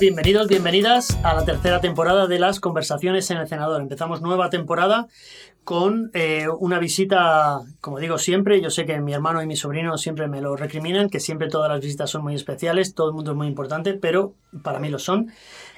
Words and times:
Bienvenidos, 0.00 0.48
bienvenidas 0.48 1.18
a 1.22 1.34
la 1.34 1.44
tercera 1.44 1.80
temporada 1.80 2.26
de 2.26 2.38
las 2.38 2.58
conversaciones 2.58 3.30
en 3.30 3.36
el 3.36 3.46
Senador. 3.46 3.82
Empezamos 3.82 4.22
nueva 4.22 4.48
temporada 4.48 5.08
con 5.62 6.10
eh, 6.14 6.46
una 6.58 6.78
visita, 6.78 7.60
como 7.82 7.98
digo 7.98 8.16
siempre, 8.16 8.62
yo 8.62 8.70
sé 8.70 8.86
que 8.86 8.98
mi 9.00 9.12
hermano 9.12 9.42
y 9.42 9.46
mi 9.46 9.56
sobrino 9.56 9.98
siempre 9.98 10.26
me 10.26 10.40
lo 10.40 10.56
recriminan, 10.56 11.10
que 11.10 11.20
siempre 11.20 11.48
todas 11.48 11.70
las 11.70 11.80
visitas 11.82 12.08
son 12.08 12.22
muy 12.22 12.34
especiales, 12.34 12.94
todo 12.94 13.08
el 13.08 13.14
mundo 13.14 13.32
es 13.32 13.36
muy 13.36 13.46
importante, 13.46 13.92
pero 13.92 14.32
para 14.62 14.80
mí 14.80 14.88
lo 14.88 14.98
son. 14.98 15.30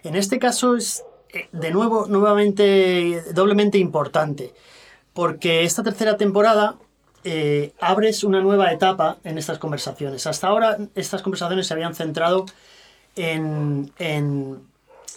En 0.05 0.15
este 0.15 0.39
caso 0.39 0.77
es, 0.77 1.05
eh, 1.35 1.49
de 1.51 1.73
nuevo, 1.73 2.07
nuevamente, 2.07 3.25
doblemente 3.35 3.77
importante, 3.79 4.55
porque 5.15 5.65
esta 5.65 5.83
tercera 5.83 6.17
temporada 6.17 6.77
eh, 7.25 7.73
abres 7.81 8.23
una 8.23 8.41
nueva 8.41 8.73
etapa 8.73 9.19
en 9.25 9.37
estas 9.37 9.59
conversaciones. 9.59 10.29
Hasta 10.29 10.47
ahora 10.47 10.79
estas 10.95 11.23
conversaciones 11.23 11.67
se 11.67 11.75
habían 11.75 11.95
centrado 11.95 12.47
en, 13.17 14.61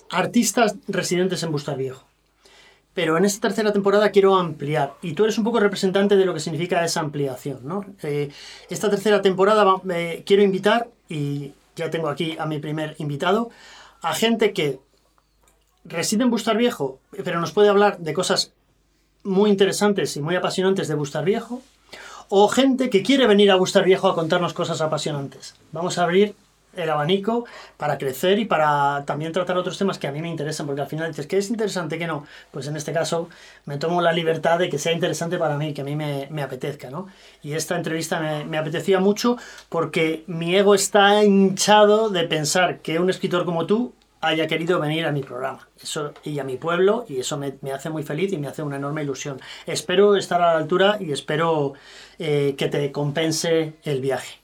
artistas 0.10 0.76
residentes 0.88 1.44
en 1.44 1.52
Bustar 1.52 1.78
Viejo. 1.78 2.04
Pero 2.94 3.18
en 3.18 3.26
esta 3.26 3.48
tercera 3.48 3.72
temporada 3.72 4.10
quiero 4.10 4.36
ampliar. 4.36 4.94
Y 5.02 5.14
tú 5.14 5.24
eres 5.24 5.38
un 5.38 5.44
poco 5.44 5.60
representante 5.60 6.16
de 6.16 6.26
lo 6.26 6.34
que 6.34 6.40
significa 6.40 6.84
esa 6.84 7.02
ampliación. 7.02 7.60
¿no? 7.64 7.86
Eh, 8.02 8.32
esta 8.70 8.90
tercera 8.90 9.22
temporada 9.22 9.76
eh, 9.94 10.24
quiero 10.26 10.42
invitar, 10.42 10.90
y 11.08 11.52
ya 11.76 11.90
tengo 11.90 12.10
aquí 12.10 12.36
a 12.40 12.46
mi 12.46 12.60
primer 12.60 12.96
invitado, 12.98 13.52
a 14.02 14.14
gente 14.16 14.54
que 14.54 14.80
reside 15.86 16.24
en 16.24 16.30
Bustar 16.30 16.58
Viejo, 16.58 17.00
pero 17.24 17.40
nos 17.40 17.52
puede 17.52 17.70
hablar 17.70 18.00
de 18.00 18.14
cosas 18.14 18.54
muy 19.24 19.50
interesantes 19.50 20.16
y 20.18 20.22
muy 20.22 20.36
apasionantes 20.36 20.88
de 20.88 20.96
Bustar 20.96 21.26
Viejo, 21.26 21.62
o 22.30 22.48
gente 22.48 22.90
que 22.90 23.04
quiere 23.04 23.28
venir 23.28 23.52
a 23.52 23.56
Bustar 23.56 23.84
Viejo 23.84 24.08
a 24.08 24.16
contarnos 24.16 24.54
cosas 24.54 24.82
apasionantes. 24.82 25.56
Vamos 25.72 25.98
a 25.98 26.04
abrir 26.04 26.36
el 26.76 26.90
abanico 26.90 27.46
para 27.78 27.98
crecer 27.98 28.40
y 28.40 28.46
para 28.46 29.04
también 29.06 29.32
tratar 29.32 29.58
otros 29.58 29.78
temas 29.78 29.98
que 29.98 30.08
a 30.08 30.12
mí 30.12 30.22
me 30.22 30.30
interesan, 30.30 30.66
porque 30.66 30.82
al 30.82 30.88
final 30.88 31.08
dices, 31.08 31.28
¿qué 31.28 31.38
es 31.38 31.50
interesante, 31.50 31.98
que 31.98 32.08
no? 32.08 32.26
Pues 32.52 32.68
en 32.68 32.76
este 32.76 32.94
caso 32.94 33.30
me 33.66 33.78
tomo 33.78 34.02
la 34.02 34.14
libertad 34.14 34.60
de 34.60 34.70
que 34.70 34.78
sea 34.78 34.92
interesante 34.92 35.38
para 35.38 35.58
mí, 35.58 35.74
que 35.74 35.82
a 35.82 35.84
mí 35.84 35.96
me, 35.96 36.42
apetezca, 36.42 36.90
¿no? 36.90 37.08
Y 37.42 37.54
esta 37.54 37.76
entrevista 37.76 38.20
me, 38.20 38.58
apetecía 38.58 39.00
mucho 39.00 39.38
porque 39.70 40.24
mi 40.28 40.56
ego 40.56 40.76
está 40.76 41.24
hinchado 41.24 42.10
de 42.10 42.24
pensar 42.24 42.80
que 42.80 43.00
un 43.00 43.10
escritor 43.10 43.46
como 43.46 43.66
tú 43.66 43.94
haya 44.22 44.48
querido 44.48 44.80
venir 44.80 45.06
a 45.06 45.14
mi 45.14 45.22
programa 45.22 45.70
eso, 45.82 46.14
y 46.24 46.40
a 46.40 46.44
mi 46.44 46.58
pueblo, 46.58 47.06
y 47.08 47.20
eso 47.20 47.38
me, 47.38 47.56
me 47.62 47.72
hace 47.72 47.90
muy 47.90 48.04
feliz 48.04 48.34
y 48.34 48.38
me 48.38 48.48
hace 48.48 48.62
una 48.64 48.76
enorme 48.76 49.04
ilusión. 49.04 49.40
Espero 49.66 50.18
estar 50.18 50.42
a 50.42 50.54
la 50.54 50.60
altura 50.60 50.98
y 51.00 51.12
espero 51.14 51.74
eh, 52.18 52.56
que 52.58 52.68
te 52.68 52.92
compense 52.92 53.76
el 53.84 54.02
viaje 54.02 54.39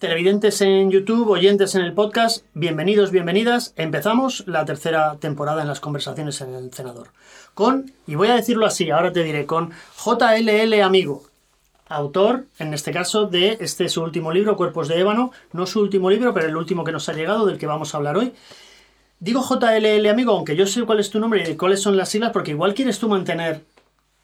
televidentes 0.00 0.62
en 0.62 0.90
YouTube, 0.90 1.28
oyentes 1.28 1.74
en 1.74 1.82
el 1.82 1.92
podcast, 1.92 2.46
bienvenidos, 2.54 3.10
bienvenidas. 3.10 3.74
Empezamos 3.76 4.44
la 4.46 4.64
tercera 4.64 5.18
temporada 5.20 5.60
en 5.60 5.68
las 5.68 5.80
conversaciones 5.80 6.40
en 6.40 6.54
el 6.54 6.72
Senador. 6.72 7.08
Con, 7.52 7.92
y 8.06 8.14
voy 8.14 8.28
a 8.28 8.34
decirlo 8.34 8.64
así, 8.64 8.90
ahora 8.90 9.12
te 9.12 9.22
diré, 9.22 9.44
con 9.44 9.72
JLL 10.02 10.80
Amigo, 10.80 11.24
autor, 11.86 12.46
en 12.58 12.72
este 12.72 12.92
caso, 12.92 13.26
de 13.26 13.58
este 13.60 13.90
su 13.90 14.02
último 14.02 14.32
libro, 14.32 14.56
Cuerpos 14.56 14.88
de 14.88 14.98
Ébano. 14.98 15.32
No 15.52 15.66
su 15.66 15.80
último 15.80 16.08
libro, 16.08 16.32
pero 16.32 16.46
el 16.46 16.56
último 16.56 16.82
que 16.82 16.92
nos 16.92 17.06
ha 17.10 17.12
llegado, 17.12 17.44
del 17.44 17.58
que 17.58 17.66
vamos 17.66 17.92
a 17.92 17.98
hablar 17.98 18.16
hoy. 18.16 18.32
Digo 19.18 19.42
JLL 19.42 20.08
Amigo, 20.08 20.32
aunque 20.32 20.56
yo 20.56 20.66
sé 20.66 20.82
cuál 20.84 21.00
es 21.00 21.10
tu 21.10 21.20
nombre 21.20 21.48
y 21.48 21.56
cuáles 21.56 21.82
son 21.82 21.98
las 21.98 22.08
siglas, 22.08 22.30
porque 22.32 22.52
igual 22.52 22.72
quieres 22.72 22.98
tú 22.98 23.06
mantener 23.10 23.64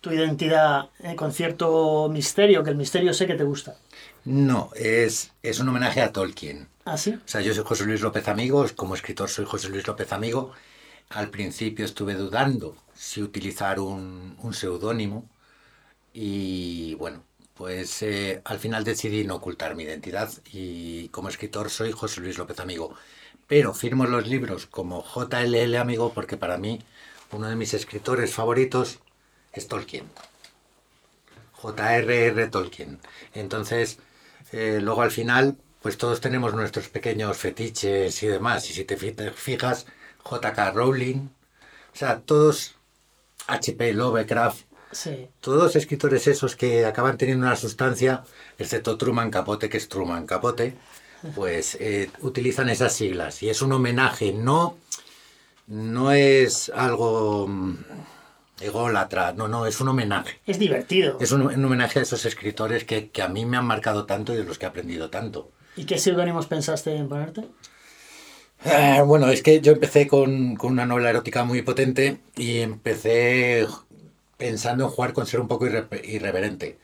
tu 0.00 0.10
identidad 0.10 0.88
eh, 1.00 1.16
con 1.16 1.32
cierto 1.32 2.08
misterio, 2.10 2.64
que 2.64 2.70
el 2.70 2.76
misterio 2.76 3.12
sé 3.12 3.26
que 3.26 3.34
te 3.34 3.44
gusta. 3.44 3.76
No, 4.26 4.70
es, 4.74 5.30
es 5.42 5.60
un 5.60 5.68
homenaje 5.68 6.00
a 6.02 6.12
Tolkien. 6.12 6.68
¿Ah, 6.84 6.98
sí? 6.98 7.12
O 7.14 7.28
sea, 7.28 7.40
yo 7.42 7.54
soy 7.54 7.64
José 7.64 7.84
Luis 7.84 8.00
López 8.00 8.26
Amigo, 8.26 8.66
como 8.74 8.94
escritor 8.96 9.30
soy 9.30 9.44
José 9.44 9.68
Luis 9.68 9.86
López 9.86 10.12
Amigo. 10.12 10.52
Al 11.10 11.30
principio 11.30 11.84
estuve 11.84 12.14
dudando 12.14 12.76
si 12.92 13.22
utilizar 13.22 13.78
un, 13.78 14.36
un 14.42 14.52
seudónimo 14.52 15.28
y 16.12 16.94
bueno, 16.96 17.22
pues 17.54 18.02
eh, 18.02 18.42
al 18.44 18.58
final 18.58 18.84
decidí 18.84 19.24
no 19.24 19.36
ocultar 19.36 19.76
mi 19.76 19.84
identidad 19.84 20.30
y 20.52 21.08
como 21.10 21.28
escritor 21.28 21.70
soy 21.70 21.92
José 21.92 22.20
Luis 22.20 22.38
López 22.38 22.58
Amigo. 22.60 22.94
Pero 23.46 23.74
firmo 23.74 24.06
los 24.06 24.26
libros 24.26 24.66
como 24.66 25.04
JLL 25.04 25.76
Amigo 25.76 26.12
porque 26.12 26.36
para 26.36 26.58
mí 26.58 26.80
uno 27.32 27.48
de 27.48 27.56
mis 27.56 27.74
escritores 27.74 28.34
favoritos 28.34 28.98
es 29.52 29.68
Tolkien. 29.68 30.10
J.R.R. 31.52 32.48
Tolkien. 32.48 33.00
Entonces, 33.34 33.98
eh, 34.52 34.78
luego 34.80 35.02
al 35.02 35.10
final, 35.10 35.56
pues 35.82 35.98
todos 35.98 36.20
tenemos 36.20 36.54
nuestros 36.54 36.88
pequeños 36.88 37.36
fetiches 37.36 38.22
y 38.22 38.26
demás. 38.26 38.68
Y 38.70 38.74
si 38.74 38.84
te 38.84 38.96
fijas, 38.96 39.86
J.K. 40.22 40.70
Rowling, 40.72 41.28
o 41.92 41.96
sea, 41.96 42.20
todos 42.20 42.74
H.P. 43.46 43.92
Lovecraft, 43.94 44.64
todos 45.40 45.76
escritores 45.76 46.26
esos 46.26 46.56
que 46.56 46.86
acaban 46.86 47.18
teniendo 47.18 47.46
una 47.46 47.56
sustancia, 47.56 48.24
excepto 48.58 48.96
Truman 48.96 49.30
Capote, 49.30 49.68
que 49.68 49.76
es 49.76 49.88
Truman 49.88 50.26
Capote, 50.26 50.74
pues 51.34 51.76
eh, 51.80 52.10
utilizan 52.20 52.68
esas 52.68 52.92
siglas. 52.92 53.42
Y 53.42 53.50
es 53.50 53.62
un 53.62 53.72
homenaje, 53.72 54.32
no, 54.32 54.78
no 55.66 56.12
es 56.12 56.70
algo 56.74 57.46
mm, 57.48 57.76
ególatra, 58.60 59.32
no, 59.32 59.48
no, 59.48 59.66
es 59.66 59.80
un 59.80 59.88
homenaje. 59.88 60.40
Es 60.46 60.58
divertido. 60.58 61.18
Es 61.20 61.32
un, 61.32 61.42
un 61.42 61.64
homenaje 61.64 61.98
a 61.98 62.02
esos 62.02 62.24
escritores 62.24 62.84
que, 62.84 63.10
que, 63.10 63.22
a 63.22 63.28
mí 63.28 63.44
me 63.44 63.56
han 63.56 63.66
marcado 63.66 64.06
tanto 64.06 64.32
y 64.32 64.36
de 64.36 64.44
los 64.44 64.58
que 64.58 64.66
he 64.66 64.68
aprendido 64.68 65.10
tanto. 65.10 65.50
¿Y 65.76 65.84
qué 65.84 65.98
seudónimos 65.98 66.46
pensaste 66.46 66.96
en 66.96 67.08
ponerte? 67.08 67.44
Eh, 68.64 69.02
bueno, 69.04 69.28
es 69.28 69.42
que 69.42 69.60
yo 69.60 69.72
empecé 69.72 70.06
con, 70.06 70.56
con, 70.56 70.72
una 70.72 70.86
novela 70.86 71.10
erótica 71.10 71.44
muy 71.44 71.62
potente 71.62 72.20
y 72.34 72.58
empecé 72.58 73.66
pensando 74.36 74.84
en 74.84 74.90
jugar 74.90 75.12
con 75.12 75.26
ser 75.26 75.40
un 75.40 75.48
poco 75.48 75.66
irre, 75.66 75.86
irreverente. 76.04 76.78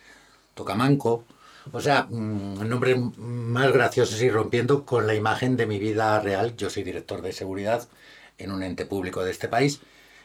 Tocamanco, 0.54 1.24
o 1.72 1.80
sea, 1.80 2.06
mmm, 2.10 2.68
nombres 2.68 2.98
más 3.16 3.72
graciosos 3.72 4.20
y 4.20 4.28
rompiendo 4.28 4.84
con 4.84 5.06
la 5.06 5.14
imagen 5.14 5.56
de 5.56 5.66
mi 5.66 5.78
vida 5.78 6.20
real. 6.20 6.54
Yo 6.56 6.68
soy 6.68 6.82
director 6.82 7.22
de 7.22 7.32
seguridad 7.32 7.88
en 8.36 8.52
un 8.52 8.62
ente 8.62 8.84
público 8.84 9.24
de 9.24 9.30
este 9.30 9.48
país 9.48 9.80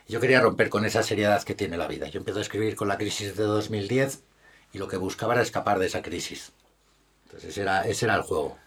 yo 0.07 0.19
quería 0.19 0.41
romper 0.41 0.69
con 0.69 0.85
esa 0.85 1.03
seriedad 1.03 1.44
que 1.44 1.56
tiene 1.56 1.78
la 1.78 1.88
vida. 1.88 2.07
Yo 2.07 2.19
empecé 2.19 2.40
a 2.40 2.41
escribir 2.41 2.75
con 2.75 2.88
la 2.88 2.97
crisis 2.97 3.35
de 3.35 3.44
2010 3.44 4.23
y 4.73 4.78
lo 4.78 4.88
que 4.88 4.97
buscaba 4.97 5.34
era 5.34 5.41
escapar 5.41 5.79
de 5.79 5.88
esa 5.88 6.01
crisis. 6.01 6.53
Entonces 7.25 7.50
ese 7.51 7.62
era, 7.62 7.81
ese 7.88 8.06
era 8.06 8.16
el 8.16 8.22
juego. 8.22 8.57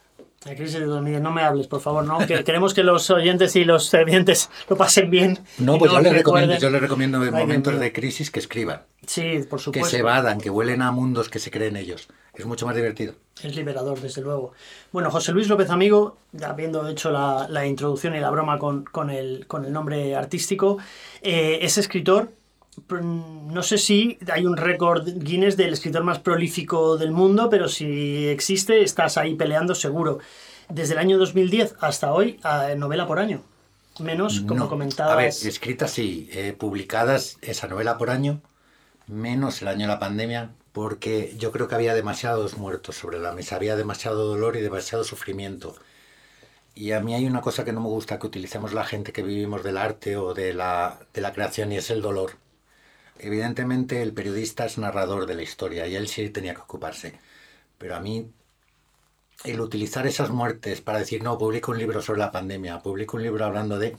La 0.46 0.54
crisis 0.54 0.80
de 0.80 0.86
2010, 0.86 1.20
no 1.20 1.32
me 1.32 1.42
hables, 1.42 1.66
por 1.66 1.82
favor, 1.82 2.02
¿no? 2.02 2.18
Que 2.26 2.42
queremos 2.44 2.72
que 2.72 2.82
los 2.82 3.10
oyentes 3.10 3.56
y 3.56 3.64
los 3.64 3.86
servientes 3.86 4.48
lo 4.70 4.76
pasen 4.76 5.10
bien. 5.10 5.38
No, 5.58 5.76
pues 5.76 5.92
yo 5.92 6.00
les, 6.00 6.14
recomiendo, 6.14 6.56
yo 6.56 6.70
les 6.70 6.80
recomiendo 6.80 7.22
en 7.22 7.34
momentos 7.34 7.78
de 7.78 7.92
crisis 7.92 8.30
que 8.30 8.38
escriban. 8.38 8.82
Sí, 9.06 9.40
por 9.48 9.60
supuesto. 9.60 9.86
Que 9.86 9.90
se 9.90 9.98
evadan, 9.98 10.40
que 10.40 10.48
huelen 10.48 10.80
a 10.80 10.92
mundos 10.92 11.28
que 11.28 11.38
se 11.38 11.50
creen 11.50 11.76
ellos. 11.76 12.08
Es 12.40 12.46
mucho 12.46 12.64
más 12.64 12.74
divertido. 12.74 13.14
Es 13.42 13.54
liberador, 13.54 14.00
desde 14.00 14.22
luego. 14.22 14.52
Bueno, 14.92 15.10
José 15.10 15.32
Luis 15.32 15.46
López 15.46 15.68
Amigo, 15.68 16.16
habiendo 16.42 16.88
hecho 16.88 17.10
la, 17.10 17.46
la 17.50 17.66
introducción 17.66 18.14
y 18.14 18.20
la 18.20 18.30
broma 18.30 18.58
con, 18.58 18.84
con, 18.84 19.10
el, 19.10 19.46
con 19.46 19.66
el 19.66 19.72
nombre 19.72 20.16
artístico, 20.16 20.78
eh, 21.20 21.58
es 21.60 21.76
escritor. 21.76 22.30
No 22.88 23.62
sé 23.62 23.76
si 23.76 24.18
hay 24.32 24.46
un 24.46 24.56
récord 24.56 25.06
Guinness 25.06 25.58
del 25.58 25.74
escritor 25.74 26.02
más 26.02 26.18
prolífico 26.20 26.96
del 26.96 27.10
mundo, 27.10 27.50
pero 27.50 27.68
si 27.68 28.26
existe, 28.28 28.82
estás 28.82 29.18
ahí 29.18 29.34
peleando 29.34 29.74
seguro. 29.74 30.18
Desde 30.70 30.94
el 30.94 30.98
año 30.98 31.18
2010 31.18 31.74
hasta 31.80 32.15
hoy, 32.15 32.41
novela 32.76 33.06
por 33.06 33.18
año. 33.18 33.42
Menos, 33.98 34.41
como 34.41 34.60
no. 34.60 34.68
comentabas. 34.70 35.12
A 35.12 35.16
ver, 35.16 35.28
escritas 35.28 35.91
sí, 35.91 36.30
eh, 36.32 36.54
publicadas 36.59 37.36
esa 37.42 37.68
novela 37.68 37.98
por 37.98 38.09
año, 38.09 38.41
menos 39.10 39.62
el 39.62 39.68
año 39.68 39.83
de 39.83 39.89
la 39.89 39.98
pandemia, 39.98 40.53
porque 40.72 41.34
yo 41.36 41.53
creo 41.53 41.68
que 41.68 41.74
había 41.74 41.95
demasiados 41.95 42.57
muertos 42.57 42.97
sobre 42.97 43.18
la 43.18 43.33
mesa, 43.33 43.57
había 43.57 43.77
demasiado 43.77 44.27
dolor 44.27 44.57
y 44.57 44.60
demasiado 44.60 45.04
sufrimiento. 45.04 45.77
Y 46.74 46.92
a 46.92 47.01
mí 47.01 47.15
hay 47.15 47.27
una 47.27 47.41
cosa 47.41 47.65
que 47.65 47.72
no 47.72 47.80
me 47.80 47.89
gusta 47.89 48.18
que 48.18 48.27
utilicemos 48.27 48.72
la 48.72 48.84
gente 48.84 49.12
que 49.12 49.22
vivimos 49.22 49.62
del 49.65 49.77
arte 49.77 50.16
o 50.16 50.34
de 50.34 50.54
la, 50.54 51.01
de 51.12 51.21
la 51.21 51.33
creación 51.33 51.72
y 51.72 51.77
es 51.77 51.91
el 51.91 52.03
dolor. 52.03 52.36
Evidentemente 53.18 54.03
el 54.03 54.15
periodista 54.15 54.65
es 54.65 54.78
narrador 54.78 55.27
de 55.27 55.34
la 55.34 55.42
historia 55.42 55.86
y 55.86 55.97
él 55.97 56.09
sí 56.09 56.30
tenía 56.30 56.54
que 56.54 56.63
ocuparse. 56.63 57.18
Pero 57.78 57.97
a 57.97 58.01
mí 58.01 58.30
el 59.45 59.60
utilizar 59.60 60.06
esas 60.06 60.30
muertes 60.30 60.80
para 60.80 60.98
decir, 60.98 61.22
no, 61.22 61.39
publico 61.39 61.72
un 61.72 61.78
libro 61.78 62.03
sobre 62.03 62.21
la 62.21 62.30
pandemia, 62.30 62.80
publico 62.80 63.16
un 63.16 63.22
libro 63.24 63.45
hablando 63.45 63.78
de 63.78 63.97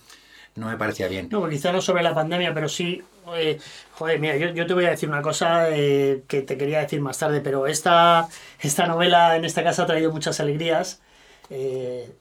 no 0.56 0.68
me 0.68 0.78
parecía 0.78 1.08
bien. 1.08 1.30
No, 1.32 1.48
quizá 1.48 1.72
no 1.72 1.82
sobre 1.82 2.04
la 2.04 2.14
pandemia, 2.14 2.54
pero 2.54 2.68
sí, 2.68 3.02
eh, 3.36 3.58
joder, 3.94 4.20
mira, 4.20 4.36
yo, 4.38 4.50
yo, 4.50 4.66
te 4.66 4.74
voy 4.74 4.86
a 4.86 4.92
decir 4.92 5.10
una 5.10 5.22
cosa 5.22 5.70
eh, 5.70 6.24
que 6.28 6.42
te 6.42 6.58
quería 6.58 6.80
decir 6.80 7.02
más 7.02 7.18
tarde, 7.18 7.42
pero 7.42 7.68
esta, 7.68 8.28
esta 8.60 8.88
novela 8.88 9.36
en 9.36 9.46
esta 9.46 9.64
casa 9.64 9.84
ha 9.84 9.86
traído 9.86 10.12
muchas 10.12 10.40
alegrías. 10.40 11.02
Eh, 11.50 12.12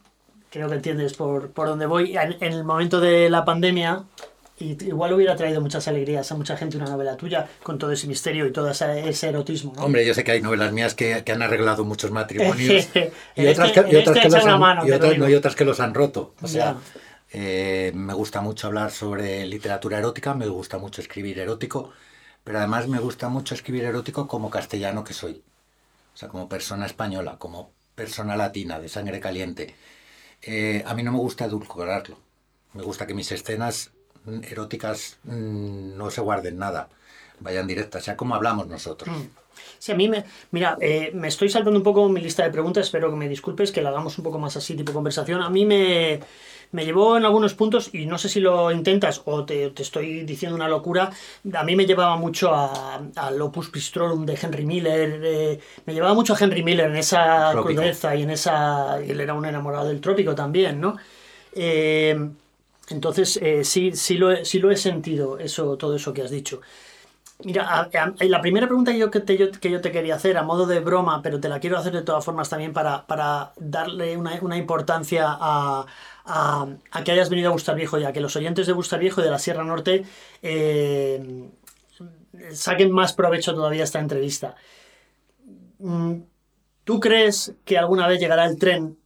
creo 0.50 0.68
que 0.68 0.76
entiendes 0.76 1.14
por, 1.14 1.50
por 1.50 1.68
dónde 1.68 1.86
voy. 1.86 2.16
En, 2.16 2.36
en, 2.40 2.52
el 2.52 2.64
momento 2.64 3.00
de 3.00 3.30
la 3.30 3.44
pandemia, 3.44 4.04
igual 4.60 5.12
hubiera 5.14 5.36
traído 5.36 5.60
muchas 5.60 5.88
alegrías 5.88 6.30
a 6.30 6.34
mucha 6.36 6.56
gente 6.56 6.76
una 6.76 6.86
novela 6.86 7.16
tuya 7.16 7.48
con 7.62 7.78
todo 7.78 7.92
ese 7.92 8.06
misterio 8.06 8.46
y 8.46 8.52
todo 8.52 8.70
ese, 8.70 9.08
ese 9.08 9.28
erotismo. 9.28 9.72
¿no? 9.74 9.84
Hombre, 9.84 10.06
yo 10.06 10.14
sé 10.14 10.24
que 10.24 10.32
hay 10.32 10.42
novelas 10.42 10.72
mías 10.72 10.94
que, 10.94 11.22
que 11.24 11.32
han 11.32 11.42
arreglado 11.42 11.84
muchos 11.84 12.10
matrimonios 12.10 12.88
y, 13.36 13.46
otras 13.46 13.72
que, 13.72 13.84
y 13.90 13.96
en 13.96 14.02
otras 14.02 14.18
que 14.18 14.28
echa 14.28 15.64
los 15.64 15.80
han, 15.80 15.94
roto. 15.94 16.34
O 16.42 16.46
sea. 16.46 16.76
Eh, 17.32 17.92
me 17.94 18.14
gusta 18.14 18.40
mucho 18.40 18.66
hablar 18.66 18.90
sobre 18.90 19.46
literatura 19.46 19.98
erótica, 19.98 20.34
me 20.34 20.48
gusta 20.48 20.78
mucho 20.78 21.00
escribir 21.00 21.38
erótico, 21.38 21.92
pero 22.44 22.58
además 22.58 22.88
me 22.88 22.98
gusta 22.98 23.28
mucho 23.28 23.54
escribir 23.54 23.84
erótico 23.84 24.26
como 24.26 24.50
castellano 24.50 25.04
que 25.04 25.14
soy. 25.14 25.42
O 26.12 26.16
sea, 26.16 26.28
como 26.28 26.48
persona 26.48 26.86
española, 26.86 27.36
como 27.38 27.72
persona 27.94 28.36
latina, 28.36 28.80
de 28.80 28.88
sangre 28.88 29.20
caliente. 29.20 29.74
Eh, 30.42 30.82
a 30.86 30.94
mí 30.94 31.02
no 31.02 31.12
me 31.12 31.18
gusta 31.18 31.44
edulcorarlo. 31.44 32.18
Me 32.72 32.82
gusta 32.82 33.06
que 33.06 33.14
mis 33.14 33.30
escenas 33.30 33.92
mm, 34.24 34.40
eróticas 34.44 35.18
mm, 35.24 35.96
no 35.96 36.10
se 36.10 36.20
guarden 36.20 36.58
nada, 36.58 36.88
vayan 37.40 37.66
directas, 37.66 38.04
sea 38.04 38.16
como 38.16 38.34
hablamos 38.34 38.66
nosotros. 38.68 39.14
Sí, 39.78 39.92
a 39.92 39.94
mí 39.94 40.08
me. 40.08 40.24
Mira, 40.50 40.76
eh, 40.80 41.10
me 41.14 41.28
estoy 41.28 41.48
saltando 41.48 41.78
un 41.78 41.84
poco 41.84 42.08
mi 42.08 42.20
lista 42.20 42.44
de 42.44 42.50
preguntas, 42.50 42.86
espero 42.86 43.10
que 43.10 43.16
me 43.16 43.28
disculpes, 43.28 43.72
que 43.72 43.82
la 43.82 43.90
hagamos 43.90 44.16
un 44.18 44.24
poco 44.24 44.38
más 44.38 44.56
así, 44.56 44.74
tipo 44.74 44.92
conversación. 44.92 45.42
A 45.42 45.50
mí 45.50 45.66
me, 45.66 46.20
me 46.72 46.84
llevó 46.84 47.16
en 47.16 47.24
algunos 47.24 47.54
puntos, 47.54 47.90
y 47.92 48.06
no 48.06 48.16
sé 48.18 48.28
si 48.28 48.40
lo 48.40 48.70
intentas 48.70 49.22
o 49.24 49.44
te, 49.44 49.70
te 49.70 49.82
estoy 49.82 50.22
diciendo 50.24 50.54
una 50.56 50.68
locura, 50.68 51.10
a 51.52 51.64
mí 51.64 51.74
me 51.76 51.86
llevaba 51.86 52.16
mucho 52.16 52.54
a- 52.54 53.00
al 53.16 53.40
Opus 53.42 53.70
Pistrorum 53.70 54.24
de 54.24 54.38
Henry 54.40 54.64
Miller, 54.64 55.20
eh, 55.24 55.60
me 55.86 55.94
llevaba 55.94 56.14
mucho 56.14 56.34
a 56.34 56.38
Henry 56.38 56.62
Miller 56.62 56.86
en 56.90 56.96
esa 56.96 57.50
Trópico. 57.52 57.80
crudeza 57.80 58.14
y 58.14 58.22
en 58.22 58.30
esa. 58.30 59.00
él 59.00 59.20
era 59.20 59.34
un 59.34 59.44
enamorado 59.46 59.88
del 59.88 60.00
trópico 60.00 60.34
también, 60.34 60.80
¿no? 60.80 60.96
Eh, 61.52 62.16
entonces, 62.90 63.38
eh, 63.42 63.64
sí, 63.64 63.92
sí, 63.94 64.16
lo 64.18 64.44
sí 64.44 64.58
lo 64.58 64.70
he 64.70 64.76
sentido, 64.76 65.38
eso, 65.38 65.76
todo 65.76 65.94
eso 65.96 66.12
que 66.12 66.22
has 66.22 66.30
dicho. 66.30 66.60
Mira, 67.42 67.88
la 68.20 68.40
primera 68.42 68.66
pregunta 68.66 68.92
que 68.92 68.98
yo, 68.98 69.10
que, 69.10 69.20
te, 69.20 69.38
yo- 69.38 69.50
que 69.50 69.70
yo 69.70 69.80
te 69.80 69.90
quería 69.92 70.14
hacer 70.16 70.36
a 70.36 70.42
modo 70.42 70.66
de 70.66 70.80
broma, 70.80 71.22
pero 71.22 71.40
te 71.40 71.48
la 71.48 71.58
quiero 71.58 71.78
hacer 71.78 71.92
de 71.94 72.02
todas 72.02 72.22
formas 72.24 72.50
también 72.50 72.74
para, 72.74 73.06
para 73.06 73.52
darle 73.56 74.16
una, 74.18 74.38
una 74.42 74.58
importancia 74.58 75.24
a, 75.28 75.86
a- 76.26 77.02
que 77.04 77.12
hayas 77.12 77.30
venido 77.30 77.48
a 77.48 77.52
Bustar 77.52 77.76
Viejo 77.76 77.98
y 77.98 78.04
a 78.04 78.12
que 78.12 78.20
los 78.20 78.36
oyentes 78.36 78.66
de 78.66 78.74
Bustar 78.74 79.00
Viejo 79.00 79.22
y 79.22 79.24
de 79.24 79.30
la 79.30 79.38
Sierra 79.38 79.64
Norte 79.64 80.04
eh, 80.42 81.48
saquen 82.52 82.90
más 82.92 83.12
provecho 83.14 83.54
todavía 83.54 83.84
esta 83.84 84.00
entrevista. 84.00 84.54
Mm, 85.78 86.22
¿Tú 86.84 87.00
crees 87.00 87.54
que 87.66 87.78
alguna 87.78 88.08
vez 88.08 88.20
llegará 88.20 88.46
el 88.46 88.58
tren 88.58 88.98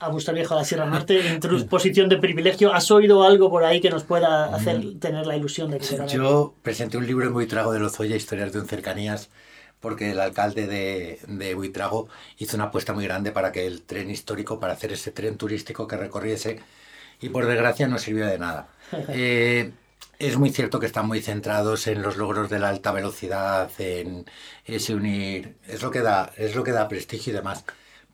a 0.00 0.08
Bustar 0.10 0.34
Viejo 0.34 0.54
a 0.54 0.58
la 0.58 0.64
Sierra 0.64 0.86
Norte 0.86 1.26
en 1.26 1.40
tu 1.40 1.66
posición 1.66 2.08
de 2.08 2.18
privilegio? 2.18 2.72
¿Has 2.72 2.90
oído 2.90 3.24
algo 3.24 3.50
por 3.50 3.64
ahí 3.64 3.80
que 3.80 3.90
nos 3.90 4.04
pueda 4.04 4.54
hacer 4.54 4.98
tener 5.00 5.26
la 5.26 5.36
ilusión 5.36 5.70
de 5.70 5.78
que 5.78 5.86
llegará? 5.86 6.10
Yo 6.10 6.54
presenté 6.62 6.96
un 6.96 7.06
libro 7.06 7.26
en 7.26 7.32
Buitrago 7.32 7.72
de 7.72 7.80
Lozoya, 7.80 8.16
Historias 8.16 8.52
de 8.52 8.60
un 8.60 8.66
Cercanías, 8.66 9.28
porque 9.80 10.12
el 10.12 10.20
alcalde 10.20 10.66
de, 10.66 11.18
de 11.26 11.54
Buitrago 11.54 12.08
hizo 12.38 12.56
una 12.56 12.66
apuesta 12.66 12.92
muy 12.92 13.04
grande 13.04 13.32
para 13.32 13.52
que 13.52 13.66
el 13.66 13.82
tren 13.82 14.10
histórico, 14.10 14.60
para 14.60 14.74
hacer 14.74 14.92
ese 14.92 15.10
tren 15.10 15.36
turístico 15.36 15.86
que 15.86 15.96
recorriese, 15.96 16.60
y 17.20 17.30
por 17.30 17.46
desgracia 17.46 17.88
no 17.88 17.98
sirvió 17.98 18.26
de 18.26 18.38
nada. 18.38 18.68
Eh, 19.08 19.72
es 20.18 20.36
muy 20.36 20.50
cierto 20.50 20.80
que 20.80 20.86
están 20.86 21.06
muy 21.06 21.20
centrados 21.20 21.86
en 21.86 22.02
los 22.02 22.16
logros 22.16 22.50
de 22.50 22.58
la 22.58 22.70
alta 22.70 22.90
velocidad, 22.90 23.70
en 23.78 24.24
ese 24.64 24.94
unir, 24.94 25.56
es 25.66 25.82
lo 25.82 25.90
que 25.90 26.00
da, 26.00 26.32
es 26.36 26.56
lo 26.56 26.64
que 26.64 26.72
da 26.72 26.88
prestigio 26.88 27.32
y 27.32 27.36
demás. 27.36 27.64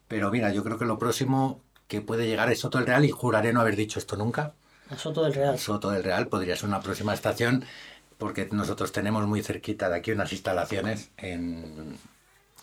Pero 0.09 0.31
mira, 0.31 0.53
yo 0.53 0.63
creo 0.63 0.79
que 0.79 0.85
lo 0.85 0.99
próximo 0.99 1.63
que 1.89 2.01
puede 2.01 2.27
llegar 2.27 2.51
es 2.51 2.61
Soto 2.61 2.79
del 2.79 2.87
Real 2.87 3.05
y 3.05 3.11
juraré 3.11 3.53
no 3.53 3.61
haber 3.61 3.77
dicho 3.77 3.99
esto 3.99 4.17
nunca. 4.17 4.53
A 4.91 4.97
Soto 4.97 5.23
del 5.25 5.35
Real. 5.35 5.59
Soto 5.59 5.91
del 5.91 6.05
Real 6.05 6.29
podría 6.29 6.57
ser 6.57 6.69
una 6.69 6.81
próxima 6.81 7.15
estación 7.15 7.65
porque 8.19 8.49
nosotros 8.53 8.93
tenemos 8.93 9.27
muy 9.27 9.43
cerquita 9.43 9.89
de 9.89 9.97
aquí 9.97 10.13
unas 10.13 10.33
instalaciones 10.33 11.11
en 11.19 11.99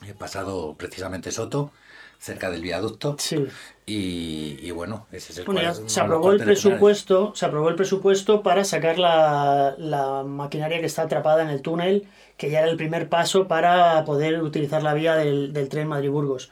he 0.07 0.13
pasado 0.13 0.75
precisamente 0.77 1.31
Soto 1.31 1.71
cerca 2.19 2.50
del 2.51 2.62
viaducto 2.62 3.15
Sí. 3.19 3.47
y, 3.85 4.57
y 4.62 4.71
bueno 4.71 5.07
ese 5.12 5.31
es 5.33 5.39
el 5.39 5.45
Bueno, 5.45 5.62
cual- 5.62 5.89
se 5.89 6.00
aprobó 6.01 6.31
el 6.31 6.39
presupuesto, 6.44 7.33
se 7.35 7.45
aprobó 7.45 7.69
el 7.69 7.75
presupuesto 7.75 8.41
para 8.44 8.63
sacar 8.63 8.97
la, 9.00 9.75
la 9.77 10.24
maquinaria 10.24 10.79
que 10.79 10.85
está 10.85 11.03
atrapada 11.03 11.44
en 11.44 11.50
el 11.50 11.62
túnel, 11.62 12.07
que 12.38 12.50
ya 12.50 12.59
era 12.59 12.69
el 12.69 12.77
primer 12.77 13.09
paso 13.09 13.47
para 13.47 14.03
poder 14.06 14.41
utilizar 14.41 14.81
la 14.83 14.94
vía 14.94 15.15
del, 15.15 15.51
del 15.53 15.67
tren 15.69 15.88
Madrid-Burgos. 15.88 16.51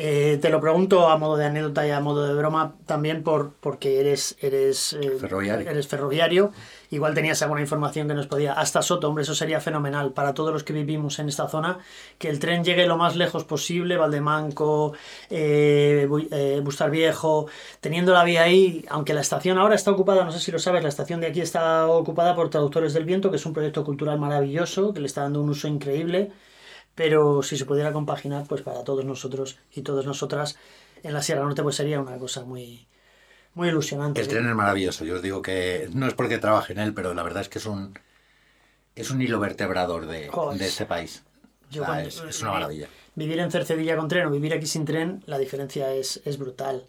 Eh, 0.00 0.38
te 0.40 0.48
lo 0.48 0.60
pregunto 0.60 1.08
a 1.08 1.18
modo 1.18 1.36
de 1.36 1.46
anécdota 1.46 1.84
y 1.84 1.90
a 1.90 1.98
modo 1.98 2.24
de 2.24 2.32
broma 2.32 2.76
también 2.86 3.24
por, 3.24 3.54
porque 3.54 3.98
eres, 3.98 4.36
eres, 4.40 4.92
eh, 4.92 5.16
Ferroviario. 5.18 5.68
eres 5.68 5.88
ferroviario. 5.88 6.52
Igual 6.90 7.14
tenías 7.14 7.42
alguna 7.42 7.62
información 7.62 8.06
que 8.06 8.14
nos 8.14 8.28
podía... 8.28 8.52
Hasta 8.52 8.80
Soto, 8.80 9.08
hombre, 9.08 9.22
eso 9.22 9.34
sería 9.34 9.60
fenomenal 9.60 10.12
para 10.12 10.34
todos 10.34 10.52
los 10.52 10.62
que 10.62 10.72
vivimos 10.72 11.18
en 11.18 11.28
esta 11.28 11.48
zona. 11.48 11.78
Que 12.16 12.28
el 12.28 12.38
tren 12.38 12.62
llegue 12.62 12.86
lo 12.86 12.96
más 12.96 13.16
lejos 13.16 13.42
posible, 13.42 13.96
Valdemanco, 13.96 14.92
eh, 15.30 16.08
eh, 16.30 16.60
Bustar 16.62 16.92
Viejo, 16.92 17.48
teniendo 17.80 18.12
la 18.12 18.22
vía 18.22 18.44
ahí, 18.44 18.84
aunque 18.90 19.14
la 19.14 19.22
estación 19.22 19.58
ahora 19.58 19.74
está 19.74 19.90
ocupada, 19.90 20.24
no 20.24 20.30
sé 20.30 20.38
si 20.38 20.52
lo 20.52 20.60
sabes, 20.60 20.84
la 20.84 20.90
estación 20.90 21.20
de 21.20 21.26
aquí 21.26 21.40
está 21.40 21.88
ocupada 21.88 22.36
por 22.36 22.50
Traductores 22.50 22.94
del 22.94 23.04
Viento, 23.04 23.30
que 23.32 23.36
es 23.36 23.46
un 23.46 23.52
proyecto 23.52 23.84
cultural 23.84 24.16
maravilloso, 24.20 24.92
que 24.94 25.00
le 25.00 25.06
está 25.06 25.22
dando 25.22 25.42
un 25.42 25.48
uso 25.50 25.66
increíble 25.66 26.30
pero 26.98 27.44
si 27.44 27.56
se 27.56 27.64
pudiera 27.64 27.92
compaginar, 27.92 28.44
pues 28.48 28.62
para 28.62 28.82
todos 28.82 29.04
nosotros 29.04 29.56
y 29.72 29.82
todas 29.82 30.04
nosotras 30.04 30.56
en 31.04 31.12
la 31.14 31.22
Sierra 31.22 31.44
Norte, 31.44 31.62
pues 31.62 31.76
sería 31.76 32.00
una 32.00 32.18
cosa 32.18 32.42
muy, 32.44 32.88
muy 33.54 33.68
ilusionante. 33.68 34.20
el 34.20 34.26
tren 34.26 34.48
es 34.48 34.54
maravilloso 34.56 35.04
yo 35.04 35.14
os 35.14 35.22
digo 35.22 35.40
que 35.40 35.88
no 35.94 36.08
es 36.08 36.14
porque 36.14 36.38
trabaje 36.38 36.72
en 36.72 36.80
él 36.80 36.92
pero 36.94 37.14
la 37.14 37.22
verdad 37.22 37.42
es 37.42 37.48
que 37.48 37.58
es 37.60 37.66
un 37.66 37.96
es 38.96 39.10
un 39.12 39.22
hilo 39.22 39.38
vertebrador 39.38 40.06
de, 40.06 40.28
de 40.58 40.66
este 40.66 40.86
país 40.86 41.22
Yo 41.70 41.84
cuando- 41.84 42.08
es, 42.08 42.20
es 42.28 42.42
una 42.42 42.50
maravilla 42.52 42.88
Vivir 43.14 43.38
en 43.38 43.50
Cercedilla 43.52 43.96
con 43.96 44.08
tren 44.08 44.26
o 44.26 44.30
vivir 44.30 44.52
aquí 44.54 44.66
sin 44.66 44.84
tren, 44.84 45.22
la 45.26 45.38
diferencia 45.38 45.92
es, 45.92 46.20
es 46.24 46.36
brutal. 46.38 46.86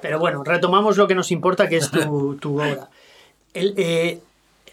Pero 0.00 0.20
bueno, 0.20 0.44
retomamos 0.44 0.96
lo 0.96 1.08
que 1.08 1.16
nos 1.16 1.32
importa, 1.32 1.68
que 1.68 1.78
es 1.78 1.90
tu, 1.90 2.36
tu 2.40 2.60
obra. 2.60 2.90
El, 3.54 3.74
eh, 3.76 4.20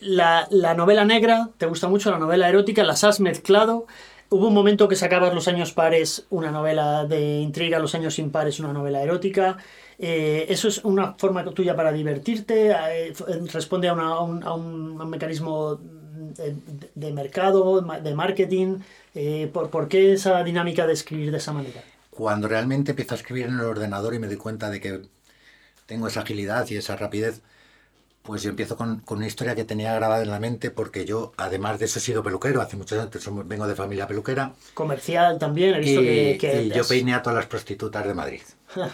la, 0.01 0.47
la 0.51 0.75
novela 0.75 1.03
negra, 1.03 1.49
¿te 1.57 1.65
gusta 1.65 1.87
mucho? 1.87 2.11
La 2.11 2.19
novela 2.19 2.49
erótica, 2.49 2.83
las 2.83 3.03
has 3.03 3.19
mezclado. 3.19 3.87
Hubo 4.29 4.47
un 4.47 4.53
momento 4.53 4.87
que 4.87 4.95
sacabas 4.95 5.33
los 5.33 5.47
años 5.47 5.71
pares 5.71 6.25
una 6.29 6.51
novela 6.51 7.05
de 7.05 7.39
intriga, 7.39 7.79
los 7.79 7.95
años 7.95 8.19
impares 8.19 8.59
una 8.59 8.73
novela 8.73 9.01
erótica. 9.01 9.57
Eh, 9.99 10.45
¿Eso 10.49 10.67
es 10.67 10.83
una 10.83 11.13
forma 11.15 11.45
tuya 11.45 11.75
para 11.75 11.91
divertirte? 11.93 12.71
Eh, 12.71 13.13
¿Responde 13.53 13.87
a, 13.87 13.93
una- 13.93 14.09
a 14.09 14.21
un, 14.21 14.43
a 14.43 14.53
un- 14.53 15.09
mecanismo 15.09 15.75
de, 15.75 16.55
de 16.95 17.13
mercado, 17.13 17.81
de 17.81 18.15
marketing? 18.15 18.79
Eh, 19.13 19.49
¿por, 19.53 19.69
por 19.69 19.87
qué 19.87 20.13
esa 20.13 20.43
dinámica 20.43 20.85
de 20.87 20.93
escribir 20.93 21.31
de 21.31 21.37
esa 21.37 21.53
manera? 21.53 21.85
cuando 22.09 22.47
realmente 22.47 22.91
empiezo 22.91 23.13
a 23.13 23.17
escribir 23.17 23.47
en 23.47 23.55
el 23.55 23.61
ordenador 23.65 24.13
y 24.13 24.19
me 24.19 24.27
doy 24.27 24.37
cuenta 24.37 24.69
de 24.69 24.79
que 24.81 25.01
tengo 25.87 26.07
esa 26.07 26.21
agilidad 26.21 26.67
y 26.69 26.77
esa 26.77 26.95
rapidez, 26.97 27.41
pues 28.25 28.41
yo 28.41 28.49
empiezo 28.49 28.75
con, 28.75 28.99
con 29.01 29.19
una 29.19 29.27
historia 29.27 29.55
que 29.55 29.63
tenía 29.63 29.93
grabada 29.93 30.23
en 30.23 30.31
la 30.31 30.39
mente 30.39 30.71
porque 30.71 31.05
yo, 31.05 31.33
además 31.37 31.79
de 31.79 31.85
eso, 31.85 31.99
he 31.99 32.01
sido 32.01 32.23
peluquero. 32.23 32.61
Hace 32.61 32.75
muchos 32.75 32.99
años 32.99 33.47
vengo 33.47 33.67
de 33.67 33.75
familia 33.75 34.07
peluquera 34.07 34.53
Comercial 34.73 35.37
también, 35.37 35.75
he 35.75 35.79
visto 35.79 36.01
y, 36.01 36.05
que, 36.05 36.37
que 36.37 36.63
y 36.63 36.69
yo 36.71 36.85
peiné 36.87 37.13
a 37.13 37.21
todas 37.21 37.37
las 37.37 37.45
prostitutas 37.45 38.05
de 38.05 38.13
Madrid. 38.13 38.41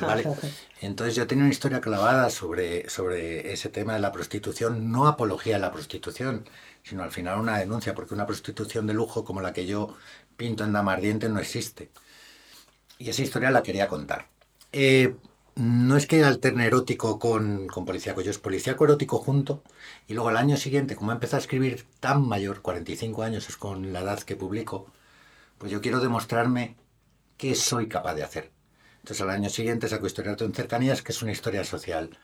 ¿vale? 0.01 0.25
Entonces 0.81 1.15
yo 1.15 1.27
tenía 1.27 1.45
una 1.45 1.53
historia 1.53 1.79
clavada 1.81 2.29
sobre, 2.29 2.89
sobre 2.89 3.53
ese 3.53 3.69
tema 3.69 3.93
de 3.93 3.99
la 3.99 4.11
prostitución, 4.11 4.91
no 4.91 5.07
apología 5.07 5.55
a 5.55 5.59
la 5.59 5.71
prostitución, 5.71 6.47
sino 6.83 7.03
al 7.03 7.11
final 7.11 7.39
una 7.39 7.57
denuncia, 7.57 7.95
porque 7.95 8.13
una 8.13 8.25
prostitución 8.25 8.87
de 8.87 8.93
lujo 8.93 9.23
como 9.23 9.41
la 9.41 9.53
que 9.53 9.65
yo 9.65 9.95
pinto 10.37 10.63
en 10.63 10.73
Dama 10.73 10.93
Ardiente 10.93 11.29
no 11.29 11.39
existe. 11.39 11.91
Y 12.97 13.09
esa 13.09 13.21
historia 13.21 13.51
la 13.51 13.63
quería 13.63 13.87
contar. 13.87 14.27
Eh, 14.71 15.15
no 15.55 15.97
es 15.97 16.07
que 16.07 16.23
alterne 16.23 16.65
erótico 16.67 17.19
con, 17.19 17.67
con 17.67 17.85
policíaco, 17.85 18.21
yo 18.21 18.31
es 18.31 18.37
policíaco 18.39 18.85
erótico 18.85 19.17
junto. 19.19 19.63
Y 20.07 20.13
luego 20.13 20.29
al 20.29 20.37
año 20.37 20.57
siguiente, 20.57 20.95
como 20.95 21.11
empecé 21.11 21.35
a 21.35 21.39
escribir 21.39 21.85
tan 21.99 22.27
mayor, 22.27 22.61
45 22.61 23.23
años 23.23 23.49
es 23.49 23.57
con 23.57 23.93
la 23.93 23.99
edad 24.01 24.19
que 24.21 24.35
publico, 24.35 24.87
pues 25.57 25.71
yo 25.71 25.81
quiero 25.81 25.99
demostrarme 25.99 26.75
qué 27.37 27.55
soy 27.55 27.87
capaz 27.87 28.15
de 28.15 28.23
hacer. 28.23 28.51
Entonces 28.99 29.21
al 29.21 29.29
año 29.31 29.49
siguiente 29.49 29.87
saco 29.87 30.07
Historia 30.07 30.35
en 30.39 30.53
Cercanías, 30.53 31.01
que 31.01 31.11
es 31.11 31.21
una 31.21 31.31
historia 31.31 31.63
social. 31.63 32.17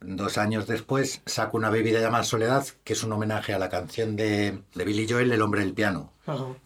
Dos 0.00 0.36
años 0.36 0.66
después 0.66 1.22
saco 1.26 1.56
una 1.56 1.70
bebida 1.70 2.00
llamada 2.00 2.24
Soledad, 2.24 2.66
que 2.84 2.92
es 2.94 3.02
un 3.04 3.12
homenaje 3.12 3.54
a 3.54 3.58
la 3.58 3.68
canción 3.68 4.16
de, 4.16 4.62
de 4.74 4.84
Billy 4.84 5.06
Joel, 5.08 5.30
El 5.32 5.42
hombre 5.42 5.60
del 5.60 5.74
piano 5.74 6.12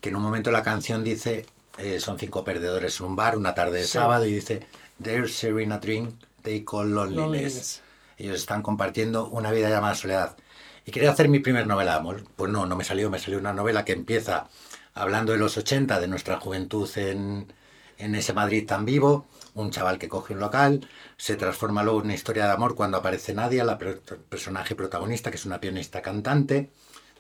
que 0.01 0.09
en 0.09 0.17
un 0.17 0.23
momento 0.23 0.51
la 0.51 0.63
canción 0.63 1.05
dice, 1.05 1.45
eh, 1.79 2.01
son 2.01 2.19
cinco 2.19 2.45
perdedores 2.45 2.99
en 3.01 3.07
un 3.07 3.17
bar, 3.17 3.37
una 3.37 3.55
tarde 3.55 3.79
de 3.79 3.85
Sí. 3.85 3.93
sábado, 3.93 4.25
y 4.27 4.33
dice, 4.33 4.67
they're 5.03 5.29
sharing 5.29 5.73
a 5.73 5.79
drink 5.79 6.15
they 6.43 6.65
call 6.65 6.87
loneliness. 6.87 7.17
Loneliness. 7.17 7.83
Ellos 8.19 8.37
están 8.37 8.63
compartiendo 8.63 9.29
una 9.29 9.51
vida 9.51 9.69
llamada 9.69 9.95
soledad. 9.95 10.37
Y 10.87 10.93
quería 10.93 11.11
hacer 11.11 11.29
mi 11.29 11.41
primer 11.41 11.67
novela 11.67 11.93
de 11.93 11.99
amor. 11.99 12.25
Pues 12.37 12.51
no, 12.51 12.65
no 12.67 12.77
me 12.77 12.85
salió, 12.85 13.11
me 13.11 13.19
salió 13.19 13.39
una 13.39 13.53
novela 13.53 13.85
que 13.85 13.93
empieza 13.93 14.49
hablando 14.95 15.33
de 15.33 15.39
los 15.39 15.57
80, 15.57 16.01
de 16.01 16.09
nuestra 16.09 16.39
juventud 16.39 16.89
en, 16.97 17.53
en 17.99 18.15
ese 18.15 18.33
Madrid 18.33 18.67
tan 18.67 18.85
vivo, 18.85 19.27
un 19.55 19.71
chaval 19.71 19.99
que 19.99 20.09
coge 20.09 20.35
un 20.35 20.41
local, 20.41 20.89
se 21.17 21.37
transforma 21.37 21.83
luego 21.83 22.01
en 22.01 22.07
una 22.07 22.15
historia 22.15 22.47
de 22.47 22.53
amor 22.53 22.75
cuando 22.75 22.97
aparece 22.97 23.35
Nadia, 23.35 23.65
la 23.65 23.79
personaje 23.79 24.75
protagonista, 24.75 25.31
que 25.31 25.37
es 25.37 25.45
una 25.45 25.61
pianista 25.61 26.01
cantante, 26.03 26.71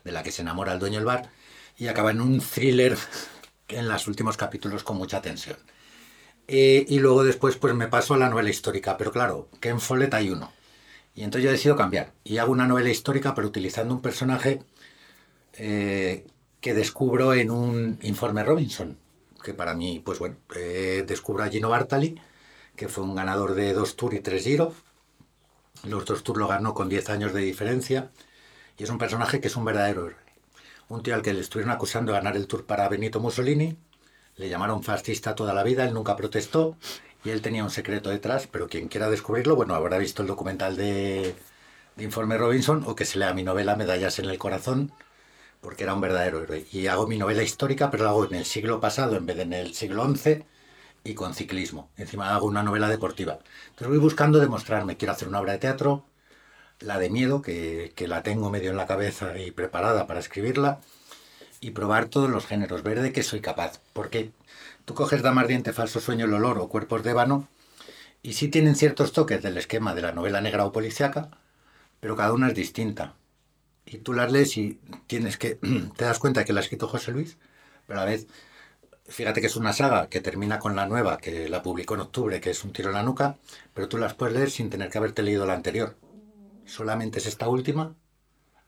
de 0.04 0.12
la 0.12 0.23
que 0.23 0.33
se 0.33 0.42
enamora 0.42 0.73
el 0.73 0.78
dueño 0.78 0.97
del 0.97 1.06
bar, 1.06 1.30
y 1.76 1.88
acaba 1.88 2.11
en 2.12 2.21
un 2.21 2.40
thriller 2.40 2.97
en 3.68 3.88
los 3.88 4.06
últimos 4.06 4.37
capítulos 4.37 4.85
con 4.85 4.97
mucha 4.97 5.21
tensión. 5.21 5.56
Eh, 6.49 6.85
y 6.88 6.99
luego 7.00 7.25
después 7.25 7.57
pues 7.57 7.75
me 7.75 7.88
paso 7.88 8.15
a 8.15 8.19
la 8.19 8.29
novela 8.31 8.50
histórica, 8.50 8.97
pero 8.97 9.12
claro, 9.12 9.49
que 9.61 9.69
en 9.71 9.81
Follett 9.81 10.15
hay 10.15 10.31
uno. 10.31 10.53
Y 11.15 11.25
entonces 11.25 11.45
yo 11.45 11.53
decido 11.53 11.76
cambiar 11.76 12.12
y 12.25 12.38
hago 12.38 12.53
una 12.53 12.67
novela 12.69 12.91
histórica, 12.91 13.35
pero 13.35 13.49
utilizando 13.49 13.95
un 13.95 14.03
personaje 14.03 14.62
eh, 15.55 16.26
que 16.61 16.75
descubro 16.75 17.35
en 17.35 17.50
un 17.50 17.99
informe 18.03 18.45
Robinson, 18.45 18.99
que 19.43 19.55
para 19.55 19.75
mí, 19.75 20.03
pues 20.05 20.19
bueno, 20.19 20.37
eh, 20.57 21.05
descubro 21.07 21.45
a 21.45 21.49
Gino 21.49 21.71
Bartali, 21.71 22.21
que 22.76 22.88
fue 22.88 23.05
un 23.05 23.15
ganador 23.15 23.55
de 23.55 23.73
dos 23.73 23.97
Tours 23.97 24.17
y 24.17 24.21
tres 24.21 24.45
Giro. 24.45 24.75
Los 25.85 26.05
dos 26.05 26.23
Tours 26.23 26.38
lo 26.38 26.49
ganó 26.49 26.75
con 26.75 26.88
10 26.88 27.09
años 27.11 27.33
de 27.33 27.41
diferencia. 27.41 28.11
Y 28.79 28.85
es 28.85 28.91
un 28.91 28.99
personaje 28.99 29.41
que 29.41 29.49
es 29.49 29.57
un 29.57 29.65
verdadero 29.65 30.07
héroe. 30.09 30.21
Un 30.88 31.03
tío 31.03 31.15
al 31.15 31.23
que 31.23 31.35
le 31.35 31.41
estuvieron 31.41 31.73
acusando 31.73 32.12
de 32.12 32.19
ganar 32.19 32.37
el 32.37 32.47
Tour 32.47 32.67
para 32.67 32.88
Benito 32.88 33.21
Mussolini. 33.21 33.76
Le 34.37 34.49
llamaron 34.49 34.83
fascista 34.83 35.35
toda 35.35 35.55
la 35.55 35.62
vida, 35.62 35.85
él 35.85 35.95
nunca 35.95 36.16
protestó. 36.16 36.76
Y 37.25 37.31
él 37.31 37.43
tenía 37.43 37.64
un 37.64 37.71
secreto 37.71 38.11
detrás, 38.11 38.47
pero 38.47 38.69
quien 38.69 38.88
quiera 38.88 39.11
descubrirlo, 39.11 39.57
bueno, 39.57 39.75
habrá 39.75 39.99
visto 39.99 40.23
el 40.23 40.28
documental 40.28 40.76
de, 40.76 41.35
de 41.97 42.05
Informe 42.05 42.38
Robinson 42.38 42.85
o 42.87 42.95
que 42.95 43.05
se 43.05 43.19
lea 43.19 43.35
mi 43.35 43.43
novela 43.43 43.76
Medallas 43.76 44.19
en 44.19 44.26
el 44.26 44.38
Corazón, 44.38 44.93
porque 45.61 45.85
era 45.85 45.95
un 45.95 46.00
verdadero 46.00 46.43
héroe. 46.43 46.66
Y 46.73 46.87
hago 46.88 47.07
mi 47.07 47.19
novela 47.19 47.43
histórica, 47.43 47.90
pero 47.90 48.05
la 48.05 48.11
hago 48.11 48.26
en 48.26 48.35
el 48.35 48.45
siglo 48.47 48.81
pasado 48.81 49.16
en 49.16 49.26
vez 49.26 49.37
de 49.37 49.43
en 49.45 49.52
el 49.55 49.75
siglo 49.75 50.05
XI 50.05 50.45
y 51.05 51.14
con 51.14 51.35
ciclismo. 51.35 51.90
Encima 51.97 52.35
hago 52.35 52.47
una 52.47 52.62
novela 52.62 52.88
deportiva. 52.88 53.38
Entonces 53.69 53.88
voy 53.88 53.99
buscando 53.99 54.40
demostrarme. 54.40 54.97
Quiero 54.97 55.12
hacer 55.12 55.28
una 55.28 55.40
obra 55.40 55.52
de 55.55 55.59
teatro, 55.59 56.05
la 56.81 56.99
de 56.99 57.11
miedo, 57.11 57.43
que, 57.43 57.93
que 57.97 58.09
la 58.09 58.23
tengo 58.23 58.50
medio 58.50 58.71
en 58.71 58.76
la 58.76 58.87
cabeza 58.87 59.38
y 59.38 59.50
preparada 59.50 60.07
para 60.07 60.21
escribirla, 60.21 60.81
y 61.61 61.71
probar 61.71 62.07
todos 62.07 62.31
los 62.31 62.47
géneros, 62.47 62.83
ver 62.83 63.01
de 63.01 63.13
qué 63.13 63.23
soy 63.23 63.41
capaz. 63.41 63.81
Porque 63.93 64.33
tú 64.85 64.95
coges 64.95 65.23
Dama 65.23 65.43
Ardiente, 65.43 65.73
Falso 65.73 66.01
Sueño, 66.01 66.27
El 66.27 66.35
Olor 66.35 66.59
o 66.59 66.69
Cuerpos 66.69 67.03
de 67.03 67.11
Ébano, 67.11 67.49
y 68.23 68.35
sí 68.35 68.49
tienen 68.49 68.77
ciertos 68.77 69.13
toques 69.13 69.43
del 69.43 69.57
esquema 69.57 69.95
de 69.95 70.03
la 70.03 70.13
novela 70.13 70.41
negra 70.41 70.65
o 70.65 70.73
policiaca, 70.73 71.31
pero 72.01 72.17
cada 72.17 72.33
una 72.33 72.49
es 72.49 72.55
distinta 72.55 73.15
y 73.87 73.99
tú 73.99 74.13
las 74.13 74.31
lees 74.31 74.57
y 74.59 74.81
tienes 75.07 75.39
que, 75.39 75.55
te 75.97 76.05
das 76.05 76.19
cuenta 76.19 76.45
que 76.45 76.53
la 76.53 76.61
ha 76.61 76.63
escrito 76.63 76.89
José 76.89 77.13
Luis, 77.13 77.39
pero 77.87 78.01
a 78.01 78.05
la 78.05 78.11
vez, 78.11 78.27
fíjate 79.07 79.41
que 79.41 79.47
es 79.47 79.57
una 79.57 79.73
saga 79.73 80.09
que 80.09 80.21
termina 80.21 80.59
con 80.59 80.77
la 80.77 80.87
nueva, 80.87 81.19
que 81.19 81.49
la 81.49 81.63
publicó 81.63 81.95
en 81.95 82.01
octubre, 82.01 82.41
que 82.41 82.51
es 82.51 82.65
Un 82.65 82.73
tiro 82.73 82.91
en 82.91 82.97
la 82.97 83.03
nuca, 83.05 83.39
pero 83.73 83.89
tú 83.89 83.97
las 83.97 84.15
puedes 84.15 84.35
leer 84.35 84.51
sin 84.51 84.69
tener 84.69 84.91
que 84.91 84.99
haberte 84.99 85.23
leído 85.23 85.47
la 85.47 85.55
anterior. 85.55 85.97
Solamente 86.67 87.21
es 87.21 87.27
esta 87.27 87.49
última 87.49 87.95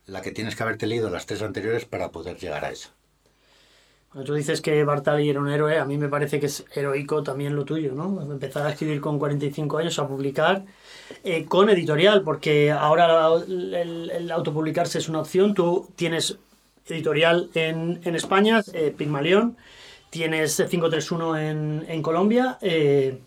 la 0.09 0.23
que 0.23 0.33
tienes 0.33 0.57
que 0.57 0.63
haberte 0.63 0.87
leído 0.87 1.11
las 1.11 1.27
tres 1.27 1.43
anteriores 1.43 1.85
para 1.85 2.11
poder 2.11 2.37
llegar 2.39 2.65
a 2.65 2.71
esa. 2.71 2.91
Cuando 4.11 4.33
tú 4.33 4.35
dices 4.35 4.63
que 4.63 4.83
Bartali 4.85 5.29
era 5.29 5.39
un 5.39 5.51
héroe, 5.51 5.79
a 5.79 5.85
mí 5.85 5.99
me 5.99 6.09
parece 6.09 6.41
que 6.41 6.47
es 6.47 6.65
heroico 6.75 7.23
también 7.23 7.55
lo 7.55 7.67
tuyo, 7.67 7.93
¿no? 7.93 8.23
Empezar 8.23 8.67
a 8.67 8.71
escribir 8.71 9.03
con 9.03 9.19
45 9.19 9.77
años, 9.77 9.99
a 9.99 10.09
publicar 10.09 10.65
eh, 11.25 11.45
con 11.45 11.69
editorial, 11.69 12.23
porque 12.23 12.73
ahora 12.73 13.29
el, 13.37 14.31
autopublicarse 14.33 14.99
es 14.99 15.11
una 15.11 15.21
opción. 15.21 15.53
Tú 15.53 15.91
tienes 15.95 16.39
editorial 16.87 17.51
en, 17.53 18.01
en 18.03 18.17
España, 18.17 18.63
eh, 18.73 18.95
Pigmalión, 18.97 19.59
tienes 20.09 20.57
531 20.57 21.37
en, 21.39 21.85
en 21.87 22.03
Colombia, 22.03 22.57
eh, 22.63 23.21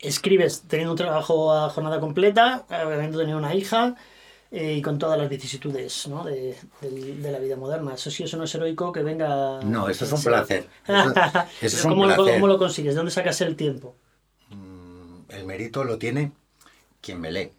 escribes 0.00 0.62
teniendo 0.68 0.92
un 0.92 0.98
trabajo 0.98 1.52
a 1.52 1.68
jornada 1.68 2.00
completa, 2.00 2.64
habiendo 2.70 3.18
tenido 3.18 3.36
una 3.36 3.54
hija, 3.54 3.94
eh, 4.50 4.76
y 4.76 4.82
con 4.82 4.98
todas 4.98 5.18
las 5.18 5.28
vicisitudes 5.28 6.08
¿no? 6.08 6.24
de, 6.24 6.56
de, 6.80 7.30
la 7.30 7.38
vida 7.38 7.56
moderna. 7.56 7.94
Eso 7.94 8.10
sí, 8.10 8.22
eso 8.22 8.38
no 8.38 8.44
es 8.44 8.54
heroico 8.54 8.90
que 8.92 9.02
venga... 9.02 9.60
No, 9.62 9.88
eso 9.88 10.06
es 10.06 10.12
un 10.12 10.22
placer. 10.22 10.66
Eso, 10.86 11.76
es 11.76 11.84
un 11.84 11.90
¿cómo, 11.90 12.04
placer. 12.04 12.34
¿Cómo 12.34 12.46
lo 12.46 12.58
consigues? 12.58 12.94
¿De 12.94 12.96
dónde 12.96 13.10
sacas 13.10 13.40
el 13.42 13.56
tiempo? 13.56 13.96
Mm, 14.48 15.30
el 15.30 15.44
mérito 15.44 15.84
lo 15.84 15.98
tiene 15.98 16.32
quien 17.02 17.20
me 17.20 17.30
lee. 17.30 17.52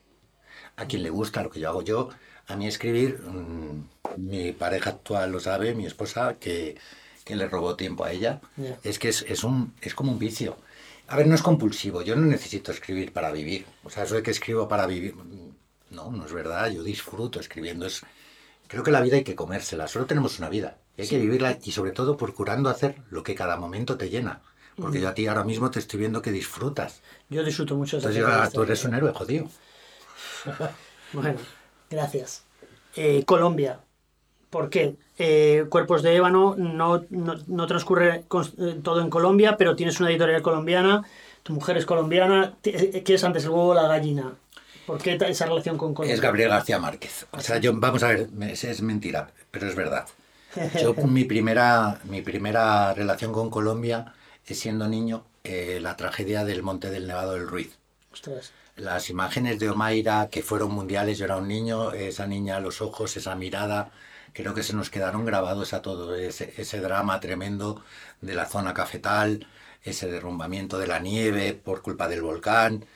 A 0.77 0.85
quien 0.85 1.03
le 1.03 1.11
gusta 1.11 1.43
lo 1.43 1.51
que 1.51 1.59
yo 1.59 1.69
hago 1.69 1.83
yo. 1.83 2.09
A 2.47 2.55
mí 2.55 2.65
escribir, 2.65 3.19
mmm, 3.21 3.83
mi 4.17 4.51
pareja 4.53 4.89
actual 4.89 5.31
lo 5.31 5.39
sabe, 5.39 5.75
mi 5.75 5.85
esposa, 5.85 6.37
que, 6.39 6.75
que 7.23 7.35
le 7.35 7.47
robó 7.47 7.75
tiempo 7.75 8.03
a 8.03 8.11
ella. 8.11 8.41
Yeah. 8.57 8.79
Es 8.83 8.97
que 8.97 9.09
es, 9.09 9.23
es, 9.27 9.43
un, 9.43 9.75
es 9.81 9.93
como 9.93 10.11
un 10.11 10.17
vicio. 10.17 10.57
A 11.07 11.15
ver, 11.17 11.27
no 11.27 11.35
es 11.35 11.43
compulsivo. 11.43 12.01
Yo 12.01 12.15
no 12.15 12.25
necesito 12.25 12.71
escribir 12.71 13.13
para 13.13 13.31
vivir. 13.31 13.67
O 13.83 13.91
sea, 13.91 14.03
eso 14.03 14.15
de 14.15 14.23
que 14.23 14.31
escribo 14.31 14.67
para 14.67 14.87
vivir 14.87 15.15
no, 15.91 16.11
no 16.11 16.25
es 16.25 16.33
verdad, 16.33 16.69
yo 16.71 16.83
disfruto 16.83 17.39
escribiendo. 17.39 17.85
Es, 17.85 18.01
creo 18.67 18.83
que 18.83 18.91
la 18.91 19.01
vida 19.01 19.17
hay 19.17 19.23
que 19.23 19.35
comérsela, 19.35 19.87
solo 19.87 20.05
tenemos 20.05 20.39
una 20.39 20.49
vida. 20.49 20.77
hay 20.97 21.05
sí. 21.05 21.11
que 21.11 21.21
vivirla 21.21 21.57
y 21.63 21.71
sobre 21.71 21.91
todo 21.91 22.17
procurando 22.17 22.69
hacer 22.69 22.95
lo 23.09 23.23
que 23.23 23.35
cada 23.35 23.57
momento 23.57 23.97
te 23.97 24.09
llena. 24.09 24.41
Porque 24.75 25.01
yo 25.01 25.09
a 25.09 25.13
ti 25.13 25.27
ahora 25.27 25.43
mismo 25.43 25.69
te 25.69 25.79
estoy 25.79 25.99
viendo 25.99 26.21
que 26.21 26.31
disfrutas. 26.31 27.01
Yo 27.29 27.43
disfruto 27.43 27.75
mucho. 27.75 27.97
Entonces, 27.97 28.21
yo, 28.21 28.27
tú 28.53 28.63
eres 28.63 28.83
un 28.85 28.93
héroe, 28.93 29.11
jodido. 29.11 29.49
bueno, 31.13 31.39
gracias. 31.89 32.43
Eh, 32.95 33.23
Colombia. 33.25 33.79
¿Por 34.49 34.69
qué? 34.69 34.95
Eh, 35.17 35.65
Cuerpos 35.69 36.01
de 36.01 36.15
Ébano 36.15 36.55
no, 36.57 37.05
no, 37.09 37.35
no 37.45 37.67
transcurre 37.67 38.23
con, 38.27 38.45
eh, 38.57 38.79
todo 38.81 39.01
en 39.01 39.09
Colombia, 39.09 39.57
pero 39.57 39.75
tienes 39.75 39.99
una 39.99 40.09
editorial 40.09 40.41
colombiana, 40.41 41.03
tu 41.43 41.53
mujer 41.53 41.77
es 41.77 41.85
colombiana. 41.85 42.55
¿Qué 42.63 43.03
es 43.05 43.23
antes 43.23 43.43
el 43.43 43.51
huevo 43.51 43.67
o 43.67 43.73
la 43.73 43.87
gallina? 43.87 44.33
¿Por 44.89 45.03
qué 45.03 45.19
esa 45.29 45.45
relación 45.45 45.77
con 45.77 45.93
Colombia? 45.93 46.15
Es 46.15 46.19
Gabriel 46.19 46.49
García 46.49 46.79
Márquez. 46.79 47.27
O 47.29 47.41
sea, 47.41 47.59
yo, 47.59 47.79
vamos 47.79 48.01
a 48.01 48.07
ver, 48.07 48.27
es, 48.41 48.63
es 48.63 48.81
mentira, 48.81 49.29
pero 49.51 49.67
es 49.67 49.75
verdad. 49.75 50.07
Yo, 50.81 50.95
mi 51.05 51.25
primera, 51.25 51.99
mi 52.05 52.23
primera 52.23 52.91
relación 52.95 53.31
con 53.31 53.51
Colombia 53.51 54.15
es 54.47 54.57
siendo 54.57 54.87
niño 54.87 55.25
eh, 55.43 55.77
la 55.79 55.95
tragedia 55.95 56.43
del 56.43 56.63
Monte 56.63 56.89
del 56.89 57.05
Nevado 57.05 57.33
del 57.33 57.47
Ruiz. 57.47 57.77
Ostras. 58.11 58.51
Las 58.77 59.11
imágenes 59.11 59.59
de 59.59 59.69
Omaira 59.69 60.27
que 60.31 60.41
fueron 60.41 60.71
mundiales, 60.71 61.19
yo 61.19 61.25
era 61.25 61.37
un 61.37 61.47
niño, 61.47 61.91
esa 61.91 62.25
niña, 62.25 62.59
los 62.59 62.81
ojos, 62.81 63.15
esa 63.15 63.35
mirada, 63.35 63.91
creo 64.33 64.55
que 64.55 64.63
se 64.63 64.73
nos 64.73 64.89
quedaron 64.89 65.23
grabados 65.23 65.73
a 65.73 65.83
todo 65.83 66.15
ese, 66.15 66.51
ese 66.57 66.79
drama 66.79 67.19
tremendo 67.19 67.83
de 68.21 68.33
la 68.33 68.47
zona 68.47 68.73
cafetal, 68.73 69.45
ese 69.83 70.09
derrumbamiento 70.09 70.79
de 70.79 70.87
la 70.87 70.97
nieve 70.97 71.53
por 71.53 71.83
culpa 71.83 72.07
del 72.07 72.23
volcán 72.23 72.87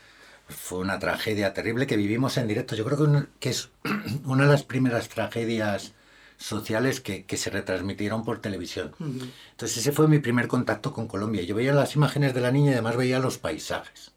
fue 0.50 0.79
una 0.79 1.00
tragedia 1.00 1.53
terrible 1.53 1.88
que 1.88 1.97
vivimos 1.97 2.38
en 2.38 2.47
directo. 2.47 2.75
Yo 2.75 2.85
creo 2.85 2.97
que, 2.97 3.03
un, 3.03 3.29
que 3.39 3.50
es 3.50 3.69
una 4.25 4.43
de 4.45 4.51
las 4.51 4.63
primeras 4.63 5.09
tragedias 5.09 5.93
sociales 6.38 7.00
que, 7.00 7.25
que 7.25 7.38
se 7.38 7.50
retransmitieron 7.50 8.25
por 8.25 8.39
televisión. 8.41 8.93
Uh 9.00 9.05
-huh. 9.05 9.31
Entonces 9.51 9.77
ese 9.77 9.91
fue 9.91 10.07
mi 10.07 10.19
primer 10.19 10.47
contacto 10.47 10.91
con 10.93 11.07
Colombia. 11.07 11.43
Yo 11.43 11.55
veía 11.55 11.73
las 11.73 11.95
imágenes 11.95 12.33
de 12.33 12.41
la 12.41 12.51
niña 12.51 12.71
y 12.71 12.73
además 12.73 12.97
veía 12.97 13.19
los 13.19 13.38
paisajes. 13.38 14.12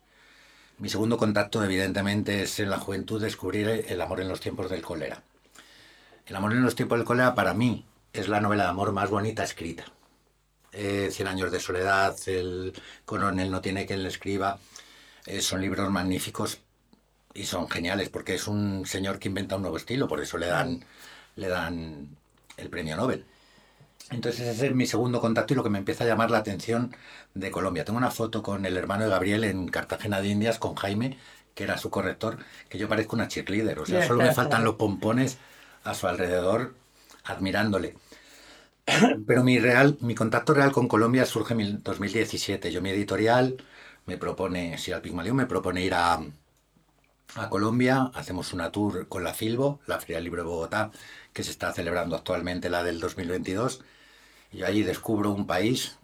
Mi 0.78 0.88
segundo 0.90 1.16
contacto, 1.16 1.64
evidentemente, 1.64 2.42
es 2.42 2.59
en 2.61 2.68
la 2.68 2.78
juventud 2.78 3.21
descubrir 3.23 3.85
el 3.88 4.00
amor 4.00 4.21
en 4.21 4.28
los 4.28 4.40
tiempos 4.40 4.68
del 4.68 4.83
cólera. 4.83 5.23
El 6.26 6.37
amor 6.37 6.52
en 6.52 6.62
los 6.62 6.75
tiempos 6.75 6.99
del 6.99 7.06
cólera, 7.06 7.35
para 7.35 7.54
mí, 7.54 7.87
es 8.12 8.28
la 8.28 8.40
novela 8.40 8.64
de 8.64 8.71
amor 8.71 8.92
más 8.92 9.09
bonita 9.09 9.42
escrita. 9.45 9.85
Eh, 10.73 11.09
Cien 11.12 11.28
años 11.28 11.50
de 11.50 11.61
soledad, 11.61 12.14
el 12.26 12.75
coronel 13.06 13.50
no 13.50 13.61
tiene 13.62 13.87
quien 13.87 14.02
le 14.02 14.09
escriba. 14.11 14.59
Eh, 15.26 15.40
son 15.40 15.61
libros 15.61 15.90
magníficos 15.90 16.61
y 17.35 17.45
son 17.45 17.68
geniales 17.68 18.09
porque 18.09 18.35
es 18.35 18.49
un 18.49 18.87
señor 18.87 19.18
que 19.18 19.28
inventa 19.28 19.56
un 19.56 19.62
nuevo 19.62 19.76
estilo, 19.76 20.09
por 20.09 20.21
eso 20.21 20.38
le 20.38 20.47
dan, 20.47 20.85
le 21.37 21.49
dan 21.49 22.16
el 22.56 22.71
premio 22.71 22.97
Nobel. 22.97 23.25
Entonces 24.11 24.47
ese 24.47 24.66
es 24.66 24.75
mi 24.75 24.87
segundo 24.87 25.21
contacto 25.21 25.52
y 25.52 25.56
lo 25.56 25.64
que 25.64 25.71
me 25.71 25.78
empieza 25.78 26.04
a 26.04 26.06
llamar 26.06 26.30
la 26.30 26.38
atención 26.38 26.95
de 27.35 27.50
Colombia. 27.50 27.85
Tengo 27.85 27.99
una 27.99 28.12
foto 28.12 28.42
con 28.42 28.64
el 28.64 28.76
hermano 28.76 29.04
de 29.04 29.11
Gabriel 29.11 29.45
en 29.45 29.68
Cartagena 29.68 30.21
de 30.21 30.28
Indias, 30.28 30.59
con 30.59 30.76
Jaime, 30.76 31.18
que 31.54 31.64
era 31.64 31.76
su 31.76 31.90
corrector, 31.90 32.38
que 32.68 32.78
yo 32.78 32.88
parezco 32.88 33.16
una 33.16 33.26
cheerleader. 33.28 33.80
O 33.80 33.87
sea, 33.87 34.06
solo 34.06 34.23
me 34.23 34.33
faltan 34.33 34.62
los 34.62 34.76
pompones 34.76 35.38
a 35.83 35.95
su 35.95 36.06
alrededor 36.06 36.75
admirándole. 37.25 37.97
Pero 39.26 39.42
mi, 39.42 39.59
real, 39.59 39.97
mi 40.00 40.14
contacto 40.14 40.54
real 40.54 40.71
con 40.71 40.87
Colombia 40.87 41.26
surge 41.26 41.54
en 41.54 41.83
2017. 41.83 42.71
Yo 42.71 42.80
mi 42.80 42.90
editorial 42.90 43.56
me 44.07 44.17
propone, 44.19 44.79
si 44.79 44.93
al 44.93 45.03
Pigmalión 45.03 45.37
me 45.37 45.47
propone 45.47 45.83
ir 45.83 45.95
a, 45.95 46.21
a 47.35 47.51
Colombia, 47.51 48.11
hacemos 48.15 48.53
una 48.53 48.71
tour 48.73 49.09
con 49.09 49.25
la 49.25 49.35
Filbo, 49.35 49.81
la 49.87 50.01
Feria 50.01 50.21
de 50.21 50.31
Bogotá, 50.43 50.91
que 51.33 51.43
se 51.45 51.51
está 51.51 51.73
celebrando 51.73 52.17
actualmente, 52.17 52.71
la 52.71 52.83
del 52.85 53.01
2022, 53.01 53.83
y 54.53 54.63
allí 54.63 54.83
descubro 54.83 55.31
un 55.33 55.47
país 55.47 55.99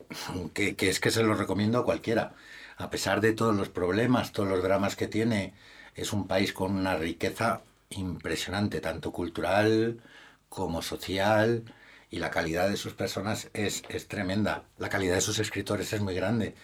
que, 0.54 0.76
que 0.76 0.88
es 0.90 1.00
que 1.00 1.10
se 1.10 1.22
lo 1.22 1.34
recomiendo 1.34 1.78
a 1.78 1.84
cualquiera. 1.84 2.34
A 2.76 2.90
pesar 2.90 3.20
de 3.20 3.32
todos 3.32 3.54
los 3.56 3.68
problemas, 3.68 4.32
todos 4.32 4.48
los 4.48 4.62
dramas 4.62 4.96
que 4.96 5.08
tiene, 5.08 5.54
es 5.94 6.12
un 6.12 6.26
país 6.26 6.52
con 6.52 6.76
una 6.76 6.96
riqueza 6.96 7.62
impresionante, 7.90 8.80
tanto 8.80 9.12
cultural 9.12 10.00
como 10.48 10.82
social, 10.82 11.64
y 12.10 12.18
la 12.18 12.30
calidad 12.30 12.68
de 12.68 12.76
sus 12.76 12.92
personas 12.94 13.48
es, 13.54 13.82
es 13.88 14.06
tremenda. 14.06 14.64
La 14.78 14.90
calidad 14.90 15.14
de 15.14 15.20
sus 15.22 15.38
escritores 15.38 15.92
es 15.94 16.00
muy 16.02 16.14
grande. 16.14 16.54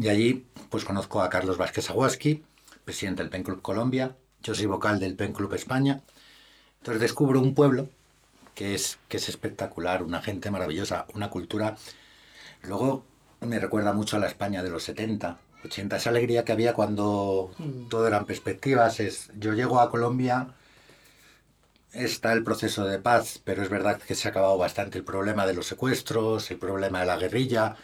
Y 0.00 0.08
allí 0.08 0.46
pues 0.70 0.84
conozco 0.84 1.22
a 1.22 1.30
Carlos 1.30 1.56
Vázquez 1.58 1.90
Aguasqui, 1.90 2.44
presidente 2.84 3.22
del 3.22 3.30
Pen 3.30 3.42
Club 3.42 3.62
Colombia. 3.62 4.16
Yo 4.42 4.54
soy 4.54 4.66
vocal 4.66 5.00
del 5.00 5.16
Pen 5.16 5.32
Club 5.32 5.54
España. 5.54 6.02
Entonces 6.78 7.00
descubro 7.00 7.40
un 7.40 7.54
pueblo 7.54 7.88
que 8.54 8.74
es, 8.74 8.98
que 9.08 9.18
es 9.18 9.28
espectacular, 9.28 10.02
una 10.02 10.22
gente 10.22 10.50
maravillosa, 10.50 11.06
una 11.14 11.30
cultura. 11.30 11.76
Luego 12.62 13.04
me 13.40 13.58
recuerda 13.58 13.92
mucho 13.92 14.16
a 14.16 14.20
la 14.20 14.26
España 14.28 14.62
de 14.62 14.70
los 14.70 14.82
70, 14.84 15.38
80, 15.64 15.96
esa 15.96 16.10
alegría 16.10 16.44
que 16.44 16.52
había 16.52 16.74
cuando 16.74 17.52
Mm. 17.58 17.88
todo 17.88 18.06
eran 18.06 18.26
perspectivas. 18.26 19.00
Es, 19.00 19.30
yo 19.38 19.54
llego 19.54 19.80
a 19.80 19.90
Colombia, 19.90 20.54
está 21.92 22.32
el 22.32 22.44
proceso 22.44 22.84
de 22.86 22.98
paz, 22.98 23.40
pero 23.44 23.62
es 23.62 23.68
verdad 23.70 24.00
que 24.00 24.14
se 24.14 24.28
ha 24.28 24.30
acabado 24.30 24.58
bastante 24.58 24.98
el 24.98 25.04
problema 25.04 25.46
de 25.46 25.54
los 25.54 25.66
secuestros, 25.66 26.50
el 26.50 26.58
problema 26.58 27.00
de 27.00 27.06
la 27.06 27.16
guerrilla. 27.16 27.76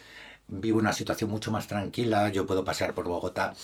Vivo 0.48 0.78
una 0.78 0.92
situación 0.92 1.30
mucho 1.30 1.50
más 1.50 1.66
tranquila, 1.66 2.28
yo 2.28 2.46
puedo 2.46 2.64
pasear 2.64 2.94
por 2.94 3.06
Bogotá. 3.06 3.54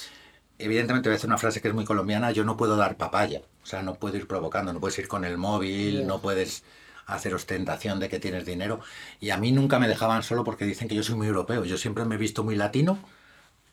Evidentemente 0.59 1.09
voy 1.09 1.15
a 1.15 1.17
hacer 1.17 1.29
una 1.29 1.39
frase 1.39 1.61
que 1.61 1.69
es 1.69 1.75
muy 1.75 1.85
colombiana, 1.85 2.33
yo 2.33 2.45
no 2.45 2.57
puedo 2.57 2.77
dar 2.77 2.97
papaya, 2.97 3.43
o 3.63 3.67
sea, 3.67 3.83
no 3.83 3.95
puedo 3.95 4.17
ir 4.17 4.27
provocando, 4.27 4.73
no 4.73 4.81
puedes 4.81 4.99
ir 4.99 5.09
con 5.09 5.25
el 5.25 5.39
móvil, 5.39 6.07
no 6.07 6.21
puedes 6.21 6.65
hacer 7.07 7.35
ostentación 7.35 7.99
de 8.01 8.09
que 8.09 8.19
tienes 8.21 8.45
dinero. 8.47 8.81
Y 9.21 9.31
a 9.31 9.37
mí 9.37 9.53
nunca 9.53 9.79
me 9.79 9.89
dejaban 9.89 10.23
solo 10.23 10.45
porque 10.45 10.65
dicen 10.65 10.89
que 10.89 10.95
yo 10.95 11.03
soy 11.03 11.17
muy 11.17 11.27
europeo, 11.27 11.65
yo 11.65 11.77
siempre 11.77 12.05
me 12.05 12.15
he 12.17 12.19
visto 12.19 12.45
muy 12.45 12.57
latino, 12.57 12.99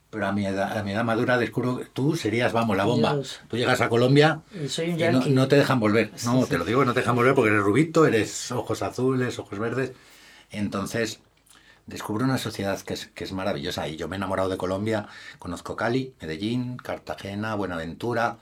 pero 0.10 0.26
a 0.28 0.32
mi 0.32 0.46
edad, 0.46 0.78
a 0.78 0.84
mi 0.84 0.92
edad 0.92 1.04
madura 1.04 1.38
descubro 1.38 1.78
que 1.78 1.86
tú 1.86 2.16
serías, 2.16 2.54
vamos, 2.54 2.78
la 2.78 2.86
bomba. 2.86 3.14
Dios. 3.14 3.42
Tú 3.48 3.58
llegas 3.58 3.82
a 3.82 3.90
Colombia 3.90 4.42
Y 4.54 4.70
soy 4.70 4.92
un 4.92 5.00
y 5.00 5.04
no, 5.04 5.26
no 5.26 5.48
te 5.48 5.58
dejan 5.58 5.80
volver. 5.80 6.12
No, 6.26 6.44
Sí, 6.44 6.50
te 6.50 6.58
lo 6.58 6.66
digo, 6.66 6.86
no 6.86 6.94
te 6.94 7.02
dejan 7.02 7.16
volver 7.16 7.36
porque 7.36 7.52
eres 7.52 7.62
rubito, 7.62 8.06
eres 8.06 8.52
ojos 8.52 8.82
azules, 8.82 9.38
ojos 9.40 9.60
verdes. 9.60 9.92
Entonces, 10.50 11.20
descubro 11.88 12.25
una 12.25 12.38
sociedad 12.38 12.79
que 12.82 12.94
es, 12.94 13.08
que 13.08 13.24
es 13.24 13.32
maravillosa 13.32 13.88
y 13.88 13.96
yo 13.96 14.08
me 14.08 14.15
he 14.15 14.17
enamorado 14.17 14.50
de 14.50 14.58
Colombia. 14.58 15.08
Conozco 15.39 15.75
Cali, 15.75 16.13
Medellín, 16.22 16.77
Cartagena, 16.77 17.56
Buenaventura. 17.56 18.38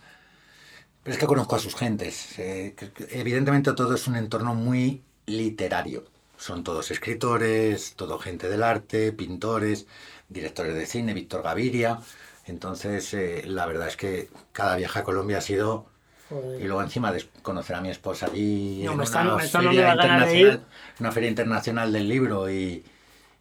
Pero 1.03 1.13
es 1.13 1.19
que 1.19 1.27
conozco 1.27 1.55
a 1.55 1.59
sus 1.59 1.75
gentes. 1.75 2.37
Eh, 2.39 2.75
evidentemente 3.11 3.71
todo 3.73 3.93
es 3.93 4.07
un 4.07 4.15
entorno 4.15 4.55
muy 4.55 5.03
literario. 5.27 6.03
Son 6.37 6.63
todos 6.63 6.91
escritores, 6.91 7.93
todo 7.95 8.19
gente 8.19 8.49
del 8.49 8.63
arte, 8.63 9.13
pintores, 9.13 9.85
directores 10.27 10.73
de 10.73 10.85
cine, 10.87 11.13
Víctor 11.13 11.43
Gaviria. 11.43 11.99
Entonces, 12.47 13.13
eh, 13.13 13.43
la 13.45 13.67
verdad 13.67 13.87
es 13.87 13.95
que 13.95 14.29
cada 14.51 14.75
viaje 14.75 14.99
a 14.99 15.03
Colombia 15.03 15.37
ha 15.37 15.41
sido... 15.41 15.85
Joder. 16.27 16.59
Y 16.59 16.63
luego 16.63 16.81
encima 16.81 17.11
de 17.11 17.23
conocer 17.43 17.75
a 17.75 17.81
mi 17.81 17.91
esposa 17.91 18.25
allí 18.25 18.81
No, 18.83 18.93
en 18.93 18.97
me 18.97 19.03
una, 19.03 19.37
feria 19.37 19.91
internacional, 19.91 20.65
una 20.99 21.11
feria 21.11 21.29
internacional 21.29 21.93
del 21.93 22.09
libro 22.09 22.49
y, 22.49 22.83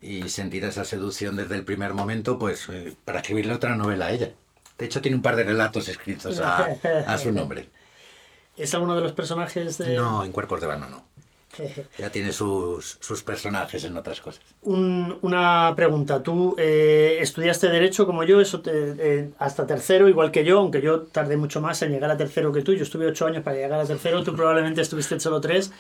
y 0.05 0.29
sentir 0.29 0.65
esa 0.65 0.85
seducción 0.85 1.37
desde 1.37 1.55
el 1.57 1.65
primer 1.65 1.95
momento, 1.95 2.39
pues 2.39 2.69
eh, 2.71 2.95
para 3.05 3.21
escribirle 3.21 3.55
otra 3.55 3.77
novela 3.77 4.07
a 4.07 4.13
ella. 4.13 4.31
De 4.79 4.87
hecho, 4.87 5.01
tiene 5.01 5.17
un 5.17 5.23
par 5.23 5.37
de 5.37 5.45
relatos 5.45 5.89
escritos 5.89 6.39
a, 6.41 6.65
a 7.07 7.19
su 7.19 7.33
nombre. 7.33 7.69
¿Es 8.57 8.75
alguno 8.75 8.95
de 8.95 9.01
los 9.03 9.13
personajes 9.13 9.79
de.? 9.79 9.97
No, 9.97 10.25
en 10.25 10.33
Cuerpos 10.33 10.61
de 10.61 10.67
Vano 10.67 10.89
no. 10.89 11.05
Ya 11.99 12.11
tiene 12.11 12.33
sus, 12.33 12.99
sus 13.01 13.23
personajes 13.23 13.85
en 13.85 13.97
otras 13.97 14.21
cosas. 14.21 14.43
Un- 14.63 15.19
una 15.23 15.73
pregunta. 15.77 16.23
Tú 16.23 16.55
eh, 16.59 17.19
estudiaste 17.21 17.69
Derecho 17.69 18.07
como 18.07 18.25
yo, 18.25 18.41
eso 18.41 18.61
te- 18.61 18.71
eh, 18.99 19.31
hasta 19.39 19.67
tercero, 19.67 20.09
igual 20.09 20.31
que 20.33 20.45
yo, 20.45 20.59
aunque 20.59 20.81
yo 20.81 21.03
tardé 21.03 21.37
mucho 21.37 21.61
más 21.61 21.81
en 21.83 21.93
llegar 21.93 22.11
a 22.11 22.17
tercero 22.17 22.53
que 22.53 22.63
tú. 22.63 22.73
Yo 22.75 22.83
estuve 22.83 23.07
ocho 23.07 23.27
años 23.27 23.43
para 23.45 23.57
llegar 23.57 23.79
a 23.81 23.85
tercero, 23.87 24.25
tú 24.25 24.35
probablemente 24.35 24.81
estuviste 24.81 25.19
solo 25.21 25.41
tres. 25.41 25.71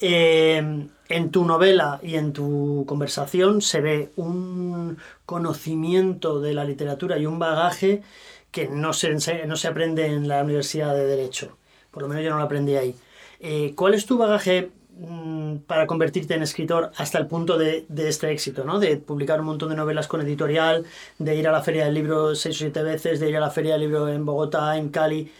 Eh, 0.00 0.88
en 1.08 1.30
tu 1.30 1.44
novela 1.44 2.00
y 2.02 2.14
en 2.16 2.32
tu 2.32 2.84
conversación 2.86 3.60
se 3.62 3.80
ve 3.80 4.10
un 4.16 4.98
conocimiento 5.26 6.40
de 6.40 6.54
la 6.54 6.64
literatura 6.64 7.18
y 7.18 7.26
un 7.26 7.38
bagaje 7.38 8.02
que 8.50 8.68
no 8.68 8.92
se, 8.92 9.14
no 9.46 9.56
se 9.56 9.68
aprende 9.68 10.06
en 10.06 10.28
la 10.28 10.42
Universidad 10.42 10.94
de 10.94 11.06
Derecho. 11.06 11.56
Por 11.90 12.02
lo 12.02 12.08
menos 12.08 12.24
yo 12.24 12.30
no 12.30 12.38
lo 12.38 12.44
aprendí 12.44 12.76
ahí. 12.76 12.94
Eh, 13.40 13.72
¿Cuál 13.76 13.94
es 13.94 14.06
tu 14.06 14.16
bagaje 14.18 14.70
mm, 14.98 15.56
para 15.66 15.86
convertirte 15.86 16.34
en 16.34 16.42
escritor 16.42 16.90
hasta 16.96 17.18
el 17.18 17.26
punto 17.26 17.58
de, 17.58 17.84
de 17.88 18.08
este 18.08 18.30
éxito, 18.30 18.64
¿no? 18.64 18.78
De 18.78 18.96
publicar 18.96 19.40
un 19.40 19.46
montón 19.46 19.68
de 19.70 19.76
novelas 19.76 20.08
con 20.08 20.20
editorial, 20.22 20.84
de 21.18 21.36
ir 21.36 21.48
a 21.48 21.52
la 21.52 21.62
Feria 21.62 21.84
del 21.84 21.94
Libro 21.94 22.34
seis 22.34 22.56
o 22.56 22.58
siete 22.60 22.82
veces, 22.82 23.20
de 23.20 23.28
ir 23.28 23.36
a 23.36 23.40
la 23.40 23.50
Feria 23.50 23.72
del 23.72 23.82
Libro 23.82 24.08
en 24.08 24.24
Bogotá, 24.24 24.76
en 24.78 24.88
Cali. 24.88 25.30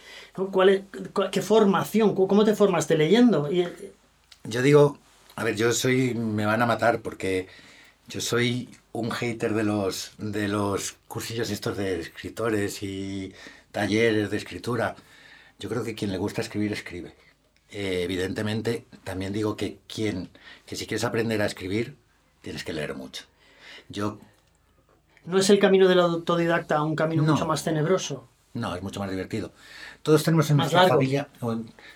¿Cuál 0.51 0.69
es, 0.69 0.81
cuál- 1.13 1.31
¿Qué 1.31 1.41
formación? 1.41 2.13
¿Cómo 2.13 2.43
te 2.45 2.53
formaste 2.55 2.97
leyendo? 2.97 3.51
Y, 3.51 3.67
Yo 4.47 4.61
digo, 4.61 4.99
a 5.35 5.43
ver, 5.43 5.55
yo 5.55 5.71
soy, 5.73 6.13
me 6.13 6.45
van 6.45 6.61
a 6.61 6.65
matar 6.65 7.01
porque 7.01 7.47
yo 8.07 8.21
soy 8.21 8.69
un 8.93 9.11
hater 9.11 9.53
de 9.53 9.63
los, 9.63 10.13
de 10.17 10.47
los 10.47 10.93
cursillos 11.07 11.49
estos 11.51 11.77
de 11.77 11.99
escritores 12.01 12.83
y 12.83 13.33
talleres 13.71 14.29
de 14.31 14.37
escritura. 14.37 14.95
Yo 15.59 15.69
creo 15.69 15.83
que 15.83 15.95
quien 15.95 16.11
le 16.11 16.17
gusta 16.19 16.41
escribir, 16.41 16.73
escribe. 16.73 17.15
Eh, 17.71 18.03
evidentemente, 18.03 18.87
también 19.03 19.33
digo 19.33 19.57
que 19.57 19.79
quien, 19.87 20.29
que 20.65 20.75
si 20.75 20.87
quieres 20.87 21.03
aprender 21.05 21.41
a 21.41 21.47
escribir, 21.47 21.97
tienes 22.41 22.63
que 22.63 22.73
leer 22.73 22.95
mucho. 22.95 23.25
Yo, 23.89 24.19
¿No 25.25 25.37
es 25.37 25.49
el 25.49 25.59
camino 25.59 25.87
del 25.89 25.99
autodidacta 25.99 26.81
un 26.81 26.95
camino 26.95 27.21
No. 27.21 27.31
mucho 27.31 27.45
más 27.45 27.63
tenebroso? 27.65 28.29
No, 28.55 28.75
es 28.75 28.81
mucho 28.81 28.99
más 28.99 29.09
divertido. 29.11 29.51
Todos 30.03 30.23
tenemos 30.23 30.49
en 30.49 30.57
Más 30.57 30.65
nuestra 30.65 30.81
largo. 30.81 30.95
familia, 30.95 31.29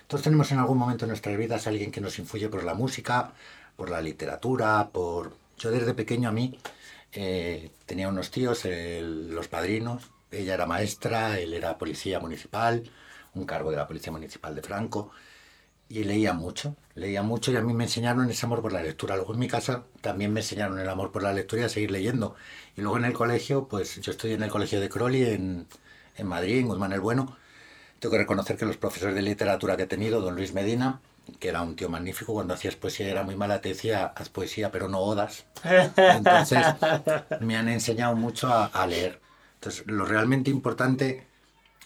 todos 0.06 0.22
tenemos 0.22 0.52
en 0.52 0.58
algún 0.58 0.78
momento 0.78 1.04
en 1.04 1.08
nuestras 1.10 1.36
vidas 1.36 1.66
a 1.66 1.70
alguien 1.70 1.90
que 1.90 2.00
nos 2.00 2.18
influye 2.18 2.48
por 2.48 2.64
la 2.64 2.74
música, 2.74 3.32
por 3.76 3.90
la 3.90 4.00
literatura, 4.00 4.90
por... 4.92 5.36
Yo 5.58 5.70
desde 5.70 5.94
pequeño 5.94 6.28
a 6.28 6.32
mí 6.32 6.58
eh, 7.12 7.70
tenía 7.86 8.08
unos 8.08 8.30
tíos, 8.30 8.64
el- 8.64 9.30
los 9.34 9.48
padrinos, 9.48 10.10
ella 10.30 10.54
era 10.54 10.66
maestra, 10.66 11.38
él 11.40 11.54
era 11.54 11.76
policía 11.78 12.20
municipal, 12.20 12.90
un 13.34 13.44
cargo 13.46 13.70
de 13.70 13.76
la 13.78 13.86
policía 13.86 14.12
municipal 14.12 14.54
de 14.54 14.62
Franco, 14.62 15.10
y 15.88 16.04
leía 16.04 16.32
mucho, 16.34 16.76
leía 16.94 17.22
mucho 17.22 17.50
y 17.52 17.56
a 17.56 17.62
mí 17.62 17.74
me 17.74 17.84
enseñaron 17.84 18.30
ese 18.30 18.46
amor 18.46 18.62
por 18.62 18.72
la 18.72 18.82
lectura. 18.82 19.16
Luego 19.16 19.34
en 19.34 19.40
mi 19.40 19.48
casa 19.48 19.84
también 20.00 20.32
me 20.32 20.40
enseñaron 20.40 20.78
el 20.78 20.88
amor 20.88 21.10
por 21.12 21.22
la 21.22 21.32
lectura 21.32 21.62
y 21.62 21.64
a 21.64 21.68
seguir 21.68 21.90
leyendo. 21.90 22.36
Y 22.76 22.82
luego 22.82 22.96
en 22.98 23.04
el 23.06 23.12
colegio, 23.12 23.66
pues 23.68 24.00
yo 24.00 24.12
estoy 24.12 24.32
en 24.34 24.42
el 24.44 24.50
colegio 24.50 24.80
de 24.80 24.88
Crowley 24.88 25.24
en, 25.24 25.66
en 26.20 26.26
Madrid, 26.28 26.58
en 26.60 26.68
Guzmán 26.68 26.92
el 26.92 27.00
Bueno. 27.00 27.36
Tengo 28.00 28.12
que 28.12 28.18
reconocer 28.18 28.56
que 28.56 28.66
los 28.66 28.76
profesores 28.78 29.14
de 29.14 29.22
literatura 29.22 29.76
que 29.76 29.84
he 29.84 29.86
tenido, 29.86 30.20
don 30.20 30.36
Luis 30.36 30.54
Medina, 30.54 31.00
que 31.38 31.48
era 31.48 31.62
un 31.62 31.76
tío 31.76 31.88
magnífico, 31.88 32.32
cuando 32.34 32.54
hacías 32.54 32.76
poesía 32.76 33.08
era 33.08 33.22
muy 33.24 33.36
mala, 33.36 33.60
te 33.60 33.70
decía, 33.70 34.06
haz 34.16 34.28
poesía, 34.30 34.70
pero 34.72 34.88
no 34.88 35.00
odas. 35.00 35.46
Entonces, 36.06 36.66
me 37.40 37.56
han 37.56 37.68
enseñado 37.68 38.16
mucho 38.16 38.48
a, 38.48 38.66
a 38.66 38.86
leer. 38.86 39.20
Entonces, 39.56 39.84
lo 39.86 40.04
realmente 40.06 40.50
importante 40.50 41.26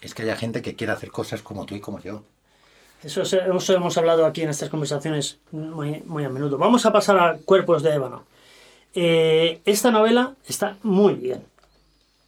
es 0.03 0.15
que 0.15 0.23
haya 0.23 0.37
gente 0.37 0.63
que 0.63 0.77
quiera 0.77 0.95
hacer 0.95 1.11
cosas 1.11 1.43
como 1.43 1.67
tú 1.67 1.75
y 1.75 1.81
como 1.81 2.01
yo. 2.01 2.23
Eso, 3.03 3.23
es- 3.23 3.33
eso 3.35 3.75
hemos 3.75 3.99
hablado 3.99 4.25
aquí 4.27 4.43
en 4.43 4.51
estas 4.51 4.71
conversaciones 4.71 5.39
muy, 5.53 6.03
muy 6.07 6.25
a 6.25 6.31
menudo. 6.31 6.59
Vamos 6.59 6.87
a 6.87 6.93
pasar 6.93 7.19
a 7.19 7.37
Cuerpos 7.45 7.83
de 7.83 7.95
Ébano. 7.95 8.25
Eh, 8.95 9.61
esta 9.65 9.91
novela 9.91 10.35
está 10.47 10.79
muy 10.83 11.15
bien, 11.15 11.45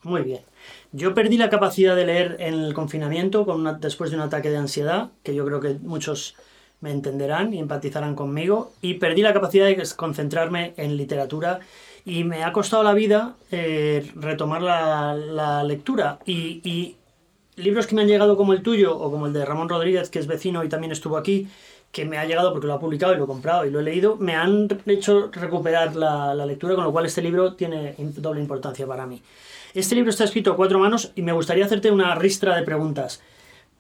muy 0.03 0.23
bien. 0.23 0.43
Yo 0.97 1.13
perdí 1.13 1.37
la 1.37 1.51
capacidad 1.51 1.95
de 1.95 2.07
leer 2.07 2.37
en 2.39 2.55
el 2.55 2.73
confinamiento 2.73 3.45
con 3.45 3.61
una- 3.61 3.75
después 3.75 4.11
de 4.11 4.17
un 4.17 4.23
ataque 4.23 4.49
de 4.49 4.57
ansiedad, 4.57 5.11
que 5.23 5.35
yo 5.35 5.45
creo 5.45 5.61
que 5.61 5.75
muchos 5.83 6.35
me 6.81 6.91
entenderán 6.91 7.53
y 7.53 7.59
empatizarán 7.59 8.15
conmigo, 8.15 8.73
y 8.81 8.95
perdí 8.95 9.21
la 9.21 9.35
capacidad 9.35 9.67
de 9.67 9.77
concentrarme 9.95 10.73
en 10.79 10.97
literatura 10.97 11.61
y 12.07 12.25
me 12.25 12.45
ha 12.45 12.53
costado 12.53 12.83
la 12.83 12.95
vida 12.95 13.35
eh, 13.51 14.11
retomar 14.15 14.63
la, 14.63 15.15
la 15.15 15.65
lectura. 15.65 16.19
Y, 16.25 16.63
y 16.65 16.97
libros 17.57 17.87
que 17.87 17.95
me 17.95 18.01
han 18.01 18.09
llegado 18.09 18.39
como 18.39 18.55
el 18.55 18.63
tuyo 18.63 18.97
o 18.97 19.11
como 19.11 19.27
el 19.27 19.35
de 19.35 19.45
Ramón 19.45 19.69
Rodríguez, 19.69 20.09
que 20.09 20.19
es 20.19 20.27
vecino 20.27 20.65
y 20.65 20.71
también 20.71 20.93
estuvo 20.93 21.19
aquí, 21.19 21.47
que 21.93 22.07
me 22.07 22.17
ha 22.17 22.25
llegado 22.25 22.53
porque 22.53 22.69
lo 22.69 22.73
ha 22.75 22.81
publicado 22.81 23.13
y 23.13 23.19
lo 23.19 23.25
he 23.25 23.27
comprado 23.27 23.67
y 23.67 23.71
lo 23.71 23.81
he 23.81 23.83
leído, 23.83 24.17
me 24.17 24.35
han 24.35 24.69
hecho 24.87 25.31
recuperar 25.31 25.95
la, 25.95 26.35
la 26.35 26.47
lectura, 26.47 26.75
con 26.75 26.85
lo 26.85 26.93
cual 26.93 27.05
este 27.05 27.21
libro 27.21 27.55
tiene 27.55 27.95
doble 27.99 28.41
importancia 28.41 28.87
para 28.87 29.07
mí. 29.07 29.21
Este 29.77 29.95
libro 29.95 30.09
está 30.09 30.25
escrito 30.25 30.51
a 30.51 30.57
cuatro 30.57 30.79
manos 30.79 31.13
y 31.17 31.21
me 31.21 31.33
gustaría 31.33 31.67
hacerte 31.67 31.91
una 31.91 32.15
ristra 32.15 32.57
de 32.57 32.63
preguntas. 32.63 33.21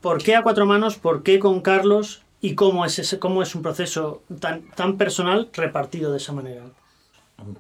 ¿Por 0.02 0.22
qué 0.22 0.37
a 0.37 0.42
cuatro 0.42 0.66
manos? 0.66 0.96
¿Por 0.96 1.22
qué 1.22 1.38
con 1.38 1.62
Carlos? 1.62 2.22
¿Y 2.42 2.54
cómo 2.54 2.85
es, 2.85 3.16
cómo 3.18 3.42
es 3.42 3.54
un 3.54 3.62
proceso 3.62 4.22
tan, 4.38 4.68
tan 4.72 4.98
personal 4.98 5.48
repartido 5.54 6.12
de 6.12 6.18
esa 6.18 6.35
manera? 6.35 6.64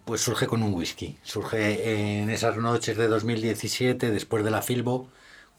Pues 0.04 0.20
surge 0.20 0.46
con 0.46 0.62
un 0.62 0.74
whisky. 0.74 1.16
Surge 1.22 2.18
en 2.20 2.28
esas 2.28 2.58
noches 2.58 2.98
de 2.98 3.08
2017, 3.08 4.10
después 4.10 4.44
de 4.44 4.50
la 4.50 4.60
Filbo, 4.60 5.08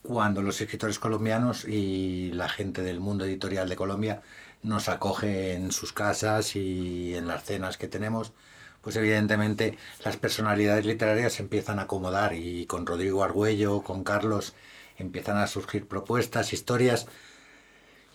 cuando 0.03 0.43
los 0.43 0.61
escritores 0.61 0.99
colombianos 0.99 1.65
y 1.65 2.31
la 2.33 2.47
gente 2.47 2.83
del 2.83 2.99
mundo 2.99 3.25
editorial 3.25 3.69
de 3.69 3.75
Colombia 3.75 4.21
nos 4.61 4.87
acoge 4.87 5.53
en 5.53 5.71
sus 5.71 5.93
casas 5.93 6.55
y 6.55 7.15
en 7.15 7.25
las 7.27 7.43
cenas 7.43 7.75
que 7.77 7.87
tenemos, 7.87 8.33
pues 8.81 8.95
evidentemente 8.95 9.77
las 10.05 10.17
personalidades 10.17 10.85
literarias 10.85 11.33
se 11.33 11.43
empiezan 11.43 11.79
a 11.79 11.83
acomodar 11.83 12.33
y 12.35 12.65
con 12.65 12.85
Rodrigo 12.85 13.23
Argüello, 13.23 13.81
con 13.83 14.03
Carlos, 14.03 14.53
empiezan 14.97 15.37
a 15.37 15.47
surgir 15.47 15.87
propuestas, 15.87 16.53
historias 16.53 17.07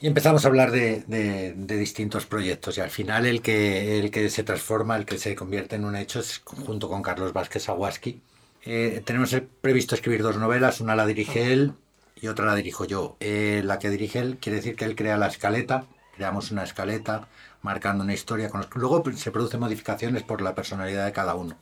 y 0.00 0.06
empezamos 0.08 0.44
a 0.44 0.48
hablar 0.48 0.70
de, 0.72 1.04
de- 1.06 1.52
de 1.56 1.76
distintos 1.76 2.26
proyectos 2.26 2.76
y 2.78 2.80
al 2.80 2.90
final 2.90 3.26
el 3.26 3.40
que, 3.42 3.98
el 3.98 4.10
que 4.10 4.28
se 4.30 4.42
transforma, 4.44 4.96
el 4.96 5.06
que 5.06 5.18
se 5.18 5.34
convierte 5.36 5.76
en 5.76 5.84
un 5.84 5.96
hecho 5.96 6.20
es 6.20 6.40
junto 6.44 6.88
con 6.88 7.02
Carlos 7.02 7.32
Vázquez 7.32 7.68
Aguasqui, 7.68 8.20
Eh, 8.64 9.02
tenemos 9.04 9.34
previsto 9.60 9.94
escribir 9.96 10.22
dos 10.22 10.36
novelas, 10.38 10.80
una 10.80 10.94
la 10.94 11.04
dirige 11.06 11.52
él 11.52 11.72
y 12.14 12.28
otra 12.28 12.46
la 12.46 12.54
dirijo 12.54 12.84
yo. 12.84 13.16
Eh, 13.20 13.60
la 13.64 13.78
que 13.80 13.90
dirige 13.90 14.20
él 14.20 14.38
quiere 14.40 14.56
decir 14.58 14.76
que 14.76 14.84
él 14.84 14.94
crea 14.94 15.16
la 15.18 15.26
escaleta, 15.26 15.88
creamos 16.14 16.50
una 16.50 16.64
escaleta 16.64 17.28
marcando 17.62 18.04
una 18.04 18.14
historia. 18.14 18.50
Con 18.50 18.66
Luego 18.74 19.02
se 19.14 19.30
producen 19.30 19.60
modificaciones 19.60 20.22
por 20.22 20.40
la 20.40 20.54
personalidad 20.54 21.04
de 21.04 21.12
cada 21.12 21.34
uno, 21.34 21.56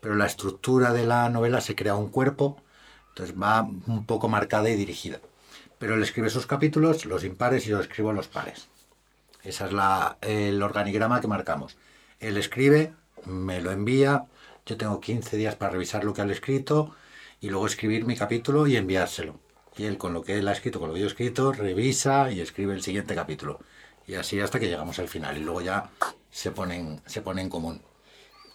pero 0.00 0.14
la 0.14 0.26
estructura 0.26 0.92
de 0.92 1.06
la 1.06 1.28
novela 1.28 1.60
se 1.60 1.74
crea 1.74 1.94
un 1.94 2.10
cuerpo, 2.10 2.62
entonces 3.10 3.34
va 3.40 3.62
un 3.62 4.04
poco 4.06 4.28
marcada 4.28 4.68
y 4.70 4.76
dirigida. 4.76 5.20
Pero 5.78 5.94
él 5.94 6.02
escribe 6.02 6.30
sus 6.30 6.46
capítulos, 6.46 7.06
los 7.06 7.24
impares, 7.24 7.66
y 7.66 7.70
yo 7.70 7.80
escribo 7.80 8.12
los 8.12 8.28
pares. 8.28 8.68
Ese 9.42 9.64
es 9.64 9.72
la, 9.72 10.18
el 10.20 10.62
organigrama 10.62 11.20
que 11.20 11.26
marcamos. 11.26 11.76
Él 12.20 12.36
escribe, 12.36 12.94
me 13.24 13.60
lo 13.60 13.72
envía, 13.72 14.26
yo 14.64 14.76
tengo 14.76 15.00
15 15.00 15.36
días 15.36 15.56
para 15.56 15.72
revisar 15.72 16.04
lo 16.04 16.14
que 16.14 16.22
ha 16.22 16.26
escrito 16.26 16.94
y 17.40 17.50
luego 17.50 17.66
escribir 17.66 18.04
mi 18.04 18.16
capítulo 18.16 18.68
y 18.68 18.76
enviárselo. 18.76 19.40
Y 19.76 19.84
él 19.84 19.98
con 19.98 20.12
lo 20.12 20.22
que 20.22 20.38
él 20.38 20.46
ha 20.46 20.52
escrito, 20.52 20.78
con 20.78 20.88
lo 20.88 20.94
que 20.94 21.00
yo 21.00 21.06
he 21.06 21.08
escrito, 21.08 21.52
revisa 21.52 22.30
y 22.30 22.40
escribe 22.40 22.74
el 22.74 22.82
siguiente 22.82 23.14
capítulo. 23.14 23.58
Y 24.06 24.14
así 24.14 24.40
hasta 24.40 24.58
que 24.58 24.68
llegamos 24.68 24.98
al 24.98 25.08
final. 25.08 25.36
Y 25.36 25.40
luego 25.40 25.60
ya 25.60 25.90
se 26.30 26.50
ponen, 26.50 27.00
se 27.06 27.22
pone 27.22 27.42
en 27.42 27.48
común. 27.48 27.80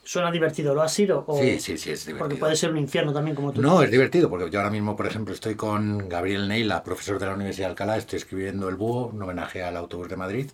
¿Suena 0.07 0.31
divertido? 0.31 0.73
¿Lo 0.73 0.81
ha 0.81 0.87
sido? 0.87 1.25
Sí, 1.37 1.59
sí, 1.59 1.77
sí, 1.77 1.91
es 1.91 2.05
divertido. 2.05 2.17
Porque 2.17 2.35
puede 2.37 2.55
ser 2.55 2.71
un 2.71 2.77
infierno 2.77 3.11
también, 3.11 3.35
como 3.35 3.51
tú. 3.51 3.61
No, 3.61 3.81
es 3.81 3.91
divertido, 3.91 4.29
porque 4.29 4.49
yo 4.49 4.59
ahora 4.59 4.71
mismo, 4.71 4.95
por 4.95 5.05
ejemplo, 5.05 5.33
estoy 5.33 5.55
con 5.55 6.07
Gabriel 6.07 6.47
Neila, 6.47 6.81
profesor 6.81 7.19
de 7.19 7.25
la 7.25 7.33
Universidad 7.33 7.67
de 7.67 7.71
Alcalá, 7.71 7.97
estoy 7.97 8.15
escribiendo 8.15 8.69
El 8.69 8.75
Búho, 8.75 9.07
un 9.07 9.21
homenaje 9.21 9.63
al 9.63 9.75
autobús 9.75 10.07
de 10.07 10.15
Madrid, 10.15 10.51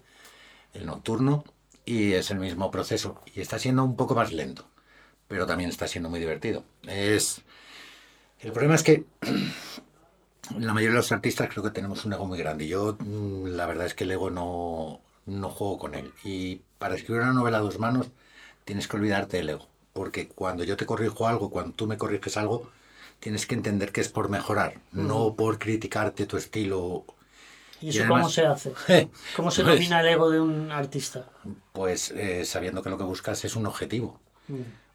el 0.74 0.88
nocturno, 0.88 1.44
y 1.86 2.14
es 2.14 2.32
el 2.32 2.40
mismo 2.40 2.72
proceso. 2.72 3.22
Y 3.36 3.42
está 3.42 3.60
siendo 3.60 3.84
un 3.84 3.96
poco 3.96 4.16
más 4.16 4.34
lento, 4.34 4.66
pero 5.28 5.46
también 5.46 5.70
está 5.70 5.88
siendo 5.88 6.10
muy 6.10 6.20
divertido. 6.20 6.64
Es... 6.88 7.44
El 8.40 8.54
problema 8.54 8.74
es 8.74 8.82
que 8.82 9.06
la 10.60 10.74
mayoría 10.74 10.90
de 10.90 10.98
los 10.98 11.12
artistas 11.12 11.50
creo 11.50 11.64
que 11.64 11.72
tenemos 11.72 12.06
un 12.06 12.14
ego 12.14 12.26
muy 12.26 12.38
grande. 12.38 12.68
Yo, 12.68 12.98
mm, 13.00 13.48
la 13.48 13.66
verdad 13.66 13.86
es 13.86 13.94
que 13.94 14.04
el 14.04 14.12
ego 14.12 14.30
no, 14.30 15.02
no 15.26 15.50
juego 15.50 15.78
con 15.78 15.96
él. 15.96 16.14
Y 16.24 16.62
para 16.80 16.96
escribir 16.96 17.22
una 17.22 17.34
novela 17.34 17.58
a 17.58 17.62
dos 17.62 17.80
manos, 17.80 18.08
tienes 18.66 18.88
que 18.88 18.98
olvidarte 18.98 19.38
del 19.38 19.50
ego. 19.50 19.68
Porque 19.94 20.28
cuando 20.28 20.64
yo 20.64 20.78
te 20.78 20.86
corrijo 20.86 21.28
algo, 21.28 21.50
cuando 21.50 21.74
tú 21.74 21.88
me 21.88 21.98
corriges 21.98 22.38
algo, 22.38 22.70
tienes 23.20 23.46
que 23.46 23.56
entender 23.56 23.92
que 23.92 24.02
es 24.02 24.10
por 24.10 24.30
mejorar, 24.30 24.76
no 24.92 25.36
por 25.36 25.60
criticarte 25.60 26.26
tu 26.26 26.36
estilo 26.38 27.06
¿Y 27.84 27.90
eso 27.90 28.08
cómo 28.08 28.30
se 28.30 28.46
hace? 28.46 28.74
¿Cómo 29.36 29.52
se 29.52 29.64
pues 29.64 29.76
domina 29.76 30.00
el 30.00 30.08
ego 30.08 30.30
de 30.30 30.40
un 30.40 30.72
artista? 30.72 31.26
Pues 31.74 32.12
eh, 32.12 32.46
sabiendo 32.46 32.82
que 32.82 32.90
lo 32.90 32.98
que 32.98 33.04
buscas 33.04 33.44
es 33.44 33.58
un 33.58 33.66
objetivo, 33.66 34.22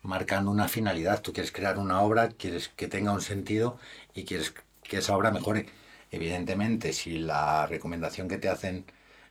marcando 0.03 0.51
una 0.51 0.69
finalidad. 0.69 1.21
Tú 1.21 1.35
quieres 1.35 1.53
crear 1.53 1.79
una 1.79 2.01
obra, 2.01 2.31
quieres 2.31 2.69
que 2.71 2.89
tenga 2.89 3.13
un 3.13 3.21
sentido 3.21 3.79
y 4.15 4.25
quieres 4.25 4.55
que 4.89 4.99
esa 4.99 5.17
obra 5.17 5.31
mejore. 5.31 5.67
Evidentemente, 6.11 6.93
si 6.93 7.19
la 7.19 7.67
recomendación 7.67 8.29
que 8.29 8.39
te 8.39 8.49
hacen 8.49 8.85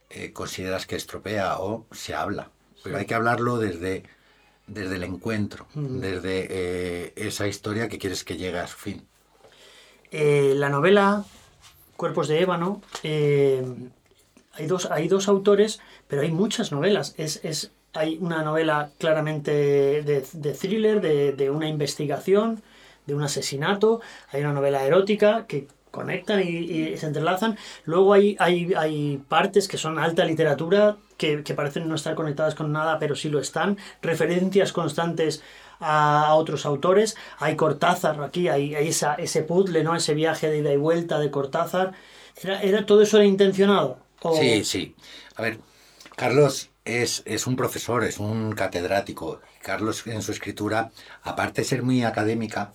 eh, 0.09 0.31
consideras 0.31 0.85
que 0.85 0.95
estropea 0.95 1.59
o 1.59 1.85
se 1.91 2.13
habla, 2.13 2.51
pero 2.83 2.97
hay 2.97 3.05
que 3.05 3.15
hablarlo 3.15 3.57
desde, 3.57 4.03
desde 4.67 4.95
el 4.95 5.03
encuentro, 5.03 5.67
desde 5.73 6.47
eh, 6.49 7.13
esa 7.15 7.47
historia 7.47 7.89
que 7.89 7.97
quieres 7.97 8.23
que 8.23 8.37
llegue 8.37 8.59
a 8.59 8.67
su 8.67 8.77
fin. 8.77 9.05
la 10.11 10.69
novela 10.69 11.25
Cuerpos 11.97 12.27
de 12.27 12.41
Ébano, 12.41 12.81
eh, 13.01 13.65
hay, 14.53 14.67
dos, 14.67 14.85
hay 14.85 15.07
dos 15.07 15.27
autores, 15.27 15.81
pero 16.07 16.21
hay 16.21 16.31
muchas 16.31 16.71
novelas. 16.71 17.15
Es, 17.17 17.43
es 17.43 17.71
hay 17.93 18.19
una 18.21 18.43
novela 18.43 18.91
claramente 18.99 19.51
de, 20.03 20.53
thriller, 20.53 21.01
de, 21.01 21.49
una 21.49 21.67
investigación, 21.67 22.61
de 23.07 23.15
un 23.15 23.23
asesinato, 23.23 24.01
hay 24.31 24.41
una 24.41 24.53
novela 24.53 24.83
erótica 24.83 25.45
que 25.47 25.67
conectan 25.91 26.41
y, 26.41 26.95
se 26.97 27.07
entrelazan. 27.07 27.57
Luego 27.85 28.13
hay, 28.13 28.35
hay, 28.39 28.73
hay, 28.75 29.17
partes 29.27 29.67
que 29.67 29.77
son 29.77 29.97
alta 29.97 30.25
literatura, 30.25 30.97
que, 31.17 31.43
que, 31.43 31.55
parecen 31.55 31.89
no 31.89 31.95
estar 31.95 32.13
conectadas 32.13 32.53
con 32.53 32.71
nada, 32.71 32.99
pero 32.99 33.15
sí 33.15 33.29
lo 33.29 33.39
están. 33.39 33.77
Referencias 34.01 34.71
constantes 34.71 35.41
a, 35.79 36.35
otros 36.35 36.65
autores. 36.65 37.15
Hay 37.39 37.55
Cortázar 37.55 38.21
aquí, 38.21 38.47
hay, 38.47 38.75
esa, 38.75 39.15
ese 39.15 39.41
puzzle, 39.41 39.83
¿no? 39.83 39.95
ese 39.95 40.13
viaje 40.13 40.49
de 40.49 40.59
ida 40.59 40.71
y 40.71 40.77
vuelta 40.77 41.19
de 41.19 41.31
Cortázar. 41.31 41.93
¿Era, 42.43 42.61
era 42.61 42.85
todo 42.85 43.01
eso 43.01 43.17
era 43.17 43.25
intencionado? 43.25 43.97
Sí, 44.39 44.63
sí. 44.63 44.95
A 45.35 45.41
ver, 45.41 45.59
Carlos 46.15 46.69
es, 46.85 47.23
es, 47.25 47.47
un 47.47 47.55
profesor, 47.55 48.03
es 48.03 48.19
un 48.19 48.51
catedrático. 48.53 49.41
Carlos 49.61 50.05
en 50.07 50.21
su 50.21 50.31
escritura, 50.31 50.91
aparte 51.23 51.61
de 51.61 51.67
ser 51.67 51.83
muy 51.83 52.03
académica, 52.03 52.73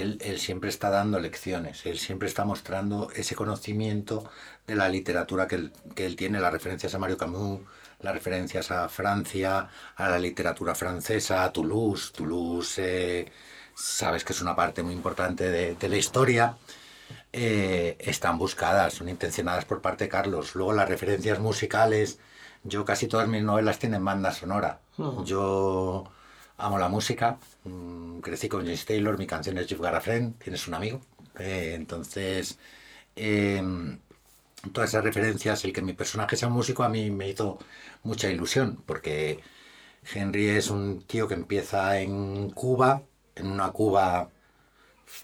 él, 0.00 0.18
él, 0.22 0.38
siempre 0.38 0.70
está 0.70 0.90
dando 0.90 1.20
lecciones, 1.20 1.84
él 1.86 1.98
siempre 1.98 2.28
está 2.28 2.44
mostrando 2.44 3.10
ese 3.14 3.34
conocimiento 3.34 4.28
de 4.66 4.74
la 4.74 4.88
literatura 4.88 5.46
que 5.46 5.56
él, 5.56 5.72
que 5.94 6.06
él 6.06 6.16
tiene, 6.16 6.40
las 6.40 6.52
referencias 6.52 6.94
a 6.94 6.98
Mario 6.98 7.16
Camus, 7.16 7.60
las 8.02 8.14
referencias 8.14 8.70
a 8.70 8.88
Francia, 8.88 9.68
a 9.96 10.08
la 10.08 10.18
literatura 10.18 10.74
francesa, 10.74 11.44
a 11.44 11.52
Toulouse. 11.52 12.12
Toulouse, 12.12 12.78
eh, 12.78 13.32
sabes 13.74 14.24
que 14.24 14.32
es 14.32 14.42
una 14.42 14.54
parte 14.54 14.82
muy 14.82 14.92
importante 14.92 15.48
de, 15.50 15.88
la 15.88 15.96
historia. 15.96 16.56
Eh, 17.32 17.96
están 18.00 18.38
buscadas, 18.38 18.94
son 18.94 19.08
intencionadas 19.08 19.64
por 19.64 19.80
parte 19.80 20.04
de 20.04 20.10
Carlos. 20.10 20.54
Luego 20.54 20.72
las 20.72 20.88
referencias 20.88 21.38
musicales, 21.38 22.18
yo 22.64 22.84
casi 22.84 23.06
todas 23.06 23.28
mis 23.28 23.42
novelas 23.42 23.78
tienen 23.78 24.04
banda 24.04 24.32
sonora. 24.32 24.80
Yo 25.24 26.04
amo 26.62 26.78
la 26.78 26.88
música, 26.88 27.38
mm, 27.64 28.20
crecí 28.20 28.48
con 28.48 28.62
James 28.64 28.84
Taylor, 28.86 29.18
mi 29.18 29.26
canción 29.26 29.58
es 29.58 29.66
You've 29.66 29.82
Got 29.84 29.94
a 29.94 30.00
Friend, 30.00 30.38
tienes 30.38 30.66
un 30.68 30.74
amigo. 30.74 31.00
Eh, 31.38 31.74
entonces, 31.74 32.58
em, 33.16 33.98
todas 34.72 34.90
esas 34.90 35.04
referencias, 35.04 35.64
el 35.64 35.72
que 35.72 35.82
mi 35.82 35.92
personaje 35.94 36.36
sea 36.36 36.48
un 36.48 36.54
músico 36.54 36.82
a 36.84 36.88
mí 36.88 37.10
me 37.10 37.28
hizo 37.30 37.58
mucha 38.04 38.30
ilusión, 38.30 38.82
porque 38.86 39.40
Henry 40.14 40.48
es 40.48 40.70
un 40.70 41.02
tío 41.02 41.28
que 41.28 41.34
empieza 41.34 41.98
en 42.00 42.50
Cuba, 42.50 43.02
en 43.36 43.46
una 43.48 43.72
Cuba 43.72 44.30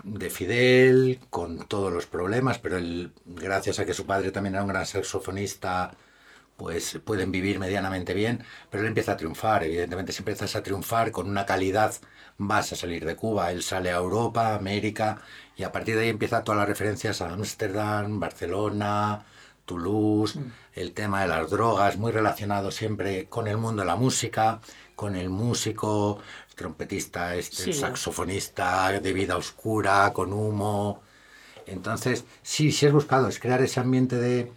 de 0.04 0.30
Fidel, 0.30 1.20
con 1.30 1.66
todos 1.68 1.92
los 1.92 2.06
problemas, 2.06 2.58
pero 2.58 2.76
él, 2.78 3.12
gracias 3.26 3.78
a 3.78 3.86
que 3.86 3.94
su 3.94 4.06
padre 4.06 4.30
también 4.32 4.54
era 4.54 4.62
un 4.64 4.68
gran 4.68 4.86
saxofonista, 4.86 5.96
pues 6.58 6.98
pueden 7.04 7.30
vivir 7.30 7.60
medianamente 7.60 8.14
bien, 8.14 8.42
pero 8.68 8.82
él 8.82 8.88
empieza 8.88 9.12
a 9.12 9.16
triunfar, 9.16 9.62
evidentemente 9.62 10.12
si 10.12 10.22
empiezas 10.22 10.56
a 10.56 10.62
triunfar 10.62 11.12
con 11.12 11.30
una 11.30 11.46
calidad 11.46 11.94
vas 12.36 12.72
a 12.72 12.76
salir 12.76 13.04
de 13.04 13.14
Cuba, 13.14 13.52
él 13.52 13.62
sale 13.62 13.90
a 13.92 13.96
Europa, 13.96 14.56
América, 14.56 15.20
y 15.56 15.62
a 15.62 15.70
partir 15.70 15.94
de 15.94 16.02
ahí 16.02 16.08
empieza 16.08 16.42
todas 16.42 16.58
las 16.58 16.68
referencias 16.68 17.22
a 17.22 17.32
Ámsterdam, 17.32 18.18
Barcelona, 18.18 19.24
Toulouse, 19.64 20.36
mm. 20.36 20.52
el 20.74 20.92
tema 20.94 21.22
de 21.22 21.28
las 21.28 21.48
drogas, 21.48 21.96
muy 21.96 22.10
relacionado 22.10 22.72
siempre 22.72 23.26
con 23.26 23.46
el 23.46 23.56
mundo 23.56 23.82
de 23.82 23.86
la 23.86 23.96
música, 23.96 24.60
con 24.96 25.14
el 25.14 25.30
músico, 25.30 26.18
el 26.48 26.54
trompetista, 26.56 27.36
este, 27.36 27.70
el 27.70 27.74
saxofonista 27.74 28.98
de 29.00 29.12
vida 29.12 29.36
oscura, 29.36 30.12
con 30.12 30.32
humo. 30.32 31.02
Entonces, 31.66 32.24
sí, 32.42 32.72
sí 32.72 32.86
es 32.86 32.92
buscado, 32.92 33.28
es 33.28 33.38
crear 33.38 33.62
ese 33.62 33.78
ambiente 33.78 34.16
de, 34.16 34.50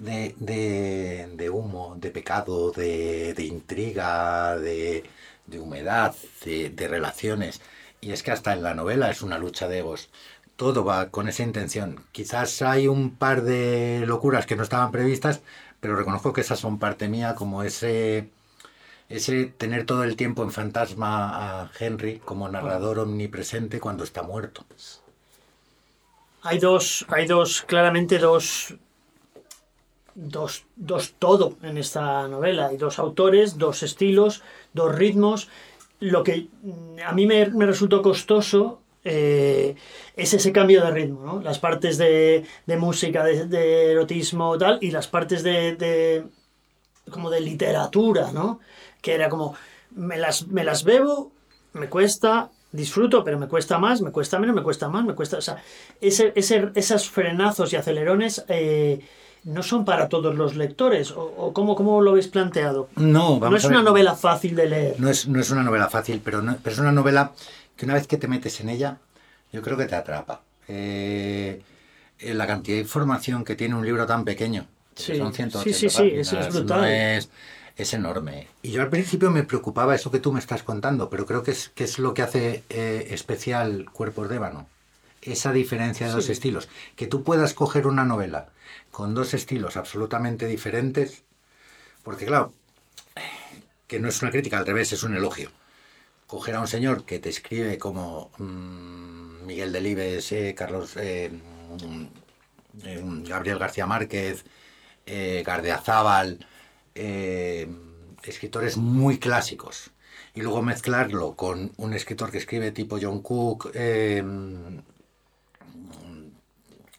de, 0.00 1.50
humo, 1.52 1.96
de 1.98 2.10
pecado, 2.10 2.72
de, 2.72 3.34
intriga, 3.38 4.56
de, 4.56 5.04
humedad, 5.58 6.14
de 6.44 6.88
relaciones. 6.88 7.60
Y 8.00 8.12
es 8.12 8.22
que 8.22 8.30
hasta 8.32 8.52
en 8.52 8.62
la 8.62 8.74
novela 8.74 9.10
es 9.10 9.22
una 9.22 9.38
lucha 9.38 9.68
de 9.68 9.78
egos 9.80 10.10
todo 10.60 10.84
va 10.84 11.08
con 11.08 11.26
esa 11.26 11.42
intención. 11.42 12.04
Quizás 12.12 12.60
hay 12.60 12.86
un 12.86 13.16
par 13.16 13.40
de 13.40 14.04
locuras 14.06 14.44
que 14.44 14.56
no 14.56 14.62
estaban 14.62 14.92
previstas, 14.92 15.40
pero 15.80 15.96
reconozco 15.96 16.34
que 16.34 16.42
esas 16.42 16.60
son 16.60 16.78
parte 16.78 17.08
mía, 17.08 17.34
como 17.34 17.62
ese, 17.62 18.28
ese 19.08 19.46
tener 19.46 19.86
todo 19.86 20.04
el 20.04 20.16
tiempo 20.16 20.42
en 20.42 20.52
fantasma 20.52 21.62
a 21.62 21.70
Henry 21.78 22.18
como 22.26 22.46
narrador 22.50 22.98
omnipresente 22.98 23.80
cuando 23.80 24.04
está 24.04 24.22
muerto. 24.22 24.66
Hay 26.42 26.58
dos, 26.58 27.06
hay 27.08 27.26
dos, 27.26 27.62
claramente 27.62 28.18
dos, 28.18 28.74
dos, 30.14 30.64
dos 30.76 31.14
todo 31.18 31.56
en 31.62 31.78
esta 31.78 32.26
novela. 32.28 32.68
Hay 32.68 32.76
dos 32.76 32.98
autores, 32.98 33.58
dos 33.58 33.82
estilos, 33.82 34.42
dos 34.72 34.94
ritmos. 34.94 35.48
Lo 36.00 36.22
que 36.22 36.48
a 37.04 37.12
mí 37.12 37.26
me, 37.26 37.46
me 37.46 37.66
resultó 37.66 38.02
costoso 38.02 38.80
eh, 39.04 39.76
es 40.14 40.34
ese 40.34 40.52
cambio 40.52 40.84
de 40.84 40.90
ritmo, 40.90 41.24
¿no? 41.24 41.40
Las 41.40 41.58
partes 41.58 41.96
de, 41.96 42.44
música, 42.78 43.24
de, 43.24 43.92
erotismo 43.92 44.58
tal, 44.58 44.78
y 44.82 44.90
las 44.90 45.08
partes 45.08 45.42
de, 45.42 46.24
como 47.10 47.30
de 47.30 47.40
literatura, 47.40 48.30
¿no? 48.32 48.60
Que 49.00 49.14
era 49.14 49.28
como, 49.28 49.54
me 49.92 50.18
las, 50.18 50.46
me 50.48 50.64
las 50.64 50.84
bebo, 50.84 51.32
me 51.72 51.88
cuesta, 51.88 52.50
disfruto, 52.72 53.24
pero 53.24 53.38
me 53.38 53.48
cuesta 53.48 53.78
más, 53.78 54.02
me 54.02 54.12
cuesta 54.12 54.38
menos, 54.38 54.54
me 54.54 54.62
cuesta 54.62 54.88
más, 54.88 55.04
me 55.04 55.14
cuesta... 55.14 55.38
O 55.38 55.42
sea, 55.42 55.62
ese, 56.00 56.32
ese, 56.34 56.70
esos 56.74 57.08
frenazos 57.08 57.72
y 57.72 57.76
acelerones... 57.76 58.44
Eh, 58.48 59.00
no 59.44 59.62
son 59.62 59.84
para 59.84 60.08
todos 60.08 60.34
los 60.34 60.56
lectores, 60.56 61.12
o, 61.16 61.52
cómo, 61.54 62.00
lo 62.02 62.10
habéis 62.10 62.28
planteado. 62.28 62.88
No, 62.96 63.38
no 63.40 63.56
es 63.56 63.64
una 63.64 63.82
novela 63.82 64.14
fácil 64.14 64.54
de 64.54 64.68
leer. 64.68 64.96
No 64.98 65.08
es, 65.08 65.26
no 65.28 65.40
es 65.40 65.50
una 65.50 65.62
novela 65.62 65.88
fácil, 65.88 66.20
pero, 66.24 66.42
pero 66.62 66.72
es 66.74 66.78
una 66.78 66.92
novela 66.92 67.32
que 67.76 67.84
una 67.86 67.94
vez 67.94 68.06
que 68.06 68.18
te 68.18 68.28
metes 68.28 68.60
en 68.60 68.68
ella, 68.68 68.98
yo 69.52 69.62
creo 69.62 69.76
que 69.76 69.86
te 69.86 69.94
atrapa. 69.94 70.42
Eh, 70.68 71.62
eh, 72.18 72.34
la 72.34 72.46
cantidad 72.46 72.76
de 72.76 72.82
información 72.82 73.44
que 73.44 73.56
tiene 73.56 73.74
un 73.74 73.84
libro 73.84 74.06
tan 74.06 74.24
pequeño, 74.24 74.66
Sí, 74.94 75.16
son 75.16 75.32
180 75.32 75.62
sí, 75.62 75.72
sí, 75.72 75.88
sí, 75.88 76.02
eso 76.14 76.38
es 76.38 76.46
páginas, 76.46 76.54
brutal. 76.54 76.80
no 76.82 76.86
es, 76.86 77.30
es 77.76 77.94
enorme. 77.94 78.48
Y 78.62 78.72
yo 78.72 78.82
al 78.82 78.90
principio 78.90 79.30
me 79.30 79.42
preocupaba 79.44 79.94
eso 79.94 80.10
que 80.10 80.18
tú 80.18 80.32
me 80.32 80.38
estás 80.38 80.62
contando, 80.62 81.08
pero 81.08 81.24
creo 81.24 81.42
que 81.42 81.52
es, 81.52 81.70
que 81.70 81.84
es 81.84 81.98
lo 81.98 82.12
que 82.12 82.22
hace 82.22 82.62
eh, 82.68 83.08
especial 83.10 83.86
Cuerpos 83.92 84.28
de 84.28 84.36
Ébano. 84.36 84.66
Esa 85.22 85.52
diferencia 85.52 86.14
de 86.14 86.20
Sí. 86.22 86.32
estilos. 86.32 86.68
Que 86.96 87.06
tú 87.06 87.22
puedas 87.22 87.54
coger 87.54 87.86
una 87.86 88.04
novela 88.04 88.48
con 88.90 89.14
dos 89.14 89.34
estilos 89.34 89.76
absolutamente 89.76 90.46
diferentes, 90.46 91.24
porque 92.02 92.26
claro, 92.26 92.52
que 93.86 94.00
no 94.00 94.08
es 94.08 94.22
una 94.22 94.30
crítica, 94.30 94.58
al 94.58 94.66
revés, 94.66 94.92
es 94.92 95.02
un 95.02 95.16
elogio. 95.16 95.50
Coger 96.26 96.56
a 96.56 96.60
un 96.60 96.68
señor 96.68 97.04
que 97.04 97.18
te 97.18 97.28
escribe 97.28 97.78
como 97.78 98.30
mm, 98.38 99.46
Miguel 99.46 99.72
Delibes, 99.72 100.30
eh, 100.32 100.54
Carlos, 100.56 100.96
eh, 100.96 101.30
mm, 101.30 102.06
eh, 102.84 103.02
Gabriel 103.28 103.58
García 103.58 103.86
Márquez, 103.86 104.44
Gardeazábal, 105.44 106.46
escritores 106.94 108.76
muy 108.76 109.18
clásicos. 109.18 109.90
Y 110.34 110.42
luego 110.42 110.62
mezclarlo 110.62 111.34
con 111.34 111.72
un 111.76 111.94
escritor 111.94 112.30
que 112.30 112.38
escribe 112.38 112.70
tipo 112.70 112.98
John 113.00 113.20
Cook, 113.22 113.72
eh, 113.74 114.22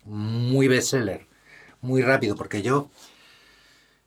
muy 0.04 0.68
bestseller, 0.68 1.28
muy 1.82 2.02
rápido, 2.02 2.36
porque 2.36 2.62
yo 2.62 2.90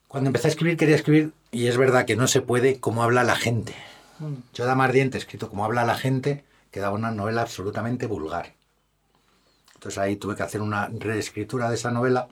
cuando 0.09 0.29
empecé 0.29 0.47
a 0.47 0.51
escribir 0.51 0.77
quería 0.77 0.95
escribir, 0.95 1.33
y 1.51 1.67
es 1.67 1.77
verdad 1.77 2.07
que 2.07 2.17
no 2.17 2.29
se 2.29 2.41
puede, 2.41 2.79
como 2.79 3.03
habla 3.03 3.25
la 3.25 3.37
gente. 3.37 3.75
Mm. 4.21 4.35
Yo 4.55 4.65
Dama 4.65 4.85
Ardiente, 4.85 5.19
escrito 5.19 5.49
como 5.49 5.65
habla 5.65 5.85
la 5.85 5.97
gente, 5.97 6.45
quedaba 6.71 6.95
una 6.95 7.11
novela 7.11 7.43
absolutamente 7.43 8.07
vulgar. 8.07 8.53
Entonces 9.75 9.99
ahí 9.99 10.17
tuve 10.17 10.37
que 10.37 10.45
hacer 10.45 10.63
una 10.63 10.89
reescritura 10.89 11.69
de 11.69 11.75
esa 11.75 11.91
novela 11.91 12.29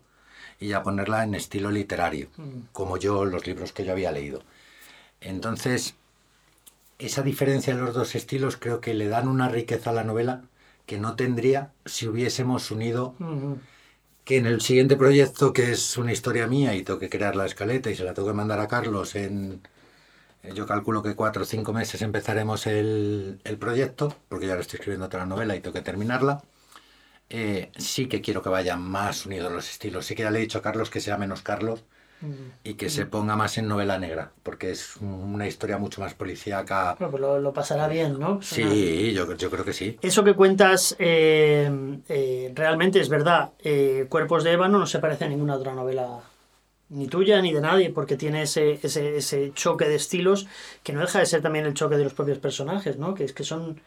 y 0.60 0.68
ya 0.68 0.82
ponerla 0.82 1.24
en 1.24 1.34
estilo 1.34 1.70
literario, 1.70 2.28
como 2.72 2.96
yo 2.96 3.24
los 3.24 3.46
libros 3.46 3.72
que 3.72 3.84
yo 3.84 3.92
había 3.92 4.12
leído. 4.12 4.42
Entonces, 5.20 5.96
esa 6.98 7.22
diferencia 7.22 7.72
en 7.72 7.80
los 7.80 7.94
dos 7.94 8.14
estilos 8.14 8.56
creo 8.56 8.80
que 8.80 8.94
le 8.94 9.08
dan 9.08 9.28
una 9.28 9.48
riqueza 9.48 9.90
a 9.90 9.92
la 9.92 10.04
novela 10.04 10.42
que 10.86 10.98
no 10.98 11.16
tendría 11.16 11.72
si 11.84 12.06
hubiésemos 12.06 12.70
unido 12.70 13.14
Ujú. 13.18 13.58
Que 14.24 14.36
en 14.38 14.46
el 14.46 14.60
siguiente 14.60 14.96
proyecto, 14.96 15.52
que 15.52 15.72
es 15.72 15.96
una 15.96 16.12
historia 16.12 16.46
mía 16.46 16.74
y 16.74 16.82
tengo 16.84 16.98
que 16.98 17.10
crear 17.10 17.36
la 17.36 17.46
escaleta 17.46 17.90
y 17.90 17.96
se 17.96 18.04
la 18.04 18.14
tengo 18.14 18.28
que 18.28 18.34
mandar 18.34 18.60
a 18.60 18.68
Carlos 18.68 19.14
en, 19.16 19.62
eh, 20.42 20.52
yo 20.54 20.66
calculo 20.66 21.02
que 21.02 21.16
cuatro 21.16 21.42
o 21.44 21.46
cinco 21.46 21.72
meses 21.72 22.02
empezaremos 22.02 22.66
el, 22.66 23.40
el 23.44 23.58
proyecto, 23.58 24.16
porque 24.28 24.46
ya 24.48 24.54
lo 24.56 24.62
estoy 24.62 24.78
escribiendo 24.78 25.06
otra 25.06 25.26
novela 25.26 25.56
y 25.56 25.60
tengo 25.60 25.74
que 25.74 25.82
terminarla. 25.82 26.42
Eh, 27.30 27.72
sí 27.78 28.08
que 28.08 28.20
quiero 28.20 28.42
que 28.42 28.50
vayan 28.50 28.82
más 28.82 29.26
unidos 29.26 29.52
los 29.52 29.70
estilos. 29.70 30.06
Sí 30.06 30.14
que 30.14 30.22
ya 30.24 30.30
le 30.30 30.38
he 30.38 30.42
dicho 30.42 30.58
a 30.58 30.62
Carlos 30.62 30.90
que 30.90 31.00
sea 31.00 31.16
menos 31.18 31.42
Carlos 31.42 31.84
y 32.64 32.74
que 32.74 32.88
se 32.88 33.06
ponga 33.06 33.36
más 33.36 33.58
en 33.58 33.66
novela 33.68 33.98
negra, 33.98 34.32
porque 34.42 34.70
es 34.70 34.96
una 35.00 35.46
historia 35.46 35.78
mucho 35.78 36.00
más 36.00 36.14
policíaca. 36.14 36.94
Bueno, 36.98 37.10
pues 37.10 37.20
lo, 37.20 37.38
lo 37.40 37.52
pasará 37.52 37.88
bien, 37.88 38.18
¿no? 38.18 38.40
Sí, 38.42 39.12
yo, 39.12 39.34
yo 39.36 39.50
creo 39.50 39.64
que 39.64 39.72
sí. 39.72 39.98
Eso 40.02 40.22
que 40.22 40.34
cuentas 40.34 40.94
eh, 40.98 41.70
eh, 42.08 42.52
realmente 42.54 43.00
es 43.00 43.08
verdad. 43.08 43.50
Eh, 43.58 44.06
Cuerpos 44.08 44.44
de 44.44 44.52
ébano 44.52 44.78
no 44.78 44.86
se 44.86 45.00
parece 45.00 45.24
a 45.24 45.28
ninguna 45.28 45.56
otra 45.56 45.74
novela, 45.74 46.20
ni 46.90 47.08
tuya 47.08 47.40
ni 47.42 47.52
de 47.52 47.60
nadie, 47.60 47.90
porque 47.90 48.16
tiene 48.16 48.42
ese, 48.42 48.78
ese, 48.82 49.16
ese 49.16 49.52
choque 49.54 49.88
de 49.88 49.96
estilos 49.96 50.46
que 50.82 50.92
no 50.92 51.00
deja 51.00 51.18
de 51.18 51.26
ser 51.26 51.42
también 51.42 51.66
el 51.66 51.74
choque 51.74 51.96
de 51.96 52.04
los 52.04 52.14
propios 52.14 52.38
personajes, 52.38 52.98
¿no? 52.98 53.14
Que 53.14 53.24
es 53.24 53.32
que 53.32 53.44
son 53.44 53.80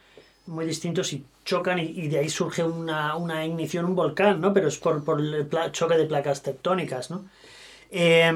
muy 0.47 0.65
distintos 0.65 1.11
y 1.13 1.25
chocan 1.43 1.79
y, 1.79 1.83
y 1.83 2.07
de 2.07 2.19
ahí 2.19 2.29
surge 2.29 2.63
una, 2.63 3.15
una 3.15 3.45
ignición, 3.45 3.85
un 3.85 3.95
volcán, 3.95 4.41
¿no? 4.41 4.53
Pero 4.53 4.67
es 4.67 4.77
por, 4.77 5.03
por 5.03 5.19
el 5.19 5.47
choque 5.71 5.97
de 5.97 6.05
placas 6.05 6.43
tectónicas, 6.43 7.09
¿no? 7.11 7.25
Eh, 7.91 8.31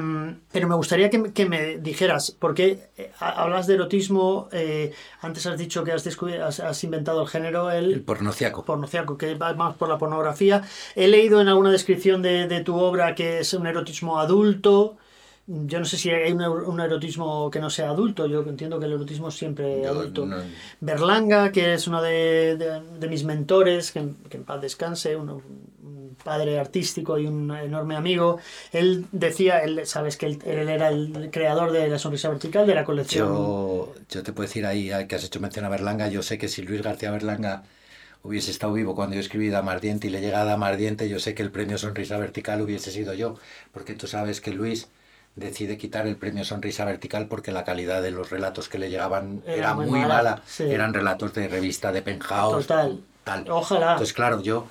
pero 0.52 0.68
me 0.68 0.74
gustaría 0.74 1.10
que, 1.10 1.18
me- 1.18 1.32
que 1.32 1.46
me 1.46 1.76
dijeras, 1.78 2.30
porque 2.38 2.88
eh, 2.96 3.10
ha- 3.18 3.42
hablas 3.42 3.66
de 3.66 3.74
erotismo, 3.74 4.48
eh, 4.52 4.92
antes 5.20 5.44
has 5.46 5.58
dicho 5.58 5.84
que 5.84 5.92
has, 5.92 6.06
has, 6.06 6.60
has 6.60 6.84
inventado 6.84 7.22
el 7.22 7.28
género, 7.28 7.70
el, 7.70 7.92
El 7.92 8.00
pornociaco. 8.02 8.64
pornociaco, 8.64 9.18
que 9.18 9.34
va 9.34 9.52
más 9.54 9.76
por 9.76 9.88
la 9.88 9.98
pornografía. 9.98 10.62
He 10.94 11.08
leído 11.08 11.40
en 11.40 11.48
alguna 11.48 11.70
descripción 11.70 12.22
de, 12.22 12.46
de 12.48 12.60
tu 12.62 12.76
obra 12.78 13.14
que 13.14 13.40
es 13.40 13.52
un 13.54 13.66
erotismo 13.66 14.18
adulto. 14.18 14.96
Yo 15.46 15.80
no 15.80 15.84
sé 15.84 15.96
si 15.96 16.10
hay 16.10 16.30
un, 16.32 16.40
ero- 16.42 16.68
un 16.68 16.78
erotismo 16.80 17.50
que 17.50 17.58
no 17.58 17.70
sea 17.70 17.90
adulto, 17.90 18.26
yo 18.28 18.42
entiendo 18.42 18.78
que 18.78 18.86
el 18.86 18.92
erotismo 18.92 19.28
es 19.28 19.34
siempre 19.34 19.82
Yo 19.82 19.90
adulto. 19.90 20.24
no- 20.24 20.36
Berlanga, 20.80 21.50
que 21.50 21.74
es 21.74 21.88
uno 21.88 22.00
de, 22.00 22.56
de- 22.56 22.80
de 23.00 23.08
mis 23.08 23.24
mentores, 23.24 23.90
que, 23.90 23.98
en- 23.98 24.14
que 24.28 24.36
en 24.36 24.44
paz 24.44 24.60
descanse, 24.60 25.16
un, 25.16 25.28
un 25.28 25.99
padre 26.22 26.58
artístico 26.58 27.18
y 27.18 27.26
un 27.26 27.50
enorme 27.54 27.96
amigo, 27.96 28.38
él 28.72 29.06
decía, 29.12 29.58
él, 29.60 29.86
sabes 29.86 30.16
que 30.16 30.26
él, 30.26 30.38
él 30.44 30.68
era 30.68 30.88
el 30.88 31.30
creador 31.30 31.72
de 31.72 31.88
la 31.88 31.98
sonrisa 31.98 32.28
vertical 32.28 32.66
de 32.66 32.74
la 32.74 32.84
colección. 32.84 33.28
Yo, 33.28 33.94
yo 34.08 34.22
te 34.22 34.32
puedo 34.32 34.46
decir 34.46 34.66
ahí 34.66 34.90
ah, 34.90 35.06
que 35.06 35.16
has 35.16 35.24
hecho 35.24 35.40
mención 35.40 35.64
a 35.64 35.68
Berlanga. 35.68 36.08
Yo 36.08 36.22
sé 36.22 36.38
que 36.38 36.48
si 36.48 36.62
Luis 36.62 36.82
García 36.82 37.10
Berlanga 37.10 37.62
hubiese 38.22 38.50
estado 38.50 38.72
vivo 38.72 38.94
cuando 38.94 39.14
yo 39.14 39.20
escribí 39.20 39.48
Dama 39.48 39.72
Ardiente 39.72 40.06
y 40.06 40.10
le 40.10 40.20
llega 40.20 40.42
a 40.42 40.44
Dama 40.44 40.68
Ardiente, 40.68 41.08
yo 41.08 41.18
sé 41.18 41.34
que 41.34 41.42
el 41.42 41.50
premio 41.50 41.78
Sonrisa 41.78 42.18
Vertical 42.18 42.60
hubiese 42.60 42.90
sido 42.90 43.14
yo. 43.14 43.36
Porque 43.72 43.94
tú 43.94 44.06
sabes 44.06 44.40
que 44.40 44.50
Luis 44.52 44.88
decide 45.36 45.78
quitar 45.78 46.06
el 46.06 46.16
premio 46.16 46.44
Sonrisa 46.44 46.84
Vertical 46.84 47.26
porque 47.26 47.52
la 47.52 47.64
calidad 47.64 48.02
de 48.02 48.10
los 48.10 48.30
relatos 48.30 48.68
que 48.68 48.78
le 48.78 48.90
llegaban 48.90 49.42
Era 49.46 49.56
era, 49.56 49.74
muy 49.74 49.86
muy, 49.86 50.00
mala, 50.00 50.14
mala. 50.14 50.42
sí. 50.46 50.64
Eran 50.64 50.92
relatos 50.92 51.32
de 51.34 51.48
revista 51.48 51.92
de 51.92 52.02
Penthouse. 52.02 52.66
Total. 52.66 53.00
Tal. 53.24 53.50
Ojalá. 53.50 53.92
Entonces, 53.92 54.14
claro, 54.14 54.42
yo. 54.42 54.66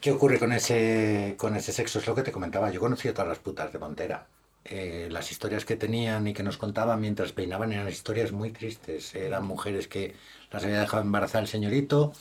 ¿Qué 0.00 0.12
ocurre 0.12 0.38
con 0.38 0.52
ese, 0.52 1.34
con 1.36 1.56
ese 1.56 1.72
sexo? 1.72 1.98
Es 1.98 2.06
lo 2.06 2.14
que 2.14 2.22
te 2.22 2.32
comentaba. 2.32 2.70
Yo 2.70 2.80
conocí 2.80 3.08
a 3.08 3.14
todas 3.14 3.28
las 3.28 3.38
putas 3.38 3.72
de 3.72 3.78
Montera. 3.78 4.26
Eh, 4.64 5.08
las 5.10 5.32
historias 5.32 5.64
que 5.64 5.76
tenían 5.76 6.26
y 6.26 6.34
que 6.34 6.42
nos 6.42 6.58
contaban 6.58 7.00
mientras 7.00 7.32
peinaban 7.32 7.72
eran 7.72 7.88
historias 7.88 8.32
muy 8.32 8.50
tristes. 8.50 9.14
Eran 9.14 9.44
mujeres 9.44 9.88
que 9.88 10.14
las 10.50 10.64
había 10.64 10.80
dejado 10.80 11.02
embarazar 11.02 11.42
el 11.42 11.48
señorito, 11.48 12.12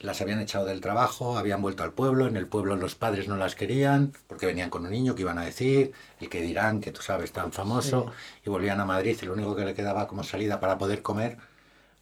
las 0.00 0.20
habían 0.20 0.40
echado 0.40 0.64
del 0.66 0.80
trabajo, 0.80 1.38
habían 1.38 1.62
vuelto 1.62 1.82
al 1.82 1.92
pueblo. 1.92 2.26
En 2.26 2.36
el 2.36 2.46
pueblo 2.46 2.76
los 2.76 2.94
padres 2.94 3.28
no 3.28 3.36
las 3.36 3.54
querían 3.54 4.12
porque 4.26 4.46
venían 4.46 4.70
con 4.70 4.84
un 4.84 4.90
niño 4.90 5.14
que 5.14 5.22
iban 5.22 5.38
a 5.38 5.44
decir, 5.44 5.92
el 6.20 6.28
que 6.28 6.40
dirán 6.40 6.80
que 6.80 6.90
tú 6.90 7.02
sabes 7.02 7.32
tan 7.32 7.52
famoso. 7.52 8.12
Y 8.44 8.50
volvían 8.50 8.80
a 8.80 8.86
Madrid 8.86 9.18
y 9.20 9.26
lo 9.26 9.34
único 9.34 9.54
que 9.54 9.64
le 9.64 9.74
quedaba 9.74 10.08
como 10.08 10.24
salida 10.24 10.58
para 10.60 10.78
poder 10.78 11.02
comer 11.02 11.38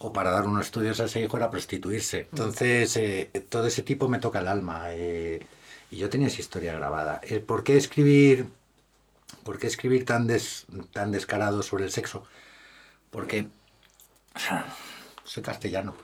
o 0.04 0.12
para 0.12 0.30
dar 0.30 0.46
unos 0.46 0.66
estudios 0.66 1.00
a 1.00 1.04
ese 1.06 1.20
hijo 1.22 1.36
era 1.36 1.50
prostituirse. 1.50 2.20
Entonces, 2.30 2.96
eh, 2.96 3.30
todo 3.48 3.66
ese 3.66 3.82
tipo 3.82 4.08
me 4.08 4.18
toca 4.18 4.40
el 4.40 4.48
alma. 4.48 4.86
eh, 4.90 5.40
y 5.90 5.96
yo 5.98 6.08
tenía 6.10 6.28
esa 6.28 6.40
historia 6.40 6.74
grabada. 6.74 7.20
El 7.22 7.42
¿Por 7.42 7.64
qué 7.64 7.76
escribir, 7.76 8.46
por 9.44 9.58
qué 9.58 9.66
escribir 9.68 10.04
tan, 10.06 10.26
des- 10.26 10.66
tan 10.92 11.12
descarado 11.12 11.62
sobre 11.62 11.84
el 11.84 11.92
sexo? 11.92 12.24
Porque 13.10 13.48
soy 15.24 15.42
castellano. 15.42 15.94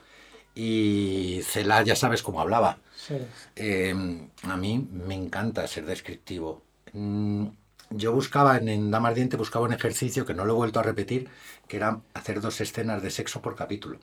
Y 0.55 1.41
Cela 1.43 1.83
ya 1.83 1.95
sabes 1.95 2.23
cómo 2.23 2.41
hablaba. 2.41 2.79
Sí. 2.95 3.15
Eh, 3.55 3.95
a 4.43 4.57
mí 4.57 4.87
me 4.91 5.15
encanta 5.15 5.67
ser 5.67 5.85
descriptivo. 5.85 6.63
Mm, 6.93 7.47
Yo 7.89 8.11
buscaba 8.13 8.57
en, 8.57 8.69
en 8.69 8.91
Dama 8.91 9.09
Ardiente, 9.09 9.37
buscaba 9.37 9.65
un 9.65 9.73
ejercicio 9.73 10.25
que 10.25 10.33
no 10.33 10.45
lo 10.45 10.53
he 10.53 10.55
vuelto 10.57 10.79
a 10.79 10.83
repetir, 10.83 11.29
que 11.67 11.77
era 11.77 12.01
hacer 12.13 12.39
dos 12.41 12.61
escenas 12.61 13.01
de 13.01 13.09
sexo 13.11 13.41
por 13.41 13.55
capítulo. 13.55 13.99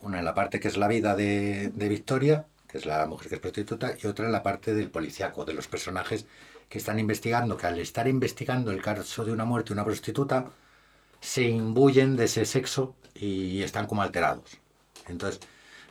Una 0.00 0.18
en 0.20 0.24
la 0.24 0.34
parte 0.34 0.60
que 0.60 0.68
es 0.68 0.76
la 0.76 0.88
vida 0.88 1.16
de, 1.16 1.70
de 1.74 1.88
Victoria, 1.88 2.46
que 2.68 2.78
es 2.78 2.86
la 2.86 3.06
mujer 3.06 3.28
que 3.28 3.36
es 3.36 3.40
prostituta, 3.40 3.94
y 4.02 4.06
otra 4.06 4.26
en 4.26 4.32
la 4.32 4.42
parte 4.42 4.74
del 4.74 4.90
policiaco, 4.90 5.44
de 5.44 5.54
los 5.54 5.68
personajes 5.68 6.26
que 6.68 6.78
están 6.78 6.98
investigando, 6.98 7.56
que 7.56 7.66
al 7.66 7.78
estar 7.80 8.08
investigando 8.08 8.70
el 8.72 8.82
caso 8.82 9.24
de 9.24 9.32
una 9.32 9.44
muerte 9.44 9.68
de 9.70 9.74
una 9.74 9.84
prostituta, 9.84 10.50
se 11.20 11.42
imbuyen 11.42 12.16
de 12.16 12.24
ese 12.24 12.44
sexo 12.44 12.94
y 13.14 13.62
están 13.62 13.86
como 13.86 14.02
alterados. 14.02 14.58
Entonces, 15.08 15.40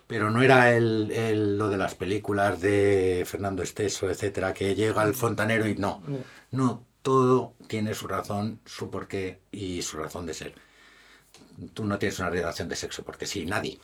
pero 0.07 0.29
no 0.31 0.41
era 0.43 0.75
el, 0.75 1.11
el- 1.11 1.57
lo 1.57 1.69
de 1.69 1.77
las 1.77 1.95
películas 1.95 2.61
de 2.61 3.23
Fernando 3.27 3.63
Esteso, 3.63 4.09
etcétera, 4.09 4.53
que 4.53 4.75
llega 4.75 5.03
el 5.03 5.13
fontanero 5.15 5.67
y 5.67 5.75
no. 5.75 6.03
No, 6.51 6.85
todo 7.01 7.53
tiene 7.67 7.93
su 7.93 8.07
razón, 8.07 8.59
su 8.65 8.89
porqué 8.89 9.39
y 9.51 9.81
su 9.81 9.97
razón 9.97 10.25
de 10.25 10.33
ser. 10.33 10.55
Tú 11.73 11.85
no 11.85 11.99
tienes 11.99 12.19
una 12.19 12.29
relación 12.29 12.69
de 12.69 12.75
sexo, 12.75 13.03
porque 13.03 13.25
sí, 13.25 13.45
nadie. 13.45 13.79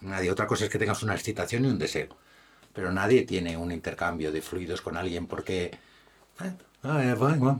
Nadie. 0.00 0.30
Otra 0.30 0.46
cosa 0.46 0.64
es 0.64 0.70
que 0.70 0.78
tengas 0.78 1.02
una 1.02 1.14
excitación 1.14 1.64
y 1.64 1.68
un 1.68 1.78
deseo. 1.78 2.08
Pero 2.74 2.92
nadie 2.92 3.24
tiene 3.24 3.56
un 3.56 3.72
intercambio 3.72 4.32
de 4.32 4.42
fluidos 4.42 4.80
con 4.80 4.96
alguien 4.96 5.26
porque. 5.26 5.72
eh, 7.02 7.14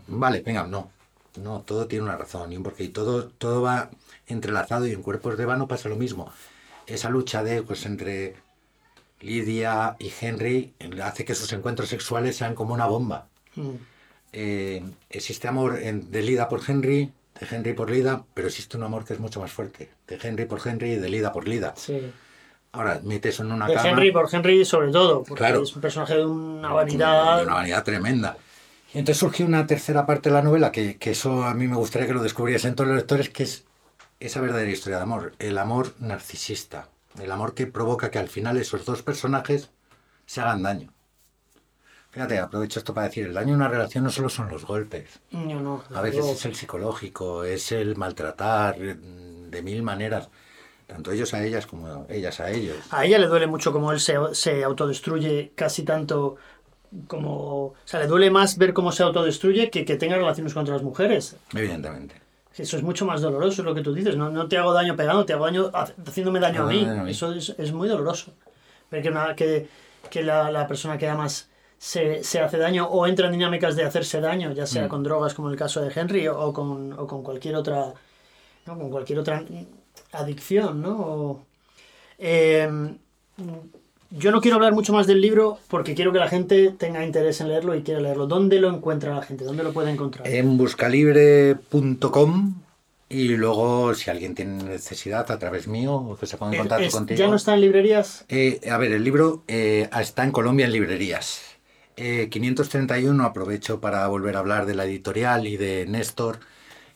vale, 0.09 0.41
venga, 0.43 0.67
no. 0.67 0.91
No, 1.37 1.61
todo 1.63 1.87
tiene 1.87 2.05
una 2.05 2.17
razón 2.17 2.53
y 2.53 2.57
un 2.57 2.63
porqué. 2.63 2.85
Y 2.85 2.89
todo, 2.89 3.29
todo 3.29 3.63
va 3.63 3.91
entrelazado 4.27 4.87
y 4.87 4.93
en 4.93 5.03
cuerpos 5.03 5.37
de 5.37 5.47
vano 5.47 5.69
pasa 5.69 5.89
lo 5.89 5.97
mismo. 5.97 6.33
Esa 6.87 7.11
lucha 7.11 7.43
de 7.45 7.63
pues 7.63 7.87
entre 7.87 8.37
Lidia 9.21 9.97
y 9.99 10.13
Henry 10.21 10.75
hace 11.03 11.25
que 11.25 11.35
sus 11.35 11.53
encuentros 11.53 11.89
sexuales 11.89 12.37
sean 12.37 12.55
como 12.55 12.75
una 12.75 12.87
bomba. 12.87 13.29
Mm. 13.55 13.77
Eh, 14.33 14.83
existe 15.09 15.49
amor 15.49 15.79
en- 15.83 16.11
de 16.11 16.23
Lida 16.23 16.49
por 16.49 16.61
Henry, 16.67 17.13
de 17.41 17.47
Henry 17.57 17.73
por 17.73 17.91
Lida, 17.91 18.25
pero 18.35 18.49
existe 18.49 18.77
un 18.77 18.83
amor 18.85 19.05
que 19.05 19.15
es 19.15 19.21
mucho 19.21 19.41
más 19.41 19.51
fuerte, 19.53 19.91
de 20.07 20.19
Henry 20.23 20.45
por 20.45 20.61
Henry 20.67 20.93
y 20.93 20.97
de 20.97 21.09
Lida 21.09 21.33
por 21.33 21.49
Lida. 21.49 21.75
Sí. 21.77 22.13
Ahora, 22.73 23.01
metes 23.03 23.41
en 23.41 23.51
una 23.51 23.67
De 23.67 23.75
cama... 23.75 23.89
Henry 23.91 24.13
por 24.13 24.29
Henry 24.33 24.65
sobre 24.65 24.93
todo, 24.93 25.25
porque 25.25 25.39
Claro. 25.41 25.63
es 25.65 25.75
un 25.75 25.81
personaje 25.83 26.15
de 26.15 26.25
una 26.25 26.69
de 26.69 26.75
vanidad. 26.75 27.43
una 27.43 27.55
vanidad 27.55 27.83
tremenda. 27.83 28.37
Y 28.95 28.99
entonces 28.99 29.19
surgió 29.19 29.47
una 29.47 29.67
tercera 29.67 30.07
parte 30.07 30.29
de 30.29 30.35
la 30.37 30.43
novela, 30.43 30.71
que, 30.71 30.97
que 30.97 31.11
eso 31.11 31.45
a 31.45 31.55
mí 31.55 31.67
me 31.67 31.77
gustaría 31.77 32.07
que 32.07 32.15
lo 32.15 32.23
descubriesen 32.23 32.75
todos 32.77 32.89
los 32.89 32.97
lectores, 32.99 33.29
que 33.31 33.43
es 33.45 33.65
esa 34.21 34.41
verdadera 34.41 34.71
historia 34.71 34.99
de 34.99 35.03
amor, 35.03 35.33
el 35.41 35.59
amor 35.59 35.95
narcisista, 35.99 36.89
el 37.21 37.31
amor 37.33 37.55
que 37.55 37.67
provoca 37.67 38.11
que 38.11 38.19
al 38.21 38.29
final 38.29 38.57
esos 38.57 38.85
dos 38.85 39.03
personajes 39.03 39.71
se 40.27 40.41
hagan 40.41 40.63
daño. 40.63 40.93
Fíjate, 42.11 42.39
aprovecho 42.39 42.81
esto 42.81 42.93
para 42.93 43.07
decir, 43.07 43.27
el 43.27 43.35
daño 43.35 43.51
en 43.51 43.57
una 43.57 43.69
relación 43.69 44.03
no 44.05 44.11
solo 44.11 44.29
son 44.29 44.49
los 44.49 44.65
golpes, 44.65 45.21
No, 45.31 45.61
no, 45.61 45.85
a 45.95 46.01
veces 46.03 46.27
es 46.27 46.45
el 46.45 46.57
psicológico, 46.57 47.45
es 47.45 47.71
el 47.73 47.95
maltratar 47.97 48.77
mm, 48.79 49.51
de 49.51 49.63
mil 49.63 49.83
maneras, 49.85 50.29
tanto 50.89 51.13
ellos 51.13 51.33
a 51.35 51.45
ellas 51.45 51.67
como 51.67 52.07
ellas 52.09 52.41
a 52.41 52.51
ellos. 52.51 52.77
A 52.91 53.05
ella 53.05 53.19
le 53.19 53.29
duele 53.29 53.47
mucho 53.47 53.73
como 53.73 53.93
él 53.93 54.01
se, 54.01 54.17
se 54.33 54.65
autodestruye 54.65 55.53
casi 55.55 55.85
tanto 55.85 56.37
como... 57.07 57.67
O 57.67 57.75
sea, 57.85 58.01
le 58.01 58.07
duele 58.09 58.31
más 58.31 58.59
ver 58.59 58.73
cómo 58.73 58.91
se 58.91 59.03
autodestruye 59.05 59.71
que 59.71 59.85
que 59.85 59.97
tenga 59.97 60.17
relaciones 60.17 60.53
con 60.55 60.65
otras 60.65 60.83
mujeres. 60.83 61.37
Evidentemente. 61.55 62.17
Eso 62.57 62.77
es 62.77 62.83
mucho 62.83 63.07
más 63.07 63.21
doloroso, 63.21 63.63
es 63.63 63.67
lo 63.67 63.75
que 63.75 63.83
tú 63.83 63.95
dices. 63.95 64.17
No, 64.17 64.31
no 64.31 64.49
te 64.49 64.59
hago 64.59 64.73
daño 64.73 64.97
pegando, 64.97 65.25
te 65.25 65.33
hago 65.33 65.45
daño 65.45 65.71
ha- 65.73 65.87
haciéndome 66.09 66.41
daño 66.41 66.63
a 66.63 66.65
Ah, 66.65 66.69
mí. 66.69 66.85
a 66.85 67.03
mí. 67.05 67.11
Eso 67.13 67.33
es, 67.33 67.55
es 67.57 67.73
muy 67.73 67.89
doloroso. 67.89 68.33
Ver 68.91 69.03
que, 69.03 69.11
una- 69.11 69.37
que, 69.37 69.69
que 70.11 70.23
la, 70.25 70.51
la 70.51 70.67
persona 70.67 70.99
que 70.99 71.09
amas 71.09 71.49
se, 71.83 72.23
se 72.23 72.41
hace 72.41 72.59
daño 72.59 72.87
o 72.89 73.07
entra 73.07 73.27
en 73.29 73.33
dinámicas 73.33 73.75
de 73.75 73.85
hacerse 73.85 74.21
daño, 74.21 74.53
ya 74.53 74.65
Mm. 74.65 74.67
sea 74.67 74.87
con 74.89 75.03
drogas 75.03 75.33
como 75.33 75.49
en 75.49 75.53
el 75.55 75.59
caso 75.59 75.81
de 75.81 75.91
Henry 75.95 76.29
o, 76.29 76.53
con, 76.53 76.93
o 76.93 77.07
con 77.07 77.23
cualquier 77.23 77.57
otra 77.57 77.95
¿no? 78.67 78.79
con 78.79 78.91
cualquier 78.91 79.19
otra 79.21 79.43
adicción, 80.13 80.83
¿no? 80.83 80.91
O, 81.01 81.43
eh, 82.19 82.69
yo 84.11 84.31
no 84.33 84.41
quiero 84.43 84.57
hablar 84.57 84.75
mucho 84.75 84.93
más 84.93 85.07
del 85.07 85.21
libro 85.23 85.59
porque 85.69 85.95
quiero 85.95 86.13
que 86.13 86.19
la 86.19 86.29
gente 86.29 86.75
tenga 86.77 87.03
interés 87.05 87.41
en 87.41 87.49
leerlo 87.49 87.75
y 87.75 87.83
quiera 87.83 88.01
leerlo. 88.01 88.27
¿Dónde 88.27 88.61
lo 88.61 88.69
encuentra 88.69 89.15
la 89.15 89.23
gente? 89.23 89.45
¿Dónde 89.45 89.63
lo 89.63 89.73
puede 89.73 89.91
encontrar? 89.91 90.27
En 90.29 90.59
buscalibre.com 90.59 92.55
y 93.09 93.29
luego 93.37 93.95
si 93.95 94.11
alguien 94.11 94.35
tiene 94.35 94.63
necesidad 94.65 95.31
a 95.31 95.39
través 95.39 95.67
mío 95.67 95.95
o 95.95 96.17
que 96.17 96.27
se 96.27 96.37
ponga 96.37 96.51
en 96.53 96.55
Es- 96.55 96.61
contacto 96.61 96.85
es- 96.87 96.93
contigo. 96.95 97.19
¿Ya 97.19 97.27
no 97.29 97.37
está 97.37 97.55
en 97.55 97.61
librerías? 97.63 98.25
Eh, 98.29 98.61
a 98.71 98.77
ver, 98.79 98.93
el 98.93 99.03
libro 99.03 99.43
eh, 99.49 99.89
está 100.01 100.25
en 100.25 100.33
Colombia 100.33 100.67
en 100.67 100.73
librerías. 100.73 101.43
Eh, 102.03 102.31
531, 102.31 103.23
aprovecho 103.27 103.79
para 103.79 104.07
volver 104.07 104.35
a 104.35 104.39
hablar 104.39 104.65
de 104.65 104.75
la 104.75 104.87
editorial 104.87 105.47
y 105.47 105.59
de 105.59 105.85
Néstor. 105.85 106.41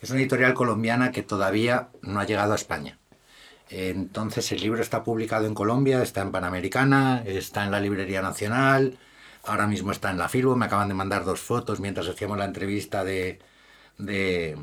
Es 0.01 0.09
una 0.09 0.21
editorial 0.21 0.55
colombiana 0.55 1.13
que 1.13 1.23
todavía 1.23 1.91
no 2.01 2.21
ha 2.21 2.25
llegado 2.25 2.53
a 2.53 2.57
España. 2.57 2.99
Entonces 3.69 4.51
el 4.53 4.63
libro 4.63 4.81
está 4.81 5.05
publicado 5.05 5.47
en 5.47 5.53
Colombia, 5.53 6.03
está 6.03 6.23
en 6.23 6.33
Panamericana, 6.33 7.23
está 7.27 7.65
en 7.65 7.71
la 7.73 7.81
Librería 7.81 8.23
Nacional, 8.23 8.97
ahora 9.45 9.67
mismo 9.67 9.93
está 9.93 10.11
en 10.11 10.17
la 10.17 10.31
Filbo, 10.31 10.57
me 10.57 10.67
acaban 10.67 10.89
de 10.89 10.95
mandar 10.95 11.27
dos 11.27 11.41
fotos 11.41 11.81
mientras 11.81 12.09
hacíamos 12.09 12.39
la 12.39 12.47
entrevista 12.47 13.05
de, 13.05 13.41
de, 13.99 14.57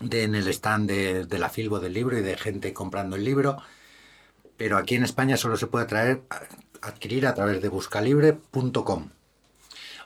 en 0.00 0.34
el 0.34 0.48
stand 0.48 0.90
de 0.90 1.38
la 1.38 1.50
Filbo 1.50 1.78
del 1.78 1.92
libro 1.92 2.16
y 2.18 2.22
de 2.22 2.38
gente 2.38 2.72
comprando 2.72 3.16
el 3.16 3.24
libro. 3.24 3.58
Pero 4.56 4.78
aquí 4.78 4.94
en 4.94 5.04
España 5.04 5.36
solo 5.36 5.58
se 5.58 5.66
puede 5.66 5.84
traer, 5.84 6.22
adquirir 6.80 7.26
a 7.26 7.34
través 7.34 7.60
de 7.60 7.68
buscalibre.com. 7.68 9.10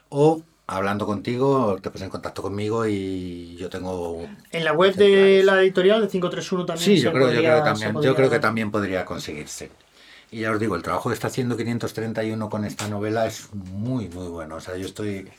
O 0.09 0.43
hablando 0.67 1.05
contigo, 1.05 1.79
te 1.81 1.89
pones 1.89 2.03
en 2.03 2.09
contacto 2.09 2.41
conmigo 2.41 2.85
y 2.87 3.55
yo 3.57 3.69
tengo 3.69 4.21
En 4.51 4.65
la 4.65 4.73
web 4.73 4.95
de 4.95 5.43
la 5.43 5.61
editorial 5.61 6.01
de 6.01 6.07
531 6.07 6.65
también. 6.65 6.85
Sí, 6.85 6.97
se 6.97 7.03
yo 7.03 7.11
creo, 7.13 7.31
yo 7.31 7.39
creo 7.39 7.55
que 7.57 7.61
también, 7.63 7.93
podría- 7.93 8.11
yo 8.11 8.15
creo 8.15 8.29
que 8.29 8.39
también 8.39 8.71
podría 8.71 9.05
conseguirse. 9.05 9.71
Y 10.31 10.41
ya 10.41 10.51
os 10.51 10.59
digo, 10.59 10.75
el 10.75 10.83
trabajo 10.83 11.09
que 11.09 11.13
está 11.15 11.27
haciendo 11.27 11.55
531 11.57 12.49
con 12.49 12.65
esta 12.65 12.87
novela 12.89 13.25
es 13.27 13.53
muy, 13.53 14.09
muy 14.09 14.27
bueno. 14.27 14.55
O 14.55 14.59
sea, 14.59 14.75
yo 14.77 14.85
estoy 14.85 15.29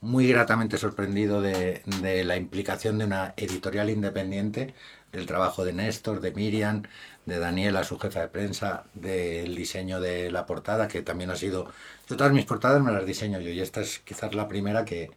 muy 0.00 0.26
gratamente 0.28 0.78
sorprendido 0.78 1.40
de, 1.40 1.82
de 2.02 2.24
la 2.24 2.36
implicación 2.36 2.98
de 2.98 3.04
una 3.04 3.34
editorial 3.36 3.88
independiente, 3.90 4.74
del 5.12 5.26
trabajo 5.26 5.64
de 5.64 5.72
Néstor, 5.74 6.20
de 6.20 6.32
Miriam, 6.32 6.82
de 7.26 7.38
Daniela, 7.38 7.84
su 7.84 7.98
jefa 7.98 8.20
de 8.20 8.28
prensa, 8.28 8.84
del 8.94 9.54
diseño 9.54 10.00
de 10.00 10.30
la 10.30 10.46
portada, 10.46 10.88
que 10.88 11.02
también 11.02 11.30
ha 11.30 11.36
sido... 11.36 11.66
Yo 12.08 12.16
todas 12.16 12.32
mis 12.32 12.44
portadas 12.46 12.82
me 12.82 12.92
las 12.92 13.06
diseño 13.06 13.40
yo 13.40 13.50
y 13.50 13.60
esta 13.60 13.80
es 13.80 14.00
quizás 14.00 14.34
la 14.34 14.48
primera 14.48 14.84
que, 14.84 15.10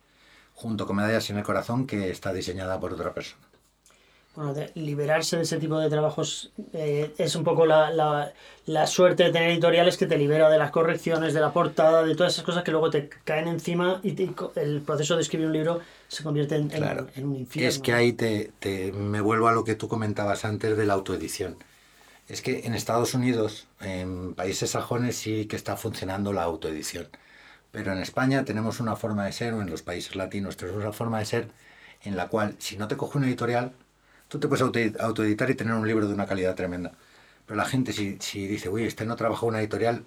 junto 0.53 0.85
con 0.85 0.97
Medallas 0.97 1.29
en 1.29 1.37
el 1.37 1.43
Corazón, 1.43 1.87
que 1.87 2.09
está 2.11 2.33
diseñada 2.33 2.79
por 2.79 2.93
otra 2.93 3.13
persona. 3.13 3.41
Bueno, 4.35 4.53
de 4.53 4.69
liberarse 4.75 5.37
de 5.37 5.43
ese 5.43 5.57
tipo 5.59 5.79
de 5.79 5.89
trabajos 5.89 6.51
eh, 6.73 7.13
es 7.17 7.37
un 7.37 7.45
poco 7.45 7.65
la, 7.65 7.89
la, 7.91 8.33
la 8.65 8.85
suerte 8.85 9.23
de 9.23 9.31
tener 9.31 9.49
editoriales 9.51 9.95
que 9.95 10.07
te 10.07 10.17
libera 10.17 10.49
de 10.49 10.57
las 10.57 10.71
correcciones, 10.71 11.33
de 11.33 11.39
la 11.39 11.53
portada, 11.53 12.03
de 12.03 12.15
todas 12.15 12.33
esas 12.33 12.43
cosas 12.43 12.63
que 12.63 12.71
luego 12.71 12.89
te 12.89 13.07
caen 13.23 13.47
encima 13.47 14.01
y, 14.03 14.11
te- 14.11 14.29
el 14.61 14.81
proceso 14.81 15.15
de 15.15 15.21
escribir 15.21 15.47
un 15.47 15.53
libro 15.53 15.79
se 16.09 16.21
convierte 16.21 16.55
en, 16.57 16.63
en- 16.63 16.69
Claro. 16.69 17.07
en 17.15 17.25
un 17.27 17.35
infierno. 17.37 17.69
Es 17.69 17.79
que 17.79 17.93
ahí 17.93 18.11
te, 18.11 18.51
te- 18.59 18.91
me 18.91 19.21
vuelvo 19.21 19.47
a 19.47 19.53
lo 19.53 19.63
que 19.63 19.75
tú 19.75 19.87
comentabas 19.87 20.43
antes 20.43 20.75
de 20.75 20.85
la 20.85 20.95
autoedición. 20.95 21.55
Es 22.27 22.41
que 22.41 22.61
en 22.65 22.73
Estados 22.73 23.13
Unidos, 23.13 23.67
en 23.81 24.33
países 24.33 24.71
sajones, 24.71 25.15
sí 25.15 25.45
que 25.45 25.55
está 25.55 25.77
funcionando 25.77 26.33
la 26.33 26.43
autoedición. 26.43 27.07
Pero 27.71 27.91
en 27.91 27.99
España 27.99 28.45
tenemos 28.45 28.79
una 28.79 28.95
forma 28.95 29.25
de 29.25 29.31
ser, 29.31 29.53
o 29.53 29.61
en 29.61 29.69
los 29.69 29.81
países 29.83 30.15
latinos 30.15 30.57
tenemos 30.57 30.81
una 30.81 30.93
forma 30.93 31.19
de 31.19 31.25
ser 31.25 31.47
en 32.03 32.15
la 32.15 32.27
cual, 32.27 32.55
si 32.57 32.77
no 32.77 32.87
te 32.87 32.97
coge 32.97 33.17
una 33.17 33.27
editorial, 33.27 33.73
tú 34.27 34.39
te 34.39 34.47
puedes 34.47 34.61
auto- 34.63 34.79
autoeditar 34.99 35.49
y 35.49 35.55
tener 35.55 35.73
un 35.73 35.87
libro 35.87 36.07
de 36.07 36.13
una 36.13 36.25
calidad 36.25 36.55
tremenda. 36.55 36.93
Pero 37.45 37.57
la 37.57 37.65
gente, 37.65 37.93
si, 37.93 38.17
si 38.19 38.47
dice, 38.47 38.69
uy, 38.69 38.85
este 38.85 39.05
no 39.05 39.15
trabajó 39.15 39.45
una 39.45 39.59
editorial, 39.59 40.03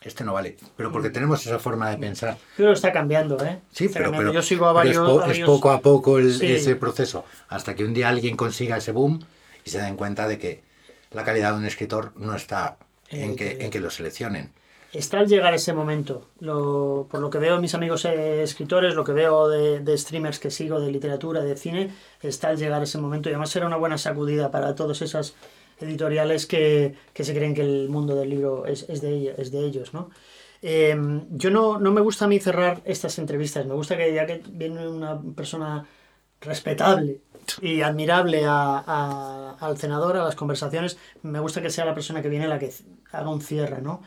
este 0.00 0.24
no 0.24 0.32
vale. 0.32 0.56
Pero 0.76 0.90
porque 0.90 1.10
tenemos 1.10 1.44
esa 1.46 1.58
forma 1.60 1.88
de 1.90 1.98
pensar. 1.98 2.36
Pero 2.56 2.72
está 2.72 2.92
cambiando, 2.92 3.44
¿eh? 3.44 3.60
Sí, 3.70 3.84
Está 3.86 3.98
pero, 4.00 4.10
pero- 4.12 4.32
Yo 4.32 4.42
sigo 4.42 4.66
a 4.66 4.70
es 4.70 4.74
varios... 4.74 4.96
po- 5.08 5.20
es, 5.22 5.26
varios- 5.28 5.46
poco 5.46 5.70
a 5.70 5.80
poco 5.80 6.18
el- 6.18 6.34
Sí. 6.34 6.46
ese 6.50 6.74
proceso, 6.74 7.24
hasta 7.48 7.74
que 7.76 7.84
un 7.84 7.94
día 7.94 8.08
alguien 8.08 8.36
consiga 8.36 8.76
ese 8.76 8.90
boom 8.92 9.20
y 9.64 9.70
se 9.70 9.80
den 9.80 9.94
cuenta 9.96 10.26
de 10.26 10.38
que 10.38 10.67
la 11.10 11.24
calidad 11.24 11.52
de 11.52 11.58
un 11.58 11.66
escritor 11.66 12.12
no 12.16 12.34
está 12.34 12.78
en 13.10 13.36
que, 13.36 13.58
en 13.60 13.70
que 13.70 13.80
lo 13.80 13.90
seleccionen. 13.90 14.52
Está 14.92 15.18
al 15.18 15.28
llegar 15.28 15.52
ese 15.52 15.74
momento. 15.74 16.28
Lo, 16.40 17.06
por 17.10 17.20
lo 17.20 17.28
que 17.28 17.38
veo 17.38 17.60
mis 17.60 17.74
amigos 17.74 18.06
eh, 18.06 18.42
escritores, 18.42 18.94
lo 18.94 19.04
que 19.04 19.12
veo 19.12 19.48
de, 19.48 19.80
de 19.80 19.98
streamers 19.98 20.38
que 20.38 20.50
sigo, 20.50 20.80
de 20.80 20.90
literatura, 20.90 21.42
de 21.42 21.56
cine, 21.56 21.90
está 22.22 22.48
al 22.48 22.56
llegar 22.56 22.82
ese 22.82 22.98
momento. 22.98 23.28
Y 23.28 23.32
además 23.32 23.50
será 23.50 23.66
una 23.66 23.76
buena 23.76 23.98
sacudida 23.98 24.50
para 24.50 24.74
todas 24.74 25.02
esas 25.02 25.34
editoriales 25.78 26.46
que, 26.46 26.94
que 27.12 27.24
se 27.24 27.34
creen 27.34 27.54
que 27.54 27.60
el 27.60 27.88
mundo 27.90 28.14
del 28.14 28.30
libro 28.30 28.66
es, 28.66 28.88
es 28.88 29.00
de, 29.02 29.34
es 29.36 29.52
de 29.52 29.60
ellos, 29.60 29.92
¿no? 29.92 30.10
Eh, 30.62 30.96
yo 31.30 31.50
no, 31.50 31.78
no 31.78 31.92
me 31.92 32.00
gusta 32.00 32.24
a 32.24 32.28
mí 32.28 32.40
cerrar 32.40 32.82
estas 32.84 33.18
entrevistas. 33.18 33.66
Me 33.66 33.74
gusta 33.74 33.96
que 33.96 34.12
ya 34.12 34.26
que 34.26 34.42
viene 34.50 34.88
una 34.88 35.20
persona 35.36 35.86
respetable 36.40 37.20
y 37.62 37.80
admirable 37.82 38.44
a- 38.46 39.56
al 39.60 39.78
senador, 39.78 40.16
a 40.16 40.24
las 40.24 40.34
conversaciones, 40.34 40.98
me 41.22 41.40
gusta 41.40 41.62
que 41.62 41.70
sea 41.70 41.84
la 41.84 41.94
persona 41.94 42.22
que 42.22 42.28
viene 42.28 42.46
la 42.48 42.58
que 42.58 42.72
haga 43.12 43.30
un 43.30 43.40
cierre, 43.40 43.80
¿no? 43.82 44.02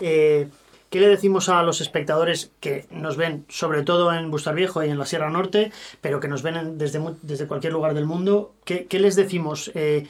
Eh, 0.00 0.48
¿Qué 0.90 1.00
le 1.00 1.08
decimos 1.08 1.48
a 1.48 1.62
los 1.64 1.80
espectadores 1.80 2.52
que 2.60 2.86
nos 2.92 3.16
ven 3.16 3.44
sobre 3.48 3.82
todo 3.82 4.12
en 4.14 4.30
Bustar 4.30 4.54
Viejo 4.54 4.84
y 4.84 4.90
en 4.90 4.98
la 4.98 5.06
Sierra 5.06 5.28
Norte, 5.28 5.72
pero 6.00 6.20
que 6.20 6.28
nos 6.28 6.42
ven 6.42 6.56
en- 6.56 6.78
desde, 6.78 7.00
desde 7.22 7.48
cualquier 7.48 7.72
lugar 7.72 7.94
del 7.94 8.06
mundo? 8.06 8.54
¿Qué, 8.64 8.86
qué 8.86 9.00
les 9.00 9.16
decimos? 9.16 9.72
Eh, 9.74 10.06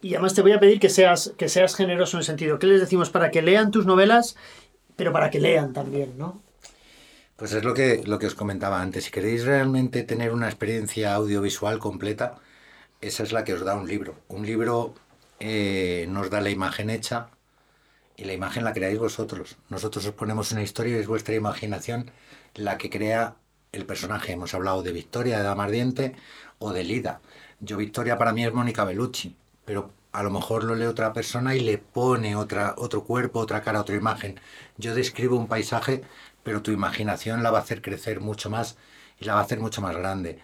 y 0.00 0.14
además 0.14 0.32
te 0.32 0.40
voy 0.42 0.52
a 0.52 0.60
pedir 0.60 0.80
que 0.80 0.88
seas, 0.88 1.34
que 1.36 1.50
seas 1.50 1.74
generoso 1.74 2.16
en 2.16 2.20
el 2.20 2.24
sentido, 2.24 2.58
¿qué 2.58 2.66
les 2.66 2.80
decimos 2.80 3.10
para 3.10 3.30
que 3.30 3.42
lean 3.42 3.70
tus 3.70 3.84
novelas, 3.84 4.36
pero 4.96 5.12
para 5.12 5.28
que 5.28 5.38
lean 5.40 5.72
también, 5.74 6.16
¿no? 6.16 6.40
Pues 7.38 7.52
es 7.52 7.62
lo 7.62 7.72
que, 7.72 8.02
lo 8.04 8.18
que 8.18 8.26
os 8.26 8.34
comentaba 8.34 8.82
antes. 8.82 9.04
Si 9.04 9.10
queréis 9.12 9.44
realmente 9.44 10.02
tener 10.02 10.32
una 10.32 10.48
experiencia 10.48 11.14
audiovisual 11.14 11.78
completa, 11.78 12.34
esa 13.00 13.22
es 13.22 13.30
la 13.30 13.44
que 13.44 13.54
os 13.54 13.64
da 13.64 13.76
un 13.76 13.86
libro. 13.86 14.16
Un 14.26 14.44
libro 14.44 14.94
eh, 15.38 16.06
nos 16.08 16.30
da 16.30 16.40
la 16.40 16.50
imagen 16.50 16.90
hecha 16.90 17.28
y 18.16 18.24
la 18.24 18.32
imagen 18.32 18.64
la 18.64 18.72
creáis 18.72 18.98
vosotros. 18.98 19.56
Nosotros 19.68 20.04
os 20.06 20.14
ponemos 20.14 20.50
una 20.50 20.64
historia 20.64 20.96
y 20.96 21.00
es 21.00 21.06
vuestra 21.06 21.36
imaginación 21.36 22.10
la 22.54 22.76
que 22.76 22.90
crea 22.90 23.36
el 23.70 23.86
personaje. 23.86 24.32
Hemos 24.32 24.52
hablado 24.54 24.82
de 24.82 24.90
Victoria, 24.90 25.38
de 25.38 25.44
Dama 25.44 25.64
Ardiente 25.64 26.16
o 26.58 26.72
de 26.72 26.82
Lida. 26.82 27.20
Yo 27.60 27.76
Victoria 27.76 28.18
para 28.18 28.32
mí 28.32 28.44
es 28.44 28.52
Mónica 28.52 28.82
Bellucci, 28.82 29.36
pero 29.64 29.92
a 30.10 30.24
lo 30.24 30.30
mejor 30.30 30.64
lo 30.64 30.74
lee 30.74 30.86
otra 30.86 31.12
persona 31.12 31.54
y 31.54 31.60
le 31.60 31.78
pone 31.78 32.34
otra, 32.34 32.74
otro 32.78 33.04
cuerpo, 33.04 33.38
otra 33.38 33.62
cara, 33.62 33.80
otra 33.80 33.94
imagen. 33.94 34.40
Yo 34.76 34.94
describo 34.96 35.36
un 35.36 35.46
paisaje, 35.46 36.02
pero 36.48 36.62
tu 36.62 36.70
imaginación 36.70 37.42
la 37.42 37.50
va 37.50 37.58
a 37.58 37.60
hacer 37.60 37.82
crecer 37.82 38.20
mucho 38.20 38.48
más 38.48 38.78
y 39.20 39.26
la 39.26 39.34
va 39.34 39.40
a 39.40 39.42
hacer 39.42 39.60
mucho 39.60 39.82
más 39.82 39.94
grande. 39.94 40.38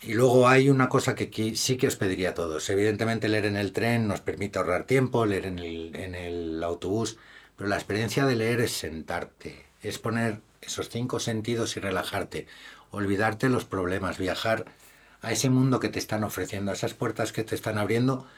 Y 0.00 0.14
luego 0.14 0.46
hay 0.46 0.70
una 0.70 0.88
cosa 0.88 1.16
que 1.16 1.56
sí 1.56 1.76
que 1.76 1.88
os 1.88 1.96
pediría 1.96 2.30
a 2.30 2.34
todos. 2.34 2.70
Evidentemente 2.70 3.28
leer 3.28 3.46
en 3.46 3.56
el 3.56 3.72
tren 3.72 4.06
nos 4.06 4.20
permite 4.20 4.60
ahorrar 4.60 4.84
tiempo, 4.84 5.26
leer 5.26 5.46
en 5.46 6.14
el 6.14 6.62
autobús, 6.62 7.18
pero 7.56 7.68
la 7.68 7.74
experiencia 7.74 8.24
de 8.24 8.36
leer 8.36 8.60
es 8.60 8.70
sentarte, 8.70 9.66
es 9.82 9.98
poner 9.98 10.38
esos 10.60 10.88
cinco 10.90 11.18
sentidos 11.18 11.76
y 11.76 11.80
relajarte, 11.80 12.46
olvidarte 12.92 13.48
los 13.48 13.64
problemas, 13.64 14.18
viajar 14.18 14.66
a 15.22 15.32
ese 15.32 15.50
mundo 15.50 15.80
que 15.80 15.88
te 15.88 15.98
están 15.98 16.22
ofreciendo, 16.22 16.70
a 16.70 16.74
esas 16.74 16.94
puertas 16.94 17.32
que 17.32 17.42
te 17.42 17.56
están 17.56 17.78
abriendo, 17.78 18.28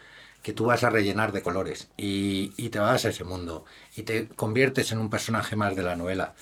que 0.43 0.55
tú 0.55 0.65
vas 0.65 0.85
a 0.85 0.91
rellenar 0.91 1.33
de 1.33 1.43
colores 1.43 1.89
y, 1.99 2.49
te 2.71 2.79
vas 2.79 3.05
a 3.05 3.11
ese 3.11 3.25
mundo 3.25 3.67
y 3.95 4.05
te 4.05 4.29
conviertes 4.29 4.91
en 4.91 5.01
un 5.01 5.11
personaje 5.11 5.55
más 5.55 5.77
de 5.77 5.83
la 5.83 5.97
novela. 5.97 6.35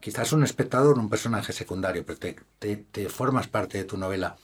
Quizás 0.00 0.32
un 0.32 0.42
espectador, 0.42 0.98
un 0.98 1.10
personaje 1.10 1.52
secundario, 1.52 2.04
pero 2.06 2.18
te, 2.58 3.08
formas 3.08 3.48
parte 3.48 3.78
de 3.78 3.84
tu 3.84 3.98
novela. 3.98 4.36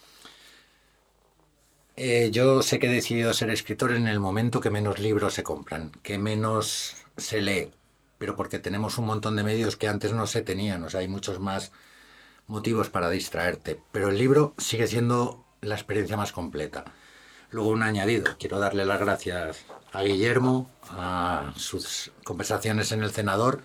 Eh, 1.97 2.29
yo 2.31 2.63
sé 2.63 2.79
que 2.79 2.89
he 2.89 2.93
decidido 2.93 3.33
ser 3.33 3.49
escritor 3.49 3.93
en 3.93 4.07
el 4.07 4.21
momento 4.21 4.61
que 4.61 4.69
menos 4.69 4.99
libros 4.99 5.33
se 5.33 5.43
compran, 5.43 5.93
que 6.03 6.19
menos 6.19 6.97
se 7.17 7.41
lee, 7.41 7.71
pero 8.19 8.37
porque 8.37 8.59
tenemos 8.59 8.99
un 8.99 9.07
montón 9.07 9.35
de 9.35 9.45
medios 9.45 9.77
que 9.77 9.89
antes 9.89 10.13
no 10.13 10.27
se 10.27 10.43
tenían, 10.43 10.85
o 10.85 10.91
sea, 10.91 11.01
hay 11.01 11.09
muchos 11.09 11.41
más 11.41 11.73
motivos 12.47 12.91
para 12.91 13.09
distraerte, 13.09 13.81
pero 13.93 14.11
el 14.11 14.19
libro 14.19 14.55
sigue 14.59 14.87
siendo 14.87 15.47
la 15.63 15.75
experiencia 15.75 16.19
más 16.19 16.33
completa. 16.33 16.85
Luego 17.51 17.71
un 17.71 17.83
añadido, 17.83 18.37
quiero 18.39 18.59
darle 18.59 18.85
las 18.85 19.01
gracias 19.01 19.65
a 19.93 20.03
Guillermo, 20.03 20.71
a 20.91 21.55
sus 21.57 22.13
conversaciones 22.25 22.93
en 22.93 23.03
el 23.03 23.11
cenador 23.11 23.63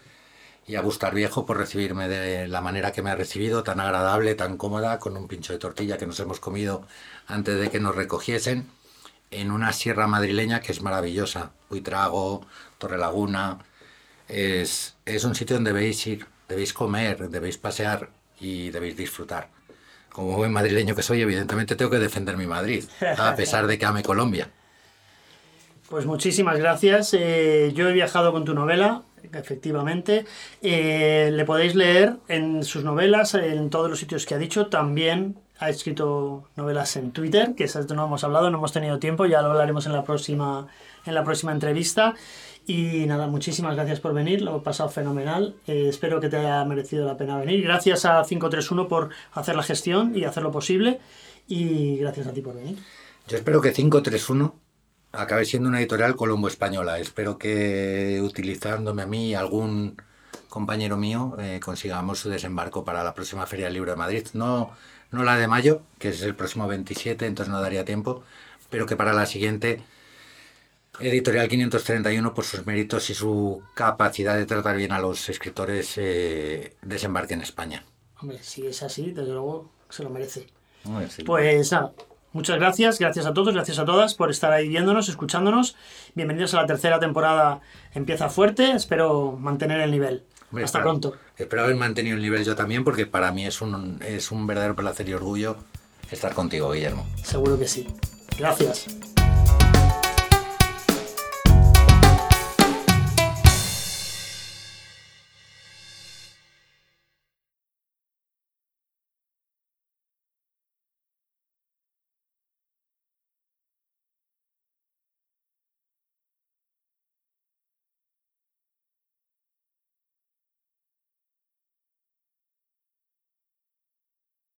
y 0.71 0.77
a 0.77 0.81
Bustar 0.81 1.13
Viejo 1.13 1.45
por 1.45 1.57
recibirme 1.57 2.07
de 2.07 2.47
la 2.47 2.61
manera 2.61 2.93
que 2.93 3.01
me 3.01 3.09
ha 3.09 3.15
recibido, 3.15 3.61
tan 3.61 3.81
agradable, 3.81 4.35
tan 4.35 4.55
cómoda, 4.55 4.99
con 4.99 5.17
un 5.17 5.27
pincho 5.27 5.51
de 5.51 5.59
tortilla 5.59 5.97
que 5.97 6.07
nos 6.07 6.17
hemos 6.21 6.39
comido 6.39 6.87
antes 7.27 7.59
de 7.59 7.69
que 7.69 7.81
nos 7.81 7.93
recogiesen, 7.93 8.69
en 9.31 9.51
una 9.51 9.73
sierra 9.73 10.07
madrileña 10.07 10.61
que 10.61 10.71
es 10.71 10.81
maravillosa, 10.81 11.51
Buitrago, 11.69 12.47
Torrelaguna, 12.77 13.59
es, 14.29 14.95
es 15.05 15.25
un 15.25 15.35
sitio 15.35 15.57
donde 15.57 15.73
debéis 15.73 16.07
ir, 16.07 16.25
debéis 16.47 16.71
comer, 16.71 17.29
debéis 17.29 17.57
pasear 17.57 18.09
y 18.39 18.69
debéis 18.69 18.95
disfrutar 18.95 19.49
como 20.09 20.37
buen 20.37 20.53
madrileño 20.53 20.95
que 20.95 21.03
soy, 21.03 21.21
evidentemente 21.21 21.75
tengo 21.75 21.91
que 21.91 21.99
defender 21.99 22.37
mi 22.37 22.47
Madrid, 22.47 22.85
a 23.17 23.35
pesar 23.35 23.67
de 23.67 23.77
que 23.77 23.85
ame 23.85 24.03
Colombia. 24.03 24.49
Pues 25.89 26.05
muchísimas 26.05 26.57
gracias. 26.57 27.13
Eh, 27.13 27.73
yo 27.75 27.89
he 27.89 27.91
viajado 27.91 28.31
con 28.31 28.45
tu 28.45 28.53
novela, 28.53 29.03
efectivamente. 29.33 30.25
Eh, 30.61 31.29
le 31.31 31.45
podéis 31.45 31.75
leer 31.75 32.17
en 32.27 32.63
sus 32.63 32.83
novelas, 32.83 33.33
en 33.35 33.69
todos 33.69 33.89
los 33.89 33.99
sitios 33.99 34.25
que 34.25 34.35
ha 34.35 34.37
dicho. 34.37 34.67
También 34.67 35.37
ha 35.59 35.69
escrito 35.69 36.49
novelas 36.55 36.95
en 36.95 37.11
Twitter, 37.11 37.53
que 37.55 37.65
esas 37.65 37.87
no 37.89 38.05
hemos 38.05 38.23
hablado, 38.23 38.49
no 38.49 38.57
hemos 38.57 38.73
tenido 38.73 38.97
tiempo, 38.99 39.25
ya 39.25 39.41
lo 39.41 39.49
hablaremos 39.49 39.85
en 39.85 39.93
la 39.93 40.03
próxima, 40.03 40.67
en 41.05 41.13
la 41.13 41.23
próxima 41.23 41.51
entrevista. 41.51 42.15
Y 42.65 43.05
nada, 43.05 43.27
muchísimas 43.27 43.75
gracias 43.75 43.99
por 43.99 44.13
venir, 44.13 44.41
lo 44.41 44.57
he 44.57 44.59
pasado 44.61 44.89
fenomenal. 44.89 45.55
Eh, 45.67 45.87
espero 45.89 46.19
que 46.19 46.29
te 46.29 46.37
haya 46.37 46.63
merecido 46.65 47.05
la 47.05 47.17
pena 47.17 47.37
venir. 47.37 47.63
Gracias 47.63 48.05
a 48.05 48.23
531 48.23 48.87
por 48.87 49.09
hacer 49.33 49.55
la 49.55 49.63
gestión 49.63 50.15
y 50.15 50.23
hacer 50.23 50.43
lo 50.43 50.51
posible. 50.51 50.99
Y 51.47 51.97
gracias 51.97 52.27
a 52.27 52.33
ti 52.33 52.41
por 52.41 52.55
venir. 52.55 52.77
Yo 53.27 53.37
espero 53.37 53.61
que 53.61 53.71
531 53.73 54.55
acabe 55.11 55.45
siendo 55.45 55.69
una 55.69 55.79
editorial 55.79 56.15
colombo 56.15 56.47
española. 56.47 56.99
Espero 56.99 57.37
que 57.37 58.19
utilizándome 58.23 59.03
a 59.03 59.07
mí 59.07 59.29
y 59.29 59.35
algún 59.35 59.97
compañero 60.49 60.97
mío 60.97 61.35
eh, 61.39 61.59
consigamos 61.63 62.19
su 62.19 62.29
desembarco 62.29 62.83
para 62.83 63.03
la 63.03 63.13
próxima 63.13 63.45
Feria 63.45 63.65
del 63.65 63.75
Libro 63.75 63.91
de 63.91 63.97
Madrid. 63.97 64.27
No, 64.33 64.71
no 65.11 65.23
la 65.23 65.37
de 65.37 65.47
mayo, 65.47 65.81
que 65.99 66.09
es 66.09 66.21
el 66.21 66.35
próximo 66.35 66.67
27, 66.67 67.25
entonces 67.25 67.51
no 67.51 67.61
daría 67.61 67.85
tiempo, 67.85 68.23
pero 68.69 68.85
que 68.85 68.95
para 68.95 69.13
la 69.13 69.25
siguiente 69.25 69.83
Editorial 70.99 71.47
531 71.47 72.33
por 72.33 72.43
sus 72.43 72.65
méritos 72.65 73.09
y 73.09 73.13
su 73.13 73.63
capacidad 73.73 74.35
de 74.35 74.45
tratar 74.45 74.75
bien 74.75 74.91
a 74.91 74.99
los 74.99 75.29
escritores 75.29 75.93
eh, 75.97 76.75
desembarque 76.81 77.33
en 77.33 77.41
España. 77.41 77.85
Hombre, 78.19 78.39
si 78.43 78.67
es 78.67 78.83
así, 78.83 79.11
desde 79.11 79.31
luego 79.31 79.71
se 79.89 80.03
lo 80.03 80.09
merece. 80.09 80.47
Pues 81.25 81.71
nada, 81.71 81.93
muchas 82.33 82.57
gracias, 82.57 82.99
gracias 82.99 83.25
a 83.25 83.33
todos, 83.33 83.53
gracias 83.53 83.79
a 83.79 83.85
todas 83.85 84.15
por 84.15 84.31
estar 84.31 84.51
ahí 84.51 84.67
viéndonos, 84.67 85.09
escuchándonos. 85.09 85.75
Bienvenidos 86.15 86.53
a 86.53 86.61
la 86.61 86.67
tercera 86.67 86.99
temporada. 86.99 87.61
Empieza 87.93 88.29
fuerte, 88.29 88.71
espero 88.71 89.37
mantener 89.39 89.81
el 89.81 89.91
nivel. 89.91 90.23
Hasta 90.63 90.81
pronto. 90.81 91.13
Espero 91.37 91.63
haber 91.63 91.75
mantenido 91.75 92.15
el 92.17 92.21
nivel 92.21 92.43
yo 92.43 92.55
también, 92.55 92.83
porque 92.83 93.05
para 93.05 93.31
mí 93.31 93.45
es 93.45 93.61
un, 93.61 93.99
es 94.05 94.31
un 94.31 94.47
verdadero 94.47 94.75
placer 94.75 95.07
y 95.07 95.13
orgullo 95.13 95.55
estar 96.11 96.33
contigo, 96.33 96.71
Guillermo. 96.71 97.05
Seguro 97.23 97.57
que 97.57 97.67
sí. 97.67 97.87
Gracias. 98.37 98.87